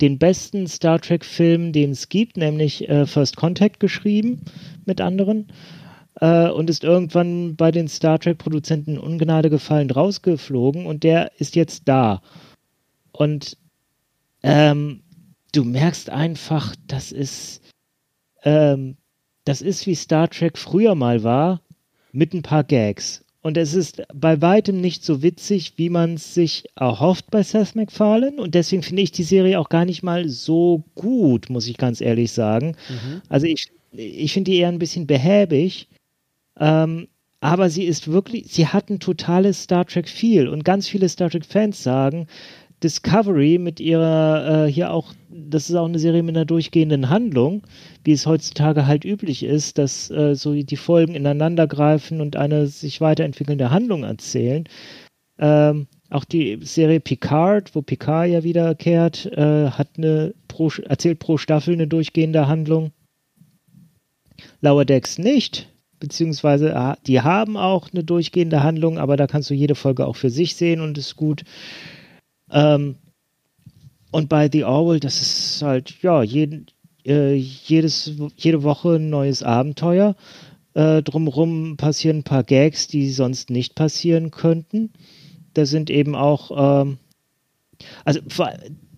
[0.00, 4.42] den besten Star Trek-Film, den es gibt, nämlich äh, First Contact geschrieben
[4.84, 5.48] mit anderen.
[6.20, 11.82] Äh, und ist irgendwann bei den Star Trek-Produzenten Ungnade gefallen rausgeflogen und der ist jetzt
[11.86, 12.22] da.
[13.12, 13.56] Und
[14.42, 15.02] ähm,
[15.52, 17.62] du merkst einfach, das ist,
[18.42, 18.96] ähm,
[19.44, 21.60] das ist wie Star Trek früher mal war,
[22.12, 23.24] mit ein paar Gags.
[23.40, 27.76] Und es ist bei weitem nicht so witzig, wie man es sich erhofft bei Seth
[27.76, 28.36] MacFarlane.
[28.42, 32.00] Und deswegen finde ich die Serie auch gar nicht mal so gut, muss ich ganz
[32.00, 32.76] ehrlich sagen.
[32.88, 33.22] Mhm.
[33.28, 35.88] Also ich, ich finde die eher ein bisschen behäbig.
[36.58, 37.08] Ähm,
[37.40, 40.48] aber sie ist wirklich, sie hat ein totales Star Trek Feel.
[40.48, 42.26] Und ganz viele Star Trek Fans sagen,
[42.82, 47.62] Discovery mit ihrer, äh, hier auch, das ist auch eine Serie mit einer durchgehenden Handlung,
[48.04, 52.66] wie es heutzutage halt üblich ist, dass äh, so die Folgen ineinander greifen und eine
[52.68, 54.64] sich weiterentwickelnde Handlung erzählen.
[55.38, 61.36] Ähm, auch die Serie Picard, wo Picard ja wiederkehrt, äh, hat eine pro, erzählt pro
[61.36, 62.92] Staffel eine durchgehende Handlung.
[64.60, 65.68] Lower Decks nicht,
[65.98, 70.16] beziehungsweise äh, die haben auch eine durchgehende Handlung, aber da kannst du jede Folge auch
[70.16, 71.44] für sich sehen und ist gut.
[72.50, 72.96] Ähm,
[74.10, 76.66] und bei The Orwell, das ist halt, ja, jeden,
[77.04, 80.16] äh, jedes, jede Woche ein neues Abenteuer.
[80.74, 84.92] Äh, drumherum passieren ein paar Gags, die sonst nicht passieren könnten.
[85.54, 86.98] Da sind eben auch, ähm,
[88.04, 88.20] also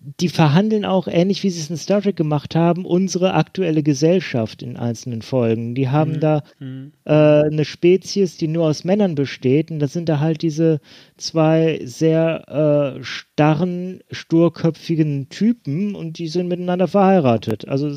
[0.03, 4.63] die verhandeln auch, ähnlich wie sie es in Star Trek gemacht haben, unsere aktuelle Gesellschaft
[4.63, 5.75] in einzelnen Folgen.
[5.75, 6.19] Die haben mhm.
[6.19, 6.93] da mhm.
[7.05, 9.69] äh, eine Spezies, die nur aus Männern besteht.
[9.69, 10.79] Und das sind da halt diese
[11.17, 17.67] zwei sehr äh, starren, sturköpfigen Typen und die sind miteinander verheiratet.
[17.67, 17.95] Also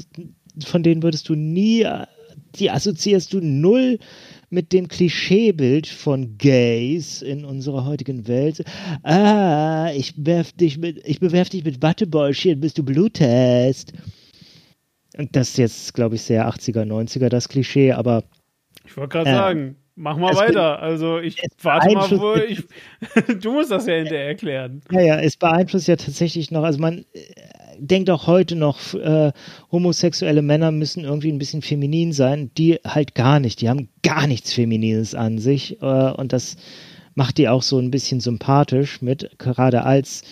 [0.62, 1.86] von denen würdest du nie,
[2.56, 3.98] die assoziierst du null
[4.54, 8.64] mit dem Klischeebild von Gays in unserer heutigen Welt.
[9.02, 13.92] Ah, ich bewerf dich mit, ich bewerf dich mit Wattebäuschen, bis du blutest.
[15.18, 18.24] Und das ist jetzt, glaube ich, sehr 80er, 90er, das Klischee, aber.
[18.86, 20.80] Ich wollte gerade äh, sagen, mach mal weiter.
[20.80, 22.62] Also ich warte mal, wo ich.
[23.42, 24.80] du musst das ja hinterher erklären.
[24.90, 27.04] Ja, ja, es beeinflusst ja tatsächlich noch, also man
[27.78, 29.32] denkt auch heute noch, äh,
[29.70, 32.50] homosexuelle Männer müssen irgendwie ein bisschen feminin sein.
[32.56, 33.60] Die halt gar nicht.
[33.60, 35.80] Die haben gar nichts Feminines an sich.
[35.82, 36.56] Äh, und das
[37.14, 40.22] macht die auch so ein bisschen sympathisch mit, gerade als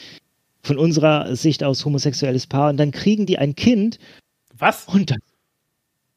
[0.62, 2.70] von unserer Sicht aus homosexuelles Paar.
[2.70, 3.98] Und dann kriegen die ein Kind.
[4.56, 4.86] Was?
[4.86, 5.18] Und dann,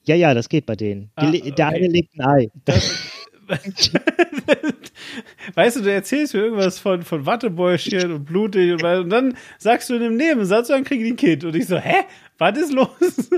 [0.03, 1.11] ja, ja, das geht bei denen.
[1.15, 1.51] Ah, okay.
[1.51, 2.49] Der eine legt ein Ei.
[2.65, 2.99] Das,
[5.55, 9.89] weißt du, du erzählst mir irgendwas von, von Wattebäuschen und blutig und, und dann sagst
[9.89, 11.43] du in einem Nebensatz, dann kriegen die ein Kind.
[11.43, 12.03] Und ich so, hä?
[12.37, 12.89] Was ist los?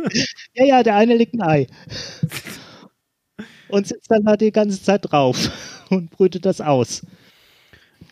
[0.53, 1.67] ja, ja, der eine legt ein Ei.
[3.69, 5.37] Und sitzt dann halt die ganze Zeit drauf
[5.89, 7.05] und brütet das aus.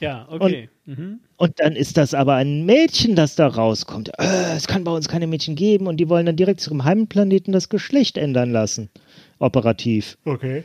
[0.01, 0.69] Ja, okay.
[0.85, 1.19] Und, mhm.
[1.37, 4.09] und, dann ist das aber ein Mädchen, das da rauskommt.
[4.19, 6.83] Äh, es kann bei uns keine Mädchen geben und die wollen dann direkt zu ihrem
[6.83, 8.89] Heimplaneten das Geschlecht ändern lassen.
[9.39, 10.17] Operativ.
[10.25, 10.63] Okay.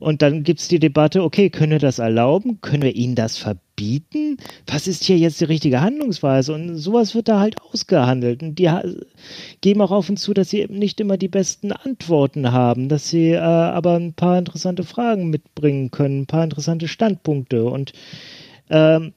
[0.00, 2.60] Und dann gibt es die Debatte, okay, können wir das erlauben?
[2.60, 4.38] Können wir ihnen das verbieten?
[4.66, 6.52] Was ist hier jetzt die richtige Handlungsweise?
[6.52, 8.42] Und sowas wird da halt ausgehandelt.
[8.42, 8.70] Und die
[9.60, 13.08] geben auch auf und zu, dass sie eben nicht immer die besten Antworten haben, dass
[13.08, 17.64] sie äh, aber ein paar interessante Fragen mitbringen können, ein paar interessante Standpunkte.
[17.64, 17.92] Und
[18.70, 19.12] ähm,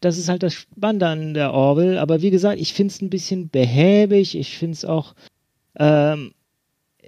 [0.00, 1.98] das ist halt das Spannende an der Orwell.
[1.98, 4.36] Aber wie gesagt, ich finde es ein bisschen behäbig.
[4.36, 5.14] Ich finde es auch.
[5.78, 6.32] Ähm,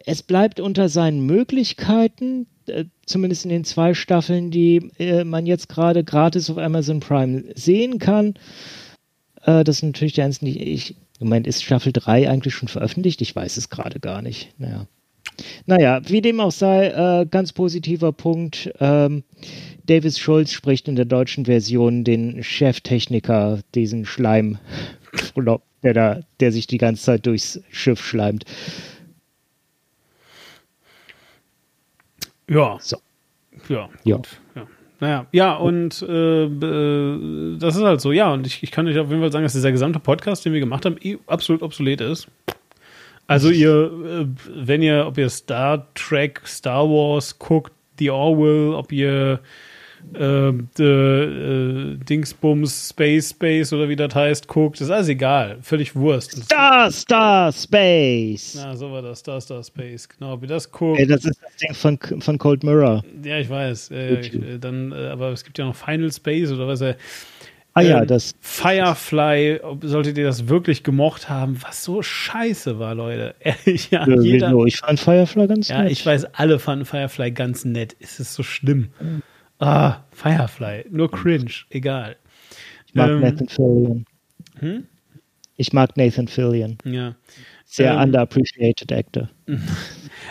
[0.06, 2.46] es bleibt unter seinen Möglichkeiten.
[2.70, 7.44] Äh, zumindest in den zwei Staffeln, die äh, man jetzt gerade gratis auf Amazon Prime
[7.54, 8.34] sehen kann.
[9.42, 10.96] Äh, das sind natürlich die einzigen, die ich.
[11.18, 13.20] Moment ist Staffel 3 eigentlich schon veröffentlicht?
[13.20, 14.54] Ich weiß es gerade gar nicht.
[14.58, 14.86] Naja.
[15.66, 18.72] Naja, wie dem auch sei, äh, ganz positiver Punkt.
[18.80, 19.22] Ähm,
[19.86, 24.58] Davis Schulz spricht in der deutschen Version den Cheftechniker, diesen Schleim,
[25.82, 28.44] der, da, der sich die ganze Zeit durchs Schiff schleimt.
[32.50, 32.76] Ja.
[32.80, 32.98] So.
[33.68, 33.88] Ja.
[34.04, 34.16] Ja.
[34.16, 34.28] Gut.
[34.54, 34.66] ja.
[35.02, 38.98] Naja, ja, und äh, äh, das ist halt so, ja, und ich, ich kann euch
[38.98, 42.02] auf jeden Fall sagen, dass dieser gesamte Podcast, den wir gemacht haben, eh absolut obsolet
[42.02, 42.28] ist.
[43.26, 48.92] Also ihr, äh, wenn ihr, ob ihr Star Trek, Star Wars guckt, The Orwell, ob
[48.92, 49.40] ihr
[50.14, 55.58] äh, äh, Dingsbums, Space, Space oder wie das heißt, guckt, ist alles egal.
[55.62, 56.42] Völlig Wurst.
[56.44, 58.54] Star, Star, Space.
[58.56, 59.20] Na, so war das.
[59.20, 60.08] Star, Star, Space.
[60.08, 60.98] Genau, wie das guckt.
[60.98, 63.04] Ey, das ist das Ding von, von Cold Mirror.
[63.22, 63.90] Ja, ich weiß.
[63.90, 66.80] Äh, ich, dann, äh, aber es gibt ja noch Final Space oder was.
[66.80, 66.94] Äh,
[67.72, 68.34] Ah ja, ähm, das.
[68.40, 73.34] Firefly, solltet ihr das wirklich gemocht haben, was so scheiße war, Leute.
[73.40, 75.86] Ehrlich, ja, jeder, ich fand Firefly ganz ja, nett.
[75.86, 77.94] Ja, ich weiß, alle fanden Firefly ganz nett.
[78.00, 78.88] Ist es so schlimm?
[79.60, 80.86] Ah, Firefly.
[80.90, 81.52] Nur cringe.
[81.70, 82.16] Egal.
[82.86, 84.04] Ich mag Ähm, Nathan Fillion.
[84.58, 84.84] Hm?
[85.56, 86.78] Ich mag Nathan Fillion.
[86.84, 87.14] Ja.
[87.66, 89.28] Sehr Ähm, underappreciated Actor.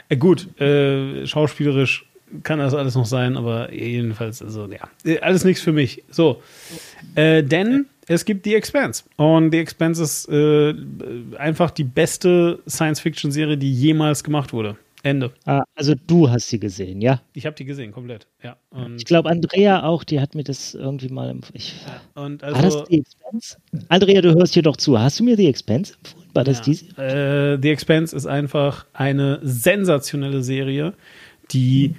[0.08, 2.06] Äh, gut, äh, schauspielerisch
[2.44, 6.04] kann das alles noch sein, aber jedenfalls, also ja, äh, alles nichts für mich.
[6.10, 6.42] So,
[7.16, 10.74] äh, denn es gibt The Expanse und The Expanse ist äh,
[11.38, 14.78] einfach die beste Science-Fiction-Serie, die jemals gemacht wurde.
[15.04, 15.32] Ende.
[15.46, 17.22] Ah, also du hast sie gesehen, ja?
[17.34, 18.28] Ich habe die gesehen, komplett.
[18.44, 18.58] Ja.
[18.70, 21.74] Und, Ich glaube, Andrea auch, die hat mir das irgendwie mal empf- ich,
[22.16, 23.58] und War also, das The Expense?
[23.88, 25.00] Andrea, du hörst hier doch zu.
[25.00, 26.28] Hast du mir The Expense empfohlen?
[26.34, 26.64] War das Ja.
[26.66, 26.86] diese?
[26.98, 30.94] Äh, The Expanse ist einfach eine sensationelle Serie,
[31.52, 31.96] die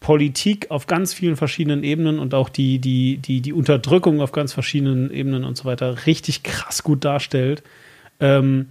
[0.00, 4.52] Politik auf ganz vielen verschiedenen Ebenen und auch die, die, die, die Unterdrückung auf ganz
[4.52, 7.62] verschiedenen Ebenen und so weiter richtig krass gut darstellt.
[8.18, 8.70] Ähm,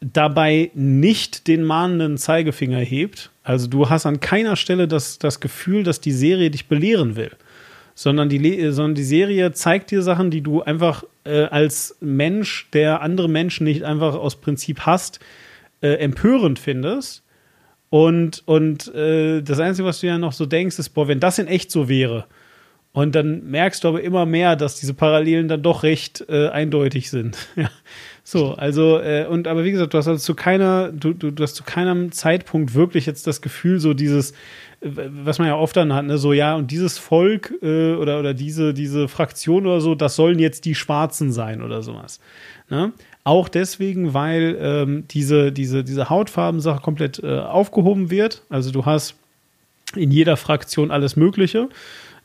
[0.00, 3.30] dabei nicht den mahnenden Zeigefinger hebt.
[3.42, 7.30] Also du hast an keiner Stelle das, das Gefühl, dass die Serie dich belehren will
[7.96, 12.68] sondern die, Le- sondern die Serie zeigt dir Sachen, die du einfach äh, als Mensch,
[12.74, 15.18] der andere Menschen nicht einfach aus Prinzip hasst,
[15.80, 17.24] äh, empörend findest.
[17.88, 21.38] Und, und äh, das Einzige, was du ja noch so denkst, ist, boah, wenn das
[21.38, 22.26] in echt so wäre.
[22.92, 27.08] Und dann merkst du aber immer mehr, dass diese Parallelen dann doch recht äh, eindeutig
[27.08, 27.38] sind.
[27.56, 27.70] ja.
[28.28, 31.44] So, also, äh, und aber wie gesagt, du hast also zu keiner, du, du, du
[31.44, 34.32] hast zu keinem Zeitpunkt wirklich jetzt das Gefühl, so dieses,
[34.80, 34.88] äh,
[35.22, 38.34] was man ja oft dann hat, ne, so ja, und dieses Volk äh, oder, oder
[38.34, 42.18] diese, diese Fraktion oder so, das sollen jetzt die Schwarzen sein oder sowas.
[42.68, 42.92] Ne?
[43.22, 48.42] Auch deswegen, weil ähm, diese, diese, diese Hautfarbensache komplett äh, aufgehoben wird.
[48.48, 49.14] Also du hast
[49.94, 51.68] in jeder Fraktion alles Mögliche.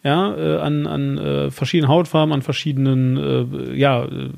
[0.03, 4.29] Ja, äh, an, an äh, verschiedenen Hautfarben, an verschiedenen, äh, ja, äh,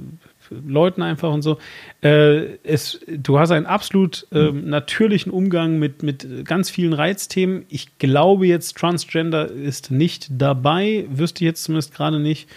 [0.65, 1.57] Leuten einfach und so.
[2.01, 7.65] Äh, es, du hast einen absolut ähm, natürlichen Umgang mit, mit ganz vielen Reizthemen.
[7.69, 12.47] Ich glaube jetzt, Transgender ist nicht dabei, wüsste ich jetzt zumindest gerade nicht.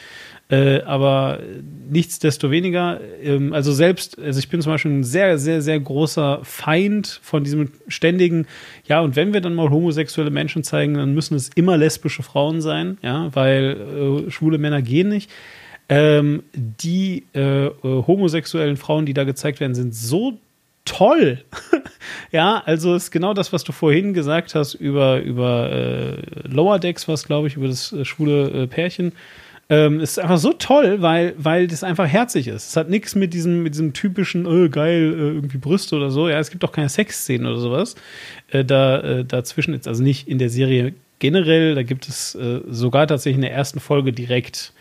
[0.48, 1.40] Äh, aber
[1.90, 7.18] nichtsdestoweniger, ähm, also selbst, also ich bin zum Beispiel ein sehr, sehr, sehr großer Feind
[7.20, 8.46] von diesem ständigen,
[8.86, 12.60] ja, und wenn wir dann mal homosexuelle Menschen zeigen, dann müssen es immer lesbische Frauen
[12.60, 15.32] sein, ja, weil äh, schwule Männer gehen nicht.
[15.88, 20.38] Ähm, die äh, äh, homosexuellen Frauen, die da gezeigt werden, sind so
[20.84, 21.44] toll.
[22.32, 27.06] ja, also ist genau das, was du vorhin gesagt hast über, über äh, Lower Decks,
[27.06, 29.12] was glaube ich, über das äh, schwule äh, Pärchen.
[29.68, 32.68] Ähm, ist einfach so toll, weil, weil das einfach herzig ist.
[32.68, 36.28] Es hat nichts mit diesem, mit diesem typischen, äh, geil, irgendwie Brüste oder so.
[36.28, 37.96] Ja, es gibt auch keine Sexszenen oder sowas.
[38.52, 42.38] Da, dazwischen jetzt, also nicht in der Serie generell, da gibt es
[42.68, 44.72] sogar tatsächlich in der ersten Folge direkt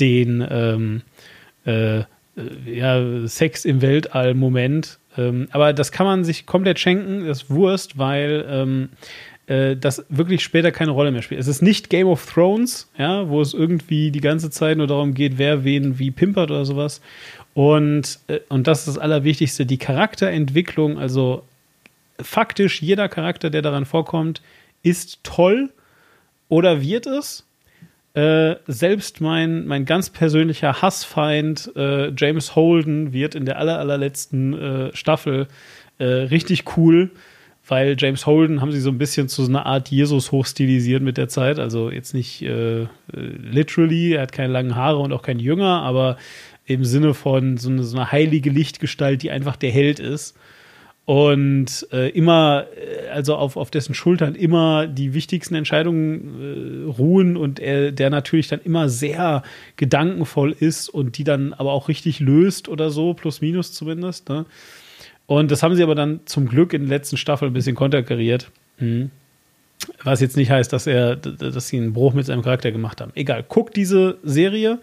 [0.00, 1.02] den ähm,
[1.64, 2.04] äh,
[2.66, 4.98] ja, Sex im Weltall-Moment.
[5.16, 8.88] Ähm, aber das kann man sich komplett schenken, das ist Wurst, weil ähm,
[9.46, 11.40] äh, das wirklich später keine Rolle mehr spielt.
[11.40, 15.14] Es ist nicht Game of Thrones, ja, wo es irgendwie die ganze Zeit nur darum
[15.14, 17.00] geht, wer wen wie pimpert oder sowas.
[17.52, 21.44] Und, äh, und das ist das Allerwichtigste, die Charakterentwicklung, also
[22.20, 24.42] faktisch jeder Charakter, der daran vorkommt,
[24.82, 25.70] ist toll
[26.48, 27.43] oder wird es.
[28.14, 34.54] Äh, selbst mein, mein ganz persönlicher Hassfeind äh, James Holden wird in der aller, allerletzten
[34.54, 35.48] äh, Staffel
[35.98, 37.10] äh, richtig cool,
[37.66, 41.16] weil James Holden haben sie so ein bisschen zu so einer Art Jesus hochstilisiert mit
[41.16, 41.58] der Zeit.
[41.58, 46.16] Also jetzt nicht äh, literally, er hat keine langen Haare und auch kein Jünger, aber
[46.66, 50.36] im Sinne von so eine, so eine heilige Lichtgestalt, die einfach der Held ist
[51.06, 57.36] und äh, immer, äh, also auf, auf dessen Schultern immer die wichtigsten Entscheidungen äh, ruhen
[57.36, 59.42] und er, der natürlich dann immer sehr
[59.76, 64.30] gedankenvoll ist und die dann aber auch richtig löst oder so, plus minus zumindest.
[64.30, 64.46] Ne?
[65.26, 68.50] Und das haben sie aber dann zum Glück in der letzten Staffel ein bisschen konterkariert.
[68.78, 69.10] Mhm.
[70.02, 73.12] Was jetzt nicht heißt, dass er, dass sie einen Bruch mit seinem Charakter gemacht haben.
[73.14, 74.78] Egal, guck diese Serie,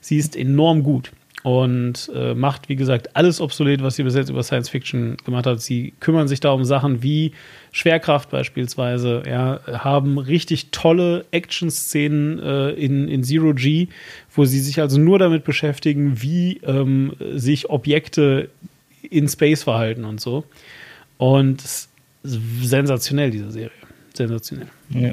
[0.00, 1.10] sie ist enorm gut
[1.44, 5.44] und äh, macht, wie gesagt, alles obsolet, was sie bis jetzt über Science Fiction gemacht
[5.44, 5.60] hat.
[5.60, 7.32] Sie kümmern sich da um Sachen wie
[7.70, 13.88] Schwerkraft beispielsweise, ja, haben richtig tolle Action-Szenen äh, in, in Zero G,
[14.34, 18.48] wo sie sich also nur damit beschäftigen, wie ähm, sich Objekte
[19.02, 20.44] in Space verhalten und so.
[21.18, 21.62] Und
[22.22, 23.70] sensationell, diese Serie.
[24.14, 24.68] Sensationell.
[24.88, 25.12] Ja.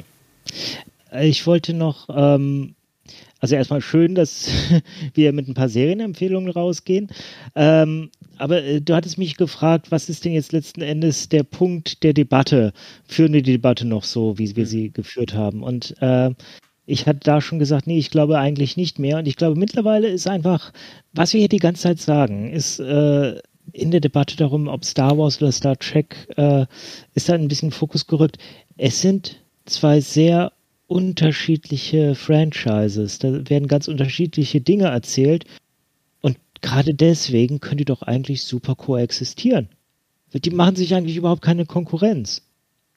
[1.20, 2.74] Ich wollte noch, ähm,
[3.42, 4.48] also erstmal schön, dass
[5.14, 7.08] wir mit ein paar Serienempfehlungen rausgehen.
[7.56, 12.04] Ähm, aber äh, du hattest mich gefragt, was ist denn jetzt letzten Endes der Punkt
[12.04, 12.72] der Debatte?
[13.04, 15.64] Führen wir die Debatte noch so, wie wir sie geführt haben?
[15.64, 16.30] Und äh,
[16.86, 19.18] ich hatte da schon gesagt, nee, ich glaube eigentlich nicht mehr.
[19.18, 20.72] Und ich glaube, mittlerweile ist einfach,
[21.12, 23.40] was wir hier die ganze Zeit sagen, ist äh,
[23.72, 26.66] in der Debatte darum, ob Star Wars oder Star Trek, äh,
[27.14, 28.38] ist da ein bisschen Fokus gerückt.
[28.76, 30.52] Es sind zwei sehr
[30.92, 35.44] unterschiedliche Franchises, da werden ganz unterschiedliche Dinge erzählt
[36.20, 39.68] und gerade deswegen können die doch eigentlich super koexistieren.
[40.34, 42.42] Die machen sich eigentlich überhaupt keine Konkurrenz.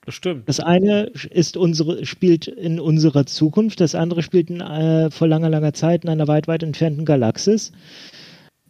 [0.05, 0.47] Bestimmt.
[0.47, 5.49] Das eine ist unsere, spielt in unserer Zukunft, das andere spielt in, äh, vor langer,
[5.49, 7.71] langer Zeit in einer weit, weit entfernten Galaxis.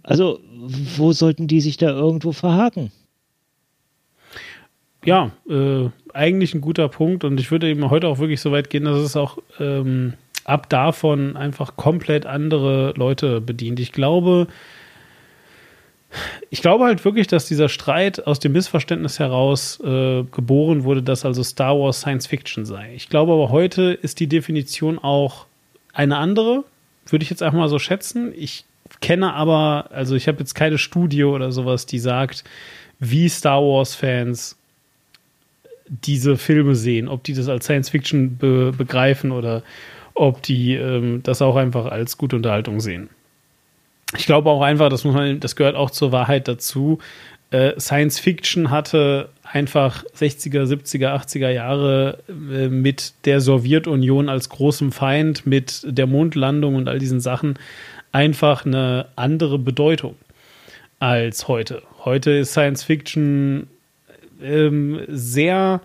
[0.02, 0.40] Also,
[0.98, 2.92] wo sollten die sich da irgendwo verhaken?
[5.04, 8.70] Ja, äh, eigentlich ein guter Punkt und ich würde eben heute auch wirklich so weit
[8.70, 10.14] gehen, dass es auch ähm,
[10.46, 13.80] ab davon einfach komplett andere Leute bedient.
[13.80, 14.48] Ich glaube,
[16.50, 21.26] ich glaube halt wirklich, dass dieser Streit aus dem Missverständnis heraus äh, geboren wurde, dass
[21.26, 22.94] also Star Wars Science Fiction sei.
[22.96, 25.46] Ich glaube aber heute ist die Definition auch
[25.94, 26.64] eine andere,
[27.08, 28.32] würde ich jetzt einfach mal so schätzen.
[28.36, 28.66] Ich
[29.02, 32.44] kenne aber, also ich habe jetzt keine Studie oder sowas, die sagt,
[33.00, 34.58] wie Star Wars-Fans
[35.88, 39.64] diese Filme sehen, ob die das als Science Fiction be begreifen oder
[40.14, 43.10] ob die ähm, das auch einfach als gute Unterhaltung sehen
[44.18, 47.00] ich glaube auch einfach, das muss man, das gehört auch zur Wahrheit dazu.
[47.52, 54.92] Äh, Science Fiction hatte einfach 60er, 70er, 80er Jahre äh, mit der Sowjetunion als großem
[54.92, 57.58] Feind, mit der Mondlandung und all diesen Sachen
[58.12, 60.16] einfach eine andere Bedeutung
[61.00, 61.82] als heute.
[62.04, 63.68] Heute ist Science Fiction
[64.42, 65.82] ähm, sehr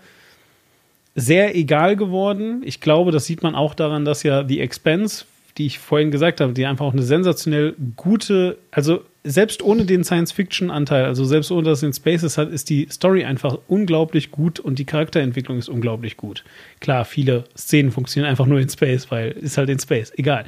[1.17, 2.63] sehr egal geworden.
[2.65, 5.25] Ich glaube, das sieht man auch daran, dass ja The Expense
[5.59, 10.05] die ich vorhin gesagt habe, die einfach auch eine sensationell gute, also selbst ohne den
[10.05, 14.59] Science-Fiction-Anteil, also selbst ohne dass es in Spaces hat, ist die Story einfach unglaublich gut
[14.59, 16.45] und die Charakterentwicklung ist unglaublich gut.
[16.81, 20.45] Klar, viele Szenen funktionieren einfach nur in Space, weil ist halt in Space, egal.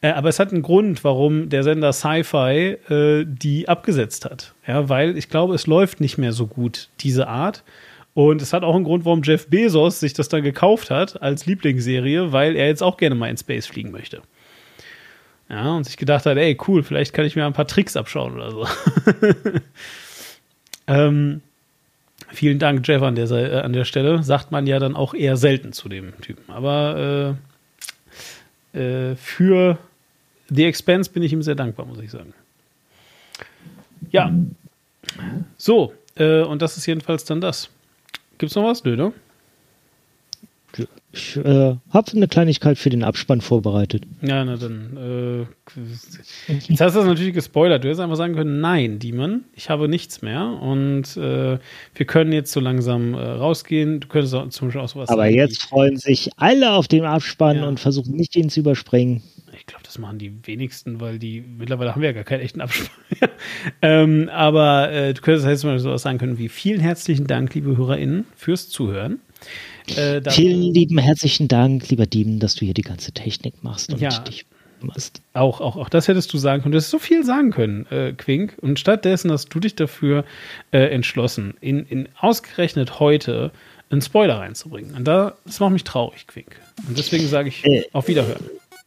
[0.00, 4.54] Äh, aber es hat einen Grund, warum der Sender Sci-Fi äh, die abgesetzt hat.
[4.66, 7.62] Ja, weil ich glaube, es läuft nicht mehr so gut, diese Art.
[8.14, 11.44] Und es hat auch einen Grund, warum Jeff Bezos sich das dann gekauft hat als
[11.44, 14.22] Lieblingsserie, weil er jetzt auch gerne mal in Space fliegen möchte.
[15.48, 18.34] Ja, und sich gedacht hat, ey, cool, vielleicht kann ich mir ein paar Tricks abschauen
[18.34, 18.66] oder so.
[20.86, 21.42] ähm,
[22.32, 24.22] vielen Dank, Jeff, an der, äh, an der Stelle.
[24.22, 26.50] Sagt man ja dann auch eher selten zu dem Typen.
[26.52, 27.55] Aber äh,
[28.76, 29.78] äh, für
[30.48, 32.32] The Expense bin ich ihm sehr dankbar, muss ich sagen.
[34.10, 34.32] Ja.
[35.56, 37.70] So, äh, und das ist jedenfalls dann das.
[38.38, 38.84] Gibt's noch was?
[38.84, 39.12] Nö, ne?
[41.16, 44.02] Ich äh, habe eine Kleinigkeit für den Abspann vorbereitet.
[44.20, 45.46] Ja, na dann.
[45.78, 45.80] Äh,
[46.68, 47.82] jetzt hast du das natürlich gespoilert.
[47.82, 50.44] Du hättest einfach sagen können: Nein, Demon, ich habe nichts mehr.
[50.60, 51.58] Und äh,
[51.94, 54.00] wir können jetzt so langsam äh, rausgehen.
[54.00, 57.06] Du könntest auch zum Beispiel auch sowas Aber sagen, jetzt freuen sich alle auf den
[57.06, 57.66] Abspann ja.
[57.66, 59.22] und versuchen nicht, ihn zu überspringen.
[59.58, 62.60] Ich glaube, das machen die wenigsten, weil die mittlerweile haben wir ja gar keinen echten
[62.60, 62.90] Abspann.
[63.80, 67.74] ähm, aber äh, du könntest jetzt mal sowas sagen können wie: Vielen herzlichen Dank, liebe
[67.74, 69.20] HörerInnen, fürs Zuhören.
[69.94, 74.00] Äh, Vielen lieben herzlichen Dank, lieber Diemen, dass du hier die ganze Technik machst und
[74.00, 74.18] ja.
[74.20, 74.46] dich
[74.80, 75.22] machst.
[75.32, 76.72] Auch, auch, auch das hättest du sagen können.
[76.72, 78.56] Du hättest so viel sagen können, äh, Quink.
[78.60, 80.24] Und stattdessen hast du dich dafür
[80.70, 83.52] äh, entschlossen, in, in ausgerechnet heute
[83.90, 84.94] einen Spoiler reinzubringen.
[84.94, 86.60] Und da, das macht mich traurig, Quink.
[86.88, 88.44] Und deswegen sage ich äh, auf Wiederhören.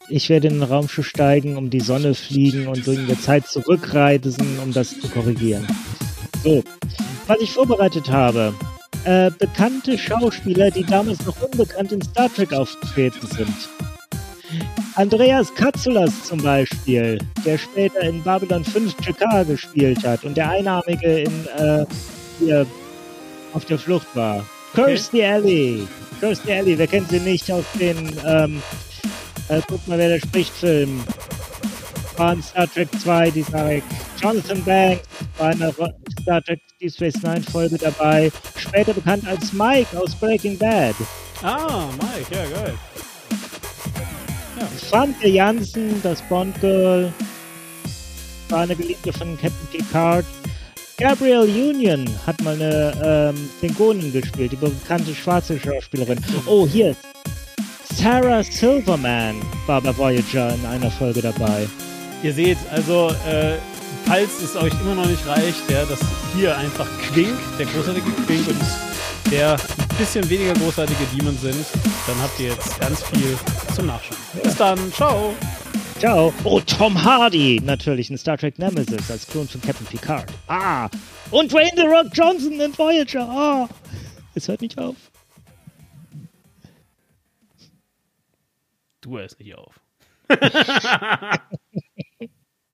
[0.10, 4.60] Ich werde in den Raumschiff steigen, um die Sonne fliegen und in der Zeit zurückreisen,
[4.64, 5.68] um das zu korrigieren.
[6.44, 6.64] So,
[7.28, 8.56] was ich vorbereitet habe,
[9.06, 13.70] äh, bekannte Schauspieler, die damals noch unbekannt in Star Trek aufgetreten sind.
[14.96, 21.20] Andreas Katsoulas zum Beispiel, der später in Babylon 5 Chakar gespielt hat und der Einarmige
[21.20, 21.86] in äh,
[22.40, 22.66] hier
[23.54, 24.46] auf der Flucht war.
[24.74, 24.86] Okay.
[24.86, 25.88] Kirstie Alley.
[26.20, 28.62] Kirstie Alley, wer kennt sie nicht aus den ähm,
[29.50, 31.02] äh, guck mal, wer da spricht, Film.
[32.20, 33.84] War in Star Trek 2, die Tarek.
[34.22, 35.74] Jonathan Banks war in der
[36.22, 38.30] Star Trek Deep Space Nine Folge dabei.
[38.58, 40.96] Später bekannt als Mike aus Breaking Bad.
[41.42, 42.74] Ah, Mike, ja, geil.
[44.60, 44.68] Ja.
[44.78, 47.14] Svante Jansen, das Bond Girl,
[48.50, 50.26] war eine Geliebte von Captain Picard.
[50.98, 56.20] Gabrielle Union hat mal eine ähm, Klingonin gespielt, die bekannte schwarze Schauspielerin.
[56.46, 56.94] Oh, hier.
[57.96, 59.38] Sarah Silverman
[59.68, 61.66] war bei Voyager in einer Folge dabei.
[62.22, 63.58] Ihr seht, also äh,
[64.06, 66.00] falls es euch immer noch nicht reicht, ja, dass
[66.36, 68.60] hier einfach Quink, der großartige Quink und
[69.32, 71.66] der ein bisschen weniger großartige Demon sind,
[72.08, 73.38] dann habt ihr jetzt ganz viel
[73.74, 74.18] zum Nachschauen.
[74.44, 75.34] Bis dann, ciao!
[76.00, 76.34] Ciao.
[76.46, 80.32] Oh, Tom Hardy, natürlich in Star Trek Nemesis als Klon von Captain Picard.
[80.48, 80.90] Ah,
[81.30, 83.28] und Dwayne The Rock Johnson in Voyager.
[83.30, 83.70] Ah,
[84.34, 84.96] es hört nicht auf.
[89.02, 89.80] Du hörst nicht auf.